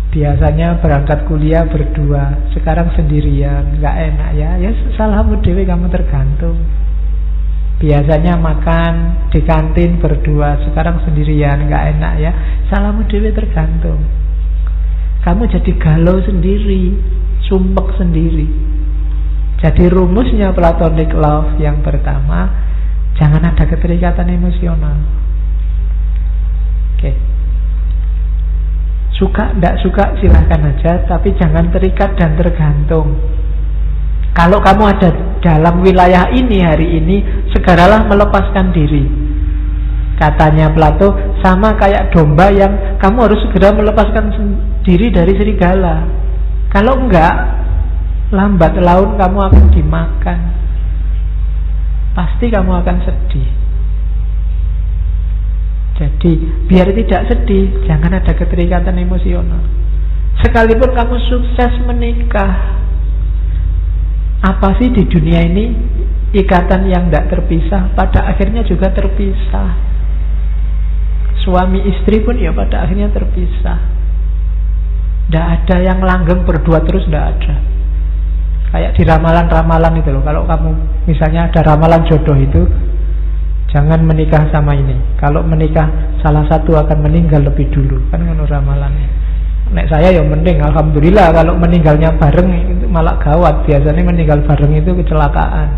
[0.08, 4.56] Biasanya berangkat kuliah berdua, sekarang sendirian, nggak enak ya.
[4.56, 6.56] Ya salahmu dewi kamu tergantung.
[7.78, 8.94] Biasanya makan
[9.30, 12.32] di kantin berdua, sekarang sendirian, nggak enak ya.
[12.72, 14.00] Salahmu dewi tergantung.
[15.28, 16.96] Kamu jadi galau sendiri,
[17.46, 18.48] sumpek sendiri.
[19.58, 22.46] Jadi rumusnya platonic love yang pertama
[23.18, 25.02] Jangan ada keterikatan emosional
[26.94, 27.37] Oke
[29.18, 33.18] Suka, tidak suka silahkan aja Tapi jangan terikat dan tergantung.
[34.38, 35.10] Kalau kamu ada
[35.42, 37.18] dalam wilayah ini hari ini
[37.50, 39.10] Segeralah melepaskan diri.
[40.22, 44.26] Katanya Plato Sama kayak domba yang Kamu harus segera melepaskan
[44.86, 46.06] diri dari serigala.
[46.70, 47.58] Kalau enggak
[48.28, 50.40] Lambat laun kamu akan dimakan.
[52.12, 53.67] Pasti kamu akan sedih
[55.98, 56.32] Jadi
[56.70, 59.66] biar tidak sedih Jangan ada keterikatan emosional.
[60.46, 62.78] Sekalipun kamu sukses menikah
[64.46, 65.66] Apa sih di dunia ini
[66.36, 67.96] Ikatan yang tidak terpisah?
[67.96, 69.80] Pada akhirnya juga terpisah.
[71.40, 73.80] Suami istri pun ya pada akhirnya terpisah.
[75.28, 77.56] Tidak ada yang langgeng berdua terus Tidak ada.
[78.68, 80.20] Kayak di ramalan-ramalan itu loh.
[80.28, 80.70] Kalau kamu
[81.08, 82.68] misalnya ada ramalan jodoh itu,
[83.72, 84.96] jangan menikah sama ini.
[85.20, 85.88] Kalau menikah
[86.24, 88.00] salah satu akan meninggal lebih dulu.
[88.12, 89.10] Kan menurut ramalannya.
[89.68, 93.68] Nek saya ya mending alhamdulillah kalau meninggalnya bareng itu malah gawat.
[93.68, 95.70] Biasanya meninggal bareng itu kecelakaan.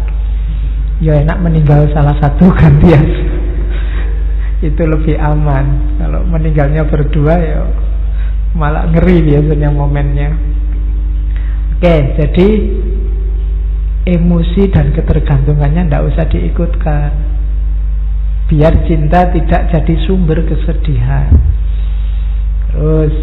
[1.00, 3.02] Ya enak meninggal salah satu gantian.
[4.68, 5.98] itu lebih aman.
[5.98, 7.66] Kalau meninggalnya berdua ya
[8.54, 10.30] malah ngeri biasanya momennya.
[11.80, 12.48] Oke, jadi
[14.10, 17.29] emosi dan ketergantungannya tidak usah diikutkan.
[18.50, 21.30] Biar cinta tidak jadi sumber kesedihan.
[22.74, 23.14] Terus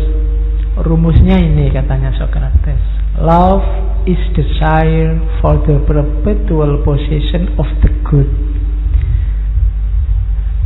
[0.86, 2.78] rumusnya ini katanya Socrates.
[3.18, 3.66] Love
[4.06, 8.30] is desire for the perpetual possession of the good.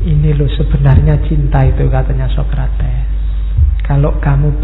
[0.04, 3.08] Ini loh sebenarnya cinta itu katanya Socrates.
[3.84, 4.60] Kalau kamu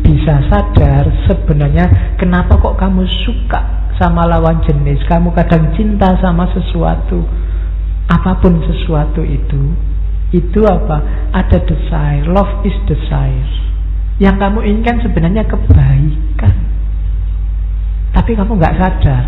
[0.00, 7.20] bisa sadar sebenarnya kenapa kok kamu suka sama lawan jenis, kamu kadang cinta sama sesuatu,
[8.10, 9.62] apa pun sesuatu itu,
[10.34, 11.28] itu apa?
[11.36, 13.50] Ada desire, love is desire.
[14.22, 16.54] Yang kamu inginkan sebenarnya kebaikan,
[18.14, 19.24] tapi kamu nggak sadar.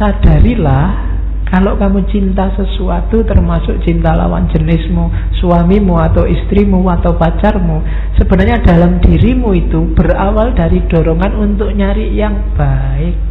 [0.00, 1.10] Sadarilah
[1.50, 5.10] kalau kamu cinta sesuatu termasuk cinta lawan jenismu,
[5.42, 7.82] suamimu atau istrimu atau pacarmu,
[8.14, 13.29] sebenarnya dalam dirimu itu berawal dari dorongan untuk nyari yang baik.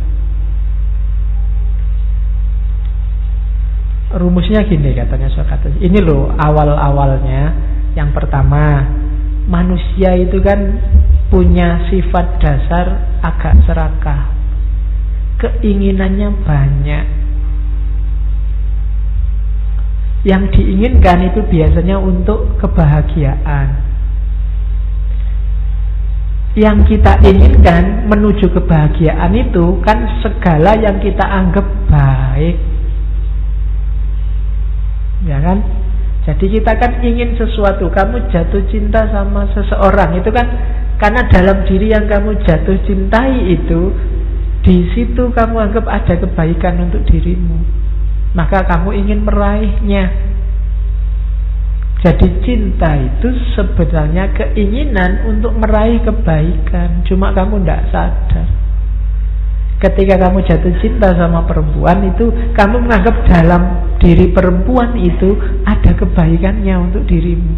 [4.10, 5.77] Rumusnya gini katanya Socrates.
[5.77, 7.53] Ini loh awal-awalnya.
[7.94, 8.81] Yang pertama,
[9.45, 10.81] manusia itu kan
[11.30, 12.86] punya sifat dasar
[13.22, 14.34] agak serakah.
[15.40, 17.06] Keinginannya banyak
[20.27, 23.88] yang diinginkan itu biasanya untuk kebahagiaan.
[26.60, 32.69] Yang kita inginkan menuju kebahagiaan itu kan segala yang kita anggap baik.
[35.24, 35.64] Ya kan?
[36.28, 40.46] Jadi kita kan ingin sesuatu, kamu jatuh cinta sama seseorang itu kan
[41.00, 43.96] karena dalam diri yang kamu jatuh cintai itu
[44.62, 47.80] di situ kamu anggap ada kebaikan untuk dirimu
[48.34, 50.06] maka kamu ingin meraihnya.
[52.00, 53.28] Jadi cinta itu
[53.60, 58.48] sebenarnya keinginan untuk meraih kebaikan, cuma kamu tidak sadar.
[59.80, 63.61] Ketika kamu jatuh cinta sama perempuan itu, kamu menganggap dalam
[64.03, 67.53] diri perempuan itu ada kebaikannya untuk dirimu.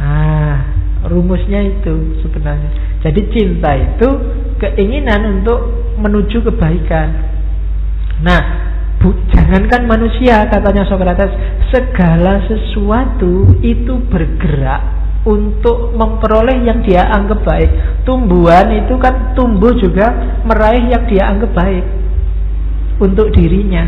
[0.00, 0.72] Ah,
[1.04, 2.96] rumusnya itu sebenarnya.
[3.04, 4.08] Jadi cinta itu
[4.56, 5.68] keinginan untuk
[6.00, 7.08] menuju kebaikan.
[8.24, 8.42] Nah,
[9.04, 11.32] bu, jangankan manusia katanya Socrates,
[11.68, 17.70] segala sesuatu itu bergerak untuk memperoleh yang dia anggap baik.
[18.08, 21.84] Tumbuhan itu kan tumbuh juga meraih yang dia anggap baik
[23.00, 23.84] untuk dirinya.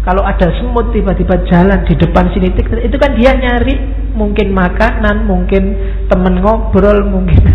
[0.00, 3.76] Kalau ada semut tiba-tiba jalan di depan sini, itu kan dia nyari
[4.16, 5.76] mungkin makanan, mungkin
[6.08, 7.36] temen ngobrol, mungkin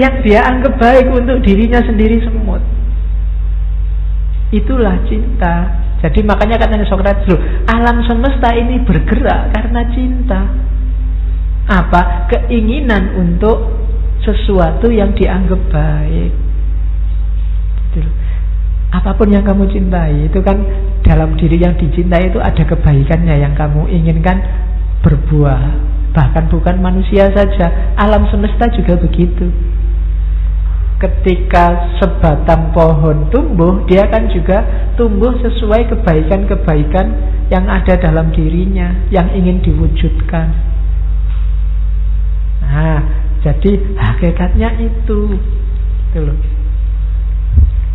[0.00, 2.60] yang dia anggap baik untuk dirinya sendiri semut.
[4.52, 5.85] Itulah cinta.
[6.04, 7.40] Jadi makanya katanya Socrates loh,
[7.72, 10.40] alam semesta ini bergerak karena cinta.
[11.66, 12.30] Apa?
[12.30, 13.58] Keinginan untuk
[14.22, 16.32] sesuatu yang dianggap baik.
[17.96, 18.10] Gitu.
[18.92, 20.62] Apa pun yang kamu cintai itu kan
[21.02, 24.40] dalam diri yang dicintai itu ada kebaikannya yang kamu inginkan
[25.02, 25.62] berbuah.
[26.16, 29.52] Bahkan bukan manusia saja, alam semesta juga begitu.
[30.96, 34.64] Ketika sebatang pohon tumbuh, dia kan juga
[34.96, 37.06] tumbuh sesuai kebaikan-kebaikan
[37.52, 40.56] yang ada dalam dirinya, yang ingin diwujudkan.
[42.64, 43.00] Nah,
[43.44, 45.36] jadi hakikatnya itu.
[46.10, 46.38] Itu loh.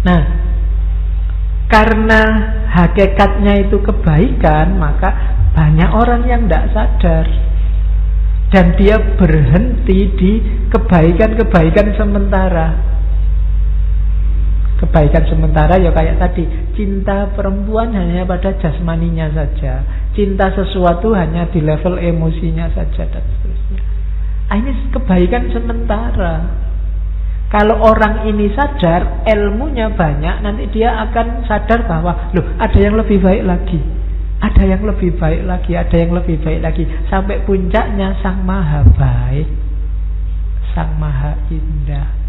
[0.05, 0.21] Nah,
[1.73, 2.21] karena
[2.69, 5.09] hakikatnya itu kebaikan, maka
[5.57, 7.25] banyak orang yang tidak sadar
[8.51, 10.31] dan dia berhenti di
[10.69, 12.90] kebaikan-kebaikan sementara.
[14.81, 16.41] Kebaikan sementara ya kayak tadi,
[16.73, 19.85] cinta perempuan hanya pada jasmaninya saja,
[20.17, 23.81] cinta sesuatu hanya di level emosinya saja dan seterusnya.
[24.49, 26.49] Ah, ini kebaikan sementara.
[27.53, 33.21] Kalau orang ini sadar, ilmunya banyak, nanti dia akan sadar bahwa, loh, ada yang lebih
[33.21, 33.79] baik lagi.
[34.41, 36.89] Ada yang lebih baik lagi, ada yang lebih baik lagi.
[37.05, 39.45] Sampai puncaknya sang maha baik,
[40.73, 42.20] sang maha indah.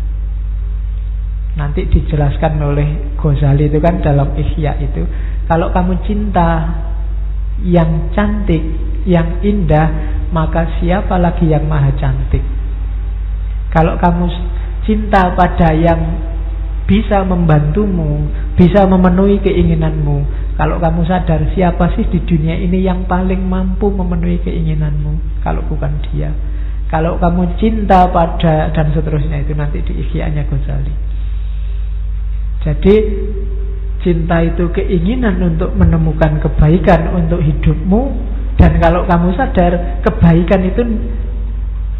[1.52, 5.04] Nanti dijelaskan oleh Ghazali itu kan dalam Ihya itu.
[5.44, 6.64] Kalau kamu cinta
[7.60, 8.62] yang cantik,
[9.04, 9.88] yang indah,
[10.32, 12.40] maka siapa lagi yang maha cantik?
[13.68, 14.26] Kalau kamu
[14.88, 16.00] cinta pada yang
[16.88, 18.26] bisa membantumu,
[18.56, 24.44] bisa memenuhi keinginanmu, kalau kamu sadar siapa sih di dunia ini yang paling mampu memenuhi
[24.44, 26.32] keinginanmu, kalau bukan dia.
[26.92, 31.11] Kalau kamu cinta pada dan seterusnya itu nanti di Ihya-nya Ghazali.
[32.62, 32.94] Jadi
[34.02, 38.02] cinta itu keinginan untuk menemukan kebaikan untuk hidupmu
[38.58, 40.82] dan kalau kamu sadar kebaikan itu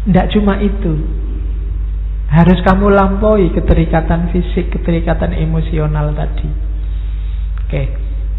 [0.07, 0.99] tidak cuma itu.
[2.27, 6.49] Harus kamu lampaui keterikatan fisik, keterikatan emosional tadi.
[7.63, 7.83] Oke.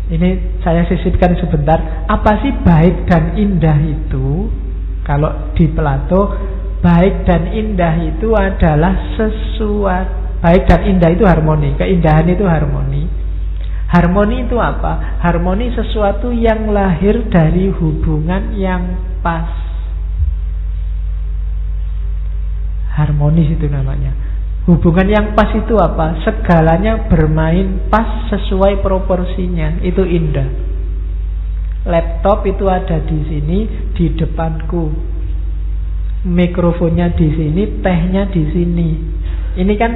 [0.04, 2.04] Ini saya sisipkan sebentar.
[2.04, 4.52] Apa sih baik dan indah itu?
[5.04, 6.36] Kalau di Plato,
[6.84, 10.23] baik dan indah itu adalah sesuatu.
[10.44, 11.72] Baik dan indah itu harmoni.
[11.80, 13.08] Keindahan itu harmoni.
[13.88, 15.16] Harmoni itu apa?
[15.24, 19.48] Harmoni sesuatu yang lahir dari hubungan yang pas.
[22.92, 24.12] Harmonis itu namanya.
[24.68, 26.20] Hubungan yang pas itu apa?
[26.28, 29.80] Segalanya bermain pas sesuai proporsinya.
[29.80, 30.48] Itu indah.
[31.88, 33.58] Laptop itu ada di sini
[33.96, 34.92] di depanku.
[36.24, 38.88] Mikrofonnya di sini, tehnya di sini.
[39.54, 39.92] Ini kan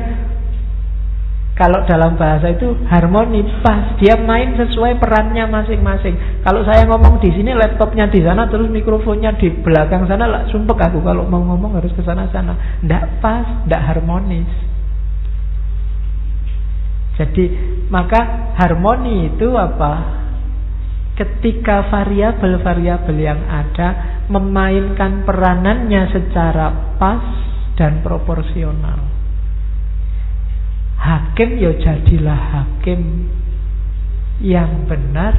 [1.58, 6.14] kalau dalam bahasa itu harmoni pas, dia main sesuai perannya masing-masing.
[6.46, 10.78] Kalau saya ngomong di sini, laptopnya di sana, terus mikrofonnya di belakang sana, lah sumpek
[10.78, 12.78] aku kalau mau ngomong harus ke sana sana.
[12.78, 14.46] Tidak pas, tidak harmonis.
[17.18, 17.44] Jadi
[17.90, 20.22] maka harmoni itu apa?
[21.18, 27.26] Ketika variabel-variabel yang ada memainkan peranannya secara pas
[27.74, 29.17] dan proporsional.
[30.98, 33.30] Hakim ya jadilah hakim.
[34.38, 35.34] Yang benar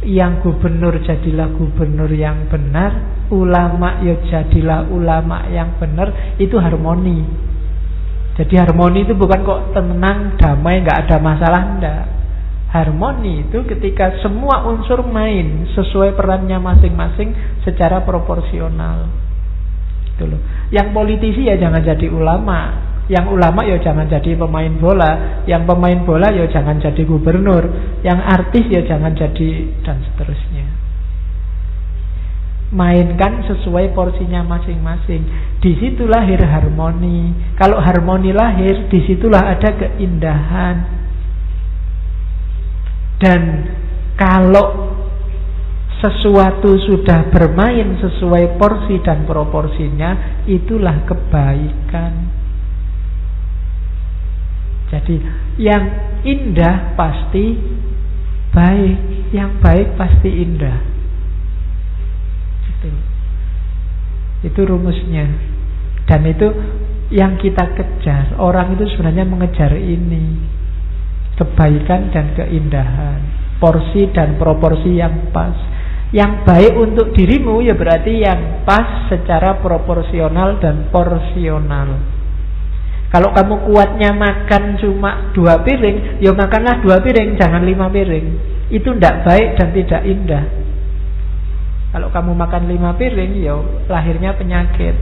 [0.00, 3.24] Yang gubernur jadilah gubernur yang benar.
[3.28, 6.36] Ulama ya jadilah ulama yang benar.
[6.38, 7.48] Itu harmoni.
[8.38, 12.04] Jadi harmoni itu bukan kok tenang, damai, nggak ada masalah Enggak
[12.68, 17.32] Harmoni itu ketika semua unsur main Sesuai perannya masing-masing
[17.64, 19.08] Secara proporsional.
[20.12, 20.40] Gitu loh.
[20.68, 25.96] Yang politisi ya jangan jadi ulama yang ulama ya jangan jadi pemain bola, yang pemain
[26.04, 27.64] bola ya jangan jadi gubernur,
[28.04, 29.48] yang artis ya jangan jadi
[29.80, 30.68] dan seterusnya.
[32.68, 35.24] Mainkan sesuai porsinya masing-masing.
[35.56, 35.72] Di
[36.04, 37.32] lahir harmoni.
[37.56, 40.76] Kalau harmoni lahir, di situlah ada keindahan.
[43.16, 43.40] Dan
[44.20, 44.92] kalau
[46.04, 52.37] sesuatu sudah bermain sesuai porsi dan proporsinya, itulah kebaikan.
[54.88, 55.16] Jadi
[55.60, 55.84] yang
[56.24, 57.56] indah pasti
[58.52, 58.98] baik,
[59.36, 60.78] yang baik pasti indah.
[62.72, 62.90] Itu.
[64.48, 65.26] Itu rumusnya.
[66.08, 66.48] Dan itu
[67.12, 68.40] yang kita kejar.
[68.40, 70.40] Orang itu sebenarnya mengejar ini.
[71.36, 73.20] Kebaikan dan keindahan.
[73.60, 75.54] Porsi dan proporsi yang pas.
[76.08, 82.17] Yang baik untuk dirimu ya berarti yang pas secara proporsional dan porsional.
[83.08, 88.26] Kalau kamu kuatnya makan cuma dua piring, ya makanlah dua piring, jangan lima piring.
[88.68, 90.44] Itu tidak baik dan tidak indah.
[91.88, 93.56] Kalau kamu makan lima piring, ya
[93.88, 94.92] lahirnya penyakit.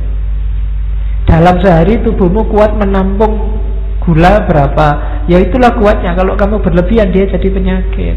[1.26, 3.58] Dalam sehari tubuhmu kuat menampung
[3.98, 6.14] gula berapa, Ya itulah kuatnya.
[6.14, 8.16] Kalau kamu berlebihan dia jadi penyakit.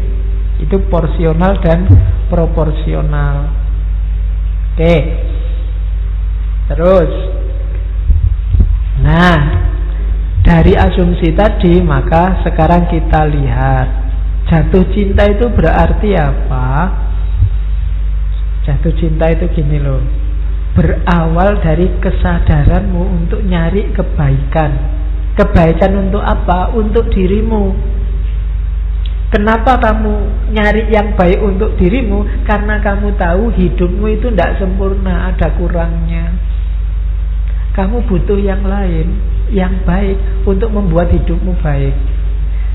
[0.62, 1.90] Itu porsional dan
[2.30, 3.50] proporsional.
[4.74, 4.94] Oke.
[6.70, 7.12] Terus.
[9.02, 9.36] Nah,
[10.50, 13.86] dari asumsi tadi maka sekarang kita lihat
[14.50, 16.90] jatuh cinta itu berarti apa?
[18.66, 20.02] Jatuh cinta itu gini loh.
[20.74, 24.74] Berawal dari kesadaranmu untuk nyari kebaikan.
[25.38, 26.74] Kebaikan untuk apa?
[26.74, 27.70] Untuk dirimu.
[29.30, 30.14] Kenapa kamu
[30.50, 32.26] nyari yang baik untuk dirimu?
[32.42, 36.34] Karena kamu tahu hidupmu itu tidak sempurna, ada kurangnya.
[37.78, 39.14] Kamu butuh yang lain,
[39.50, 41.94] yang baik untuk membuat hidupmu baik.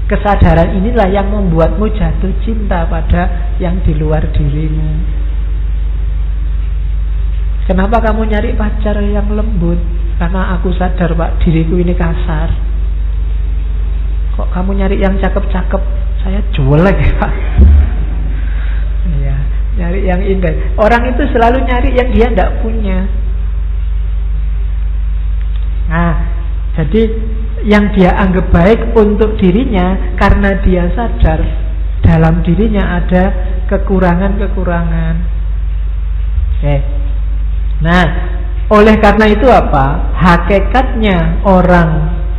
[0.06, 5.02] Kesadaran inilah yang membuatmu jatuh cinta pada yang di luar dirimu.
[7.66, 9.82] Kenapa kamu nyari pacar yang lembut?
[10.22, 12.54] Karena aku sadar pak diriku ini kasar.
[14.38, 15.82] Kok kamu nyari yang cakep-cakep?
[16.22, 17.34] Saya jual lagi pak.
[19.10, 19.36] Iya,
[19.82, 20.78] nyari yang indah.
[20.78, 23.10] Orang itu selalu nyari yang dia tidak punya.
[25.90, 26.35] Nah,
[26.76, 27.02] jadi
[27.64, 31.40] yang dia anggap baik untuk dirinya karena dia sadar
[32.04, 33.24] dalam dirinya ada
[33.72, 35.16] kekurangan-kekurangan.
[36.56, 36.76] Oke.
[37.82, 38.06] Nah,
[38.70, 40.14] oleh karena itu apa?
[40.14, 41.90] Hakikatnya orang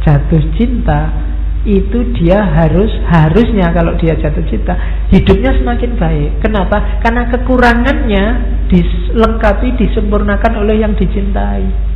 [0.07, 1.11] jatuh cinta
[1.67, 4.79] itu dia harus harusnya kalau dia jatuh cinta
[5.11, 6.31] hidupnya semakin baik.
[6.39, 7.03] Kenapa?
[7.03, 8.25] Karena kekurangannya
[8.71, 11.96] dilengkapi disempurnakan oleh yang dicintai.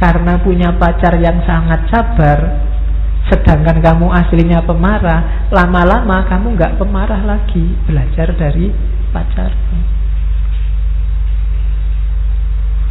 [0.00, 2.38] Karena punya pacar yang sangat sabar,
[3.28, 8.72] sedangkan kamu aslinya pemarah, lama-lama kamu nggak pemarah lagi, belajar dari
[9.12, 10.00] pacarmu.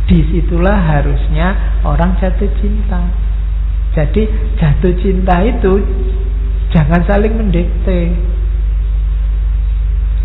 [0.10, 3.06] di situlah harusnya orang jatuh cinta.
[3.94, 4.26] Jadi
[4.58, 5.86] jatuh cinta itu
[6.74, 8.10] jangan saling mendikte.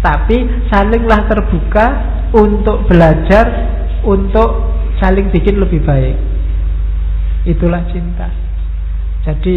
[0.00, 1.86] Tapi salinglah terbuka
[2.32, 3.46] untuk belajar,
[4.04, 6.16] untuk saling bikin lebih baik.
[7.44, 8.28] Itulah cinta.
[9.24, 9.56] Jadi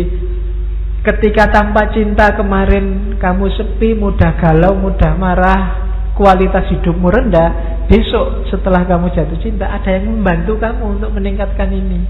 [1.03, 5.61] ketika tanpa cinta kemarin kamu sepi, mudah galau, mudah marah,
[6.15, 12.03] kualitas hidupmu rendah, besok setelah kamu jatuh cinta ada yang membantu kamu untuk meningkatkan ini.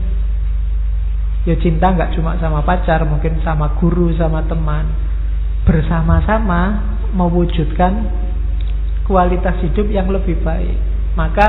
[1.45, 4.89] Ya cinta nggak cuma sama pacar, mungkin sama guru, sama teman.
[5.63, 6.83] Bersama-sama
[7.15, 7.93] mewujudkan
[9.07, 10.75] kualitas hidup yang lebih baik.
[11.15, 11.47] Maka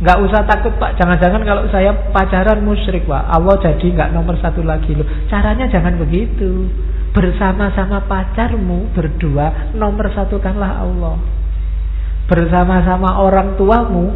[0.00, 4.64] nggak usah takut pak, jangan-jangan kalau saya pacaran musyrik pak, Allah jadi nggak nomor satu
[4.64, 5.06] lagi loh.
[5.28, 6.68] Caranya jangan begitu.
[7.10, 11.18] Bersama-sama pacarmu berdua nomor satukanlah Allah
[12.30, 14.14] bersama-sama orang tuamu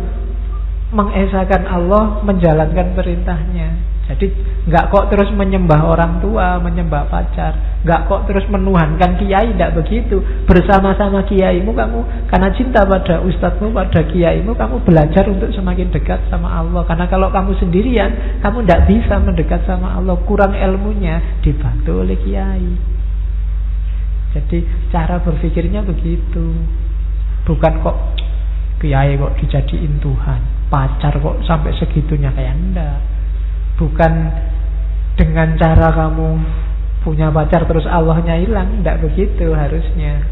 [0.94, 3.93] mengesahkan Allah menjalankan perintahnya.
[4.04, 4.28] Jadi
[4.68, 10.20] nggak kok terus menyembah orang tua, menyembah pacar, nggak kok terus menuhankan kiai, tidak begitu.
[10.44, 16.52] Bersama-sama kiaimu kamu karena cinta pada ustadzmu, pada kiaimu, kamu belajar untuk semakin dekat sama
[16.52, 16.84] Allah.
[16.84, 22.70] Karena kalau kamu sendirian, kamu tidak bisa mendekat sama Allah, kurang ilmunya, dibantu oleh kiai.
[24.36, 24.58] Jadi
[24.92, 26.52] cara berpikirnya begitu.
[27.48, 27.96] Bukan kok
[28.84, 33.13] kiai kok dijadiin Tuhan, pacar kok sampai segitunya kayak enggak.
[33.74, 34.12] Bukan
[35.18, 36.28] dengan cara kamu
[37.02, 40.24] punya pacar terus Allahnya hilang, enggak begitu harusnya.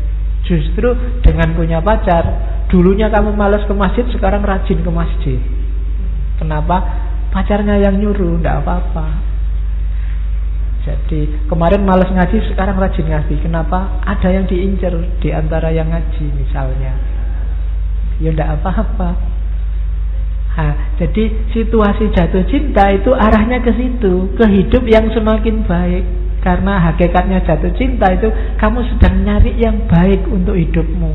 [0.43, 2.25] Justru dengan punya pacar,
[2.73, 5.41] dulunya kamu malas ke masjid, sekarang rajin ke masjid.
[6.41, 6.83] Kenapa?
[7.31, 9.33] Pacarnya yang nyuruh, enggak apa-apa.
[10.83, 13.39] Jadi kemarin males ngaji, sekarang rajin ngaji.
[13.39, 14.03] Kenapa?
[14.03, 14.91] Ada yang diincar
[15.23, 16.99] di antara yang ngaji misalnya.
[18.19, 19.32] Ya tidak apa-apa.
[20.53, 26.05] Ha, jadi situasi jatuh cinta itu arahnya ke situ, ke hidup yang semakin baik.
[26.45, 28.29] Karena hakikatnya jatuh cinta itu
[28.61, 31.13] kamu sedang nyari yang baik untuk hidupmu.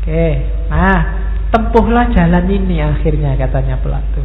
[0.00, 0.26] Oke,
[0.72, 1.00] nah
[1.52, 4.24] tempuhlah jalan ini akhirnya katanya Plato.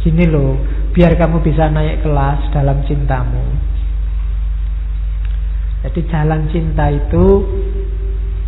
[0.00, 0.58] Gini loh,
[0.96, 3.54] biar kamu bisa naik kelas dalam cintamu.
[5.84, 7.24] Jadi jalan cinta itu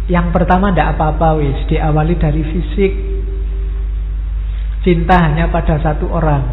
[0.07, 2.93] yang pertama tidak apa-apa wis, diawali dari fisik.
[4.87, 6.47] Cinta hanya pada satu orang.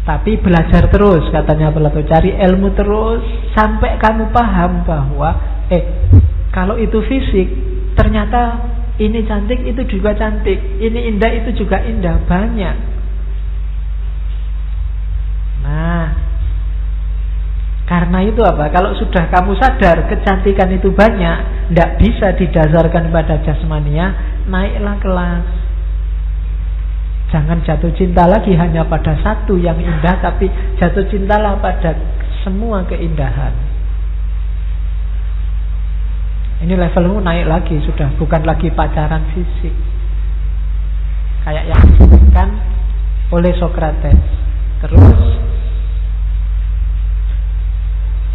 [0.00, 3.20] Tapi belajar terus katanya Plato, cari ilmu terus
[3.52, 5.30] sampai kamu paham bahwa
[5.68, 5.84] eh
[6.50, 7.52] kalau itu fisik
[7.94, 8.70] ternyata
[9.00, 10.60] ini cantik, itu juga cantik.
[10.60, 12.20] Ini indah, itu juga indah.
[12.28, 12.76] Banyak.
[15.64, 16.04] Nah,
[17.90, 18.70] karena itu apa?
[18.70, 24.14] Kalau sudah kamu sadar kecantikan itu banyak, tidak bisa didasarkan pada jasmania,
[24.46, 25.46] naiklah kelas.
[27.34, 30.46] Jangan jatuh cinta lagi hanya pada satu yang indah, tapi
[30.78, 31.98] jatuh cintalah pada
[32.46, 33.58] semua keindahan.
[36.62, 39.74] Ini levelmu naik lagi sudah, bukan lagi pacaran fisik.
[41.42, 42.54] Kayak yang disebutkan
[43.34, 44.22] oleh Socrates.
[44.78, 45.50] Terus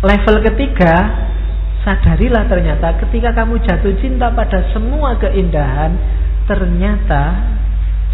[0.04, 0.94] level ketiga,
[1.86, 5.96] sadarilah ternyata ketika kamu jatuh cinta pada semua keindahan,
[6.50, 7.56] ternyata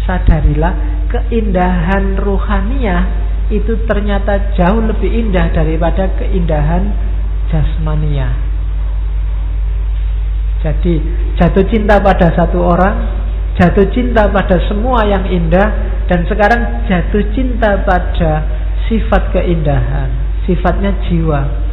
[0.04, 0.74] sadarilah
[1.08, 3.02] keindahan ruhaniah
[3.52, 6.92] itu ternyata jauh lebih indah daripada keindahan
[7.52, 8.32] jasmania.
[10.62, 10.94] Jadi
[11.36, 12.96] jatuh cinta pada satu orang,
[13.58, 15.68] jatuh cinta pada semua yang indah,
[16.06, 18.46] dan sekarang jatuh cinta pada
[18.86, 20.08] sifat keindahan,
[20.46, 21.71] sifatnya jiwa.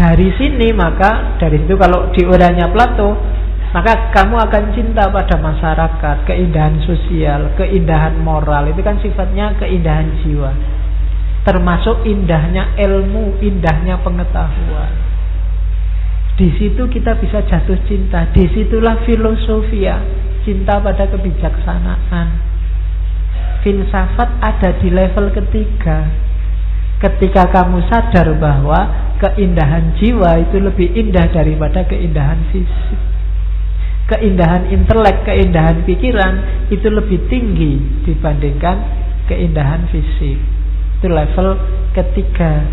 [0.00, 3.20] Dari sini maka dari itu kalau diurainya Plato
[3.70, 8.66] maka kamu akan cinta pada masyarakat, keindahan sosial, keindahan moral.
[8.66, 10.50] Itu kan sifatnya keindahan jiwa.
[11.46, 14.90] Termasuk indahnya ilmu, indahnya pengetahuan.
[16.34, 18.26] Di situ kita bisa jatuh cinta.
[18.34, 20.02] Di situlah filosofia,
[20.42, 22.28] cinta pada kebijaksanaan.
[23.62, 26.10] Filsafat ada di level ketiga.
[26.98, 33.10] Ketika kamu sadar bahwa keindahan jiwa itu lebih indah daripada keindahan fisik
[34.10, 38.76] keindahan intelek, keindahan pikiran itu lebih tinggi dibandingkan
[39.30, 40.36] keindahan fisik.
[40.98, 41.54] Itu level
[41.94, 42.66] ketiga.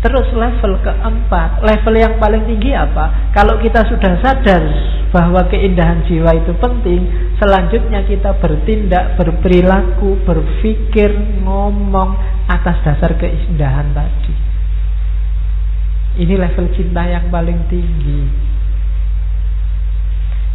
[0.00, 3.30] Terus level keempat, level yang paling tinggi apa?
[3.36, 4.64] Kalau kita sudah sadar
[5.12, 7.04] bahwa keindahan jiwa itu penting,
[7.36, 11.12] selanjutnya kita bertindak, berperilaku, berpikir,
[11.44, 12.16] ngomong
[12.48, 14.39] atas dasar keindahan tadi.
[16.18, 18.50] Ini level cinta yang paling tinggi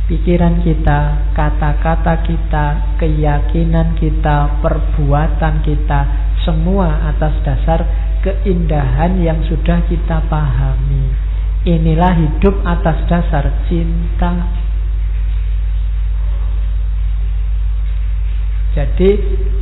[0.05, 2.65] pikiran kita, kata-kata kita,
[3.01, 5.99] keyakinan kita, perbuatan kita,
[6.45, 7.81] semua atas dasar
[8.21, 11.09] keindahan yang sudah kita pahami.
[11.65, 14.45] Inilah hidup atas dasar cinta.
[18.77, 19.09] Jadi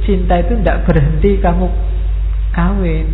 [0.03, 1.71] cinta itu tidak berhenti kamu
[2.51, 3.07] kawin.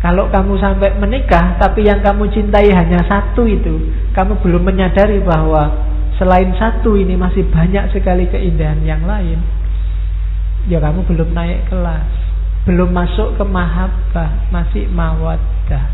[0.00, 5.90] Kalau kamu sampai menikah, tapi yang kamu cintai hanya satu itu, kamu belum menyadari bahwa
[6.20, 9.40] Selain satu ini masih banyak sekali keindahan yang lain.
[10.68, 12.12] Ya kamu belum naik kelas.
[12.68, 15.88] Belum masuk ke mahabbah, masih mawaddah.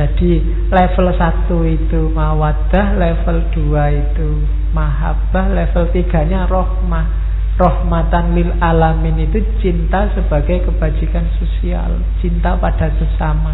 [0.00, 0.40] Jadi
[0.72, 7.29] level satu itu mawaddah, level dua itu mahabbah, level tiganya rohmah.
[7.60, 13.52] Rohmatan lil alamin itu cinta sebagai kebajikan sosial, cinta pada sesama.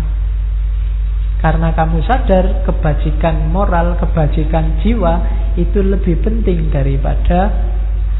[1.42, 5.26] Karena kamu sadar kebajikan moral, kebajikan jiwa
[5.58, 7.50] itu lebih penting daripada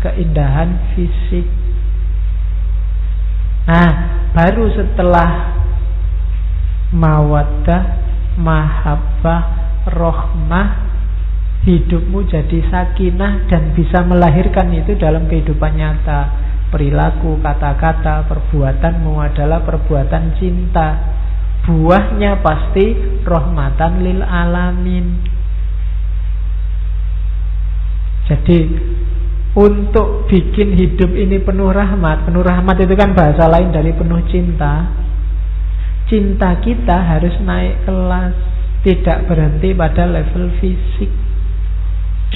[0.02, 1.46] keindahan fisik.
[3.66, 3.90] Nah,
[4.34, 5.30] baru setelah
[6.94, 7.82] mawaddah,
[8.38, 9.42] mahabbah,
[9.90, 10.85] rohmah,
[11.66, 16.46] hidupmu jadi sakinah dan bisa melahirkan itu dalam kehidupan nyata.
[16.70, 21.16] Perilaku, kata-kata, perbuatanmu adalah perbuatan cinta
[21.66, 22.94] buahnya pasti
[23.26, 25.06] rahmatan lil alamin.
[28.30, 28.58] Jadi
[29.58, 34.86] untuk bikin hidup ini penuh rahmat, penuh rahmat itu kan bahasa lain dari penuh cinta.
[36.06, 38.34] Cinta kita harus naik kelas,
[38.86, 41.25] tidak berhenti pada level fisik.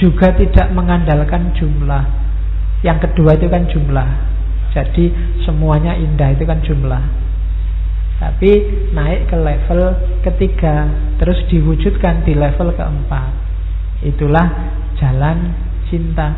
[0.01, 2.03] Juga tidak mengandalkan jumlah.
[2.81, 4.09] Yang kedua itu kan jumlah.
[4.73, 5.13] Jadi
[5.45, 7.21] semuanya indah itu kan jumlah.
[8.21, 8.51] Tapi
[8.93, 9.81] naik ke level
[10.21, 10.85] ketiga
[11.17, 13.33] Terus diwujudkan di level keempat
[14.05, 14.45] Itulah
[15.01, 15.57] jalan
[15.89, 16.37] cinta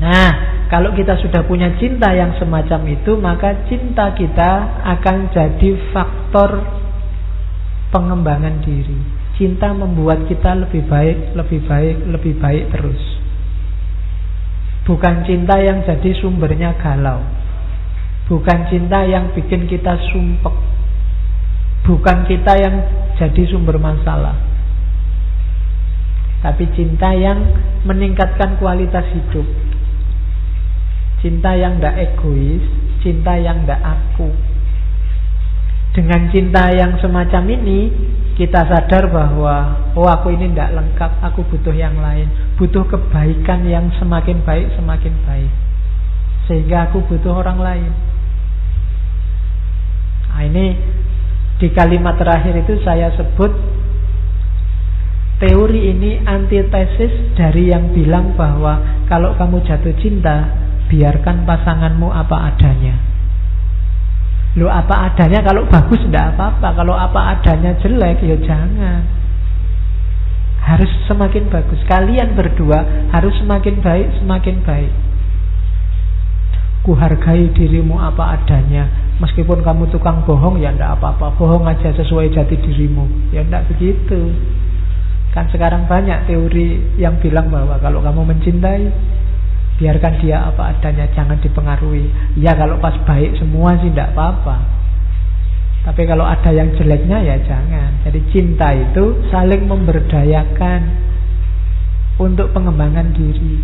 [0.00, 0.30] Nah,
[0.68, 6.68] kalau kita sudah punya cinta yang semacam itu Maka cinta kita akan jadi faktor
[7.88, 13.00] pengembangan diri Cinta membuat kita lebih baik, lebih baik, lebih baik terus.
[14.84, 17.24] Bukan cinta yang jadi sumbernya galau.
[18.28, 20.52] Bukan cinta yang bikin kita sumpek.
[21.88, 22.84] Bukan kita yang
[23.16, 24.36] jadi sumber masalah.
[26.44, 27.40] Tapi cinta yang
[27.88, 29.48] meningkatkan kualitas hidup.
[31.24, 32.64] Cinta yang tidak egois
[33.00, 34.28] Cinta yang tidak aku
[35.90, 37.80] Dengan cinta yang semacam ini
[38.38, 42.30] Kita sadar bahwa Oh aku ini tidak lengkap Aku butuh yang lain.
[42.54, 45.52] Butuh kebaikan yang semakin baik Semakin baik.
[46.46, 47.92] Sehingga aku butuh orang lain.
[50.30, 50.66] Nah ini
[51.60, 53.52] di kalimat terakhir itu saya sebut
[55.40, 60.52] Teori ini antitesis dari yang bilang bahwa kalau kamu jatuh cinta,
[60.92, 63.09] biarkan pasanganmu apa adanya.
[64.58, 69.06] Lu apa adanya kalau bagus tidak apa-apa, kalau apa adanya jelek ya jangan.
[70.60, 71.78] Harus semakin bagus.
[71.86, 74.92] Kalian berdua harus semakin baik, semakin baik.
[76.82, 78.90] Kuhargai dirimu apa adanya.
[79.22, 81.36] Meskipun kamu tukang bohong ya tidak apa-apa.
[81.38, 83.30] Bohong aja sesuai jati dirimu.
[83.30, 84.34] Ya tidak begitu.
[85.30, 88.90] Kan sekarang banyak teori yang bilang bahwa kalau kamu mencintai
[89.80, 92.12] biarkan dia apa adanya, jangan dipengaruhi.
[92.36, 94.60] Ya kalau pas baik semua sih tidak apa-apa.
[95.80, 98.04] Tapi kalau ada yang jeleknya ya jangan.
[98.04, 100.80] Jadi cinta itu saling memberdayakan
[102.20, 103.56] untuk pengembangan diri.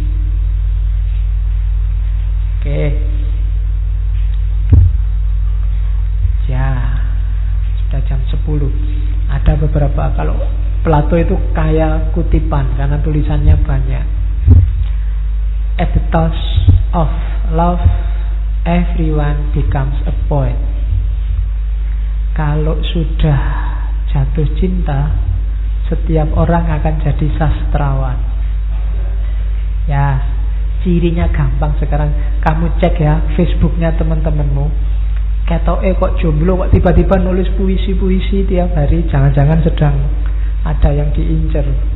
[2.57, 2.83] Oke.
[6.49, 6.73] Ya,
[7.85, 8.41] sudah jam 10.
[9.29, 10.41] Ada beberapa kalau
[10.87, 14.07] Plato itu kaya kutipan karena tulisannya banyak.
[15.77, 16.41] At the touch
[16.97, 17.13] of
[17.53, 17.85] love,
[18.65, 20.57] everyone becomes a poet.
[22.33, 23.41] Kalau sudah
[24.09, 25.13] jatuh cinta,
[25.93, 28.17] setiap orang akan jadi sastrawan.
[29.85, 30.25] Ya,
[30.81, 32.09] cirinya gampang sekarang.
[32.41, 34.73] Kamu cek ya Facebooknya teman-temanmu.
[35.45, 39.05] Ketok eh kok jomblo kok tiba-tiba nulis puisi-puisi tiap hari.
[39.07, 39.95] Jangan-jangan sedang
[40.65, 41.96] ada yang diincar.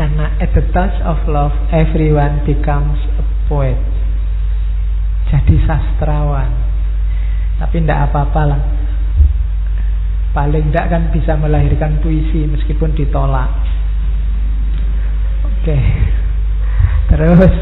[0.00, 3.76] Karena at the touch of love everyone becomes a poet.
[5.28, 6.48] Jadi sastrawan.
[7.60, 8.62] Tapi tidak apa-apa lah.
[10.32, 13.52] Paling tidak kan bisa melahirkan puisi meskipun ditolak.
[15.44, 15.68] Oke.
[15.68, 15.84] Okay.
[17.12, 17.54] Terus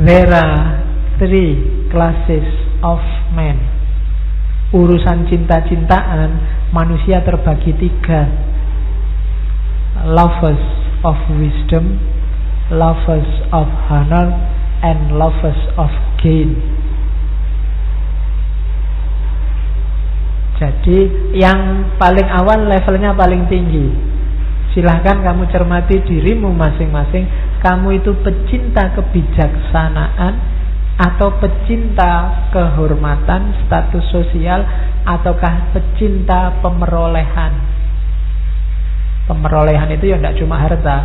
[0.00, 0.80] there are
[1.20, 1.60] three
[1.92, 2.48] classes
[2.80, 3.04] of
[3.36, 3.60] men.
[4.72, 6.40] Urusan cinta-cintaan
[6.72, 8.32] manusia terbagi tiga
[10.08, 12.02] lovers of wisdom
[12.70, 14.34] lovers of honor
[14.82, 16.58] and lovers of gain.
[20.56, 23.92] Jadi yang paling awal levelnya paling tinggi.
[24.72, 27.28] Silahkan kamu cermati dirimu masing-masing.
[27.60, 30.34] Kamu itu pecinta kebijaksanaan
[30.96, 34.64] atau pecinta kehormatan, status sosial,
[35.04, 37.75] ataukah pecinta pemerolehan.
[39.26, 40.96] Pemerolehan itu ya tidak cuma harta.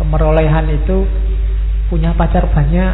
[0.00, 1.08] Pemerolehan itu
[1.88, 2.92] punya pacar banyak,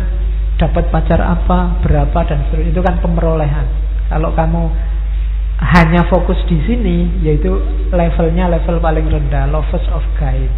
[0.60, 3.66] dapat pacar apa, berapa dan seterusnya itu kan pemerolehan.
[4.10, 4.62] Kalau kamu
[5.60, 7.50] hanya fokus di sini, yaitu
[7.92, 10.48] levelnya level paling rendah, lovers of gain,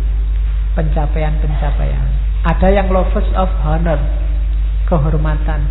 [0.74, 2.06] pencapaian-pencapaian.
[2.42, 3.98] Ada yang lovers of honor,
[4.90, 5.66] kehormatan,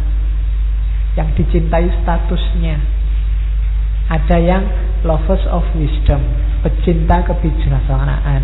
[1.19, 3.00] yang dicintai statusnya.
[4.11, 4.63] Ada yang
[5.07, 6.19] lovers of wisdom,
[6.67, 8.43] pecinta kebijaksanaan.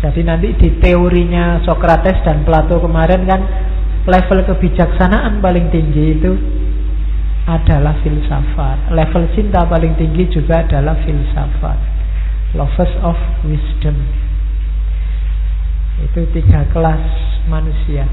[0.00, 3.40] Jadi nanti di teorinya Socrates dan Plato kemarin kan
[4.08, 6.32] level kebijaksanaan paling tinggi itu
[7.46, 8.90] adalah filsafat.
[8.90, 11.78] Level cinta paling tinggi juga adalah filsafat.
[12.56, 13.94] Lovers of wisdom.
[16.02, 17.04] Itu tiga kelas
[17.46, 18.08] manusia.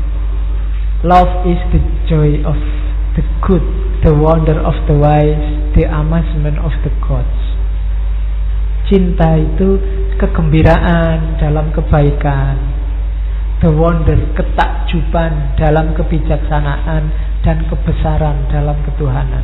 [1.01, 2.59] Love is the joy of
[3.19, 3.65] the good,
[4.07, 5.43] the wonder of the wise,
[5.75, 7.39] the amazement of the gods.
[8.87, 9.75] Cinta itu
[10.15, 12.55] kegembiraan dalam kebaikan,
[13.59, 17.11] the wonder, ketakjuban dalam kebijaksanaan
[17.43, 19.43] dan kebesaran dalam ketuhanan.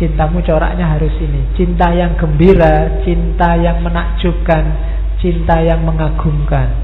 [0.00, 4.64] Cintamu coraknya harus ini, cinta yang gembira, cinta yang menakjubkan,
[5.20, 6.80] cinta yang mengagumkan.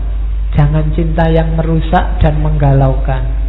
[0.53, 3.48] Jangan cinta yang merusak dan menggalaukan.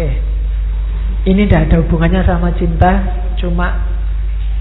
[0.00, 0.16] Oke.
[1.28, 3.04] Ini tidak ada hubungannya sama cinta,
[3.36, 3.84] cuma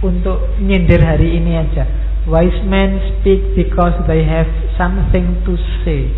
[0.03, 1.87] untuk nyindir hari ini aja.
[2.27, 5.55] Wise men speak because they have something to
[5.87, 6.11] say.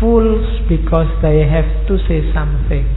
[0.00, 2.88] Fools because they have to say something.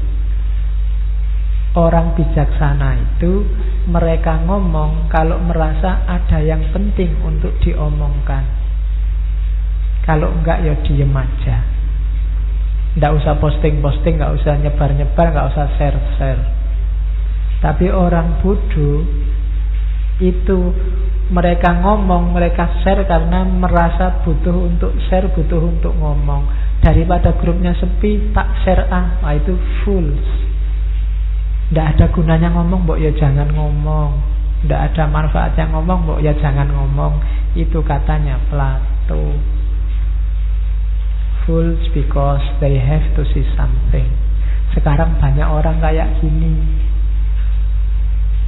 [1.76, 3.44] Orang bijaksana itu
[3.92, 8.48] mereka ngomong kalau merasa ada yang penting untuk diomongkan.
[10.08, 11.77] Kalau enggak ya diem aja.
[12.98, 16.42] Enggak usah posting-posting, enggak usah nyebar-nyebar, enggak usah share-share.
[17.62, 19.06] Tapi orang bodoh
[20.18, 20.74] itu
[21.30, 26.50] mereka ngomong, mereka share karena merasa butuh untuk share, butuh untuk ngomong.
[26.82, 29.54] Daripada grupnya sepi, tak share ah, nah, itu
[29.86, 30.26] fools.
[31.70, 34.18] Tidak ada gunanya ngomong, mbok ya jangan ngomong.
[34.66, 37.22] Tidak ada manfaatnya ngomong, mbok ya jangan ngomong.
[37.54, 39.57] Itu katanya Plato
[41.48, 44.12] fools because they have to see something.
[44.76, 46.78] Sekarang banyak orang kayak gini.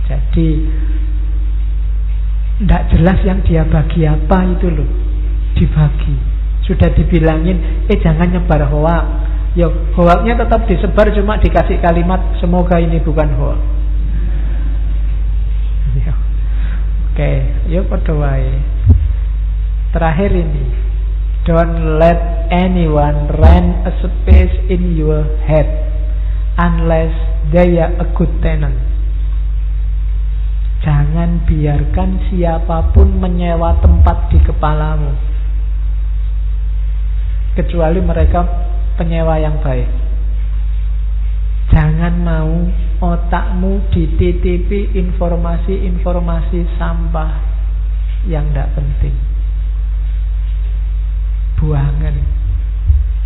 [0.10, 0.50] Jadi
[2.60, 4.90] Tidak jelas yang dia bagi apa itu loh
[5.56, 6.18] Dibagi
[6.66, 9.06] Sudah dibilangin Eh jangan nyebar hoak
[9.56, 13.60] Ya hoaknya tetap disebar Cuma dikasih kalimat Semoga ini bukan hoak
[16.04, 16.14] ya.
[17.14, 17.32] Oke
[17.72, 18.36] Ya pada
[19.90, 20.89] Terakhir ini
[21.50, 25.66] Don't let anyone rent a space in your head
[26.62, 27.18] Unless
[27.50, 28.78] they are a good tenant.
[30.86, 35.10] Jangan biarkan siapa pun menyewa tempat di kepalamu.
[37.58, 38.46] Kecuali mereka
[39.02, 39.90] penyewa yang baik.
[41.74, 42.54] Jangan mau
[43.10, 47.32] otakmu dititipi informasi-informasi sampah
[48.30, 49.39] yang tidak penting
[51.60, 52.16] Buangan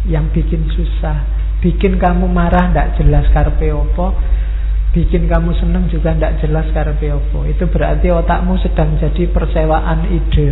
[0.10, 1.18] Yang bikin susah
[1.64, 4.12] Bikin kamu marah tidak jelas karpe opo
[4.94, 7.44] bikin kamu seneng juga tidak jelas karepe opo.
[7.50, 10.48] Itu berarti otakmu sedang jadi persewaan ide.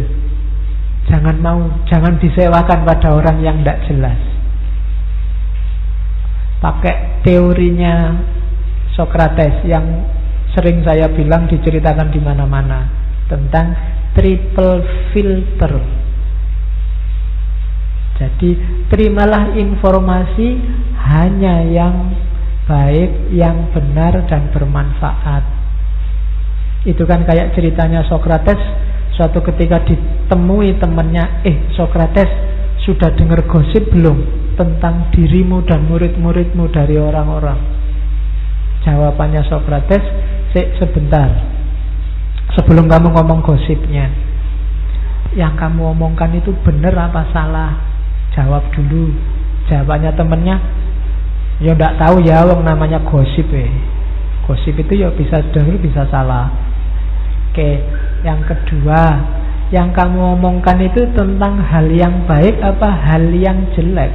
[1.05, 4.19] Jangan mau, jangan disewakan pada orang yang tidak jelas.
[6.61, 8.21] Pakai teorinya
[8.93, 9.85] Socrates yang
[10.53, 12.85] sering saya bilang diceritakan di mana-mana
[13.29, 13.73] tentang
[14.13, 15.73] triple filter.
[18.21, 18.53] Jadi
[18.85, 20.61] terimalah informasi
[21.09, 22.13] hanya yang
[22.69, 25.41] baik, yang benar dan bermanfaat.
[26.85, 28.61] Itu kan kayak ceritanya Socrates
[29.17, 32.29] suatu ketika ditemui temannya, "Eh, Socrates,
[32.85, 34.21] sudah dengar gosip belum
[34.53, 37.57] tentang dirimu dan murid-muridmu dari orang-orang?"
[38.85, 40.05] Jawabannya Socrates,
[40.53, 41.29] "Sik sebentar.
[42.53, 44.09] Sebelum kamu ngomong gosipnya,
[45.33, 47.90] yang kamu omongkan itu benar apa salah?
[48.33, 49.13] Jawab dulu."
[49.69, 50.57] Jawabannya temennya,
[51.61, 53.69] Ya ndak tahu ya wong namanya gosip eh.
[54.49, 56.49] Gosip itu ya bisa benar bisa salah.
[57.53, 57.85] Oke,
[58.25, 59.21] yang kedua,
[59.69, 64.09] yang kamu omongkan itu tentang hal yang baik apa hal yang jelek?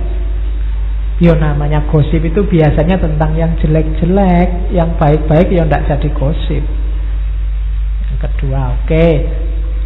[1.23, 6.67] Ya namanya gosip itu biasanya tentang yang jelek-jelek, yang baik-baik ya ndak jadi gosip.
[8.11, 9.09] Yang kedua, oke.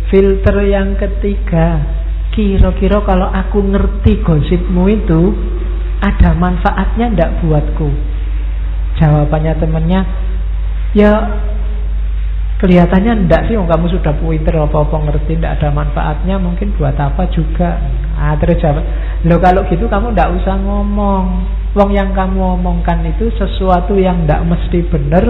[0.08, 1.84] Filter yang ketiga,
[2.30, 5.34] kira-kira kalau aku ngerti gosipmu itu
[6.00, 7.88] ada manfaatnya ndak buatku?
[8.96, 10.00] Jawabannya temennya,
[10.92, 11.12] ya
[12.60, 17.24] kelihatannya ndak sih, oh, kamu sudah pinter apa-apa ngerti, ndak ada manfaatnya, mungkin buat apa
[17.32, 17.80] juga.
[18.20, 18.84] Ah, terus jawab,
[19.24, 21.26] lo kalau gitu kamu ndak usah ngomong.
[21.70, 25.22] Wong yang kamu omongkan itu sesuatu yang ndak mesti benar,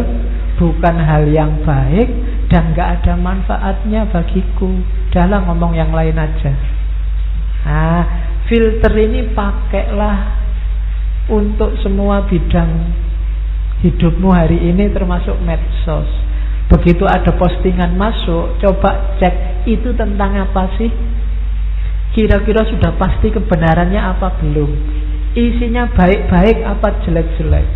[0.57, 2.09] bukan hal yang baik,
[2.49, 4.83] dan nggak ada manfaatnya bagiku.
[5.13, 6.80] Dalam ngomong yang lain aja.
[7.67, 8.03] Ah,
[8.49, 10.41] filter ini pakailah
[11.31, 12.91] untuk semua bidang
[13.81, 16.09] hidupmu hari ini termasuk medsos.
[16.71, 20.91] Begitu ada postingan masuk, coba cek itu tentang apa sih?
[22.15, 24.71] Kira-kira sudah pasti kebenarannya apa belum?
[25.35, 27.67] Isinya baik-baik apa jelek-jelek?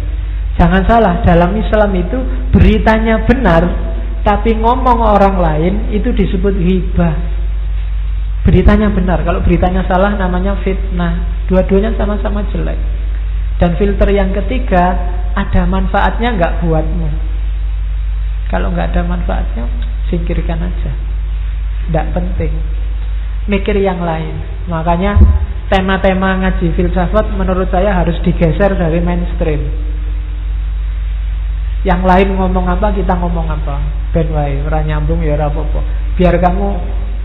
[0.55, 2.19] Jangan salah, dalam Islam itu
[2.55, 3.62] beritanya benar,
[4.23, 7.15] tapi ngomong orang lain itu disebut hibah.
[8.45, 11.33] Beritanya benar, kalau beritanya salah namanya fitnah.
[11.49, 12.77] Dua-duanya sama-sama jelek.
[13.57, 14.93] Dan filter yang ketiga
[15.33, 17.09] ada manfaatnya nggak buatmu.
[18.53, 19.65] Kalau nggak ada manfaatnya,
[20.12, 20.93] singkirkan aja.
[21.89, 22.53] Tidak penting.
[23.49, 24.37] Mikir yang lain.
[24.69, 25.16] Makanya
[25.73, 29.65] tema-tema ngaji filsafat menurut saya harus digeser dari mainstream.
[31.85, 33.77] Yang lain ngomong apa, kita ngomong apa.
[34.12, 35.81] Ben wae, ora nyambung ya apa-apa.
[36.16, 36.69] Biar kamu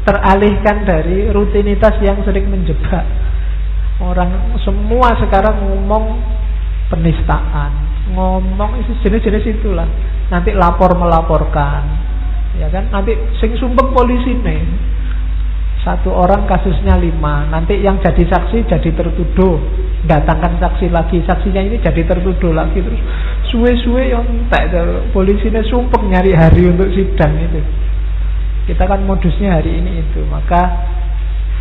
[0.08, 3.04] teralihkan dari rutinitas yang sering menjebak.
[4.00, 6.24] Orang semua sekarang ngomong
[6.88, 7.72] penistaan,
[8.16, 9.88] ngomong itu jenis-jenis itulah.
[10.32, 11.84] Nanti lapor melaporkan,
[12.56, 12.88] ya kan?
[12.94, 14.62] Nanti sing sumpeng polisi nih.
[15.80, 19.56] Satu orang kasusnya lima, nanti yang jadi saksi jadi tertuduh,
[20.04, 23.00] datangkan saksi lagi, saksinya ini jadi tertuduh lagi terus
[23.48, 24.76] suwe-suwe yang tak
[25.16, 27.64] polisinya sumpeng nyari hari untuk sidang itu.
[28.70, 30.90] Kita kan modusnya hari ini itu, maka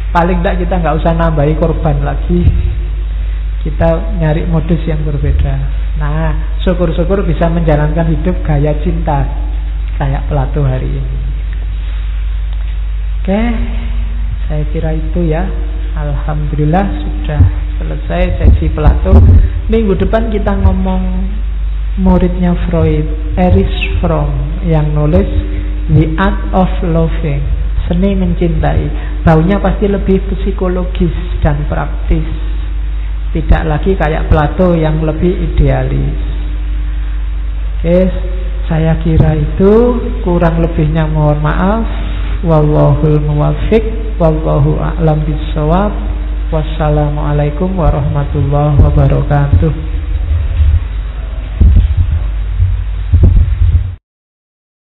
[0.08, 2.40] Paling tidak kita nggak usah nambahi korban lagi.
[3.60, 5.54] Kita nyari modus yang berbeda.
[6.00, 9.28] Nah syukur-syukur bisa menjalankan hidup gaya cinta
[9.98, 11.16] Kayak Plato hari ini.
[13.20, 13.40] Oke
[14.48, 15.44] Saya kira itu ya.
[15.98, 17.42] Alhamdulillah sudah
[17.76, 19.12] selesai sesi Plato.
[19.68, 21.02] Minggu depan kita ngomong
[22.00, 25.57] muridnya Freud Erich Fromm yang nulis
[25.88, 27.58] The Art of Loving
[27.88, 28.84] Seni mencintai.
[29.24, 32.28] Baunya pasti lebih psikologis dan praktis.
[33.32, 36.20] Tidak lagi kayak Plato yang lebih idealis.
[37.80, 37.98] Oke,
[38.68, 39.96] saya kira itu.
[40.20, 41.88] Kurang lebihnya mohon maaf.
[42.44, 44.20] Wallahul muwaffiq.
[44.20, 45.94] Wallahu a'lam bissawab
[46.48, 49.97] wassalamualaikum warahmatullahi wabarakatuh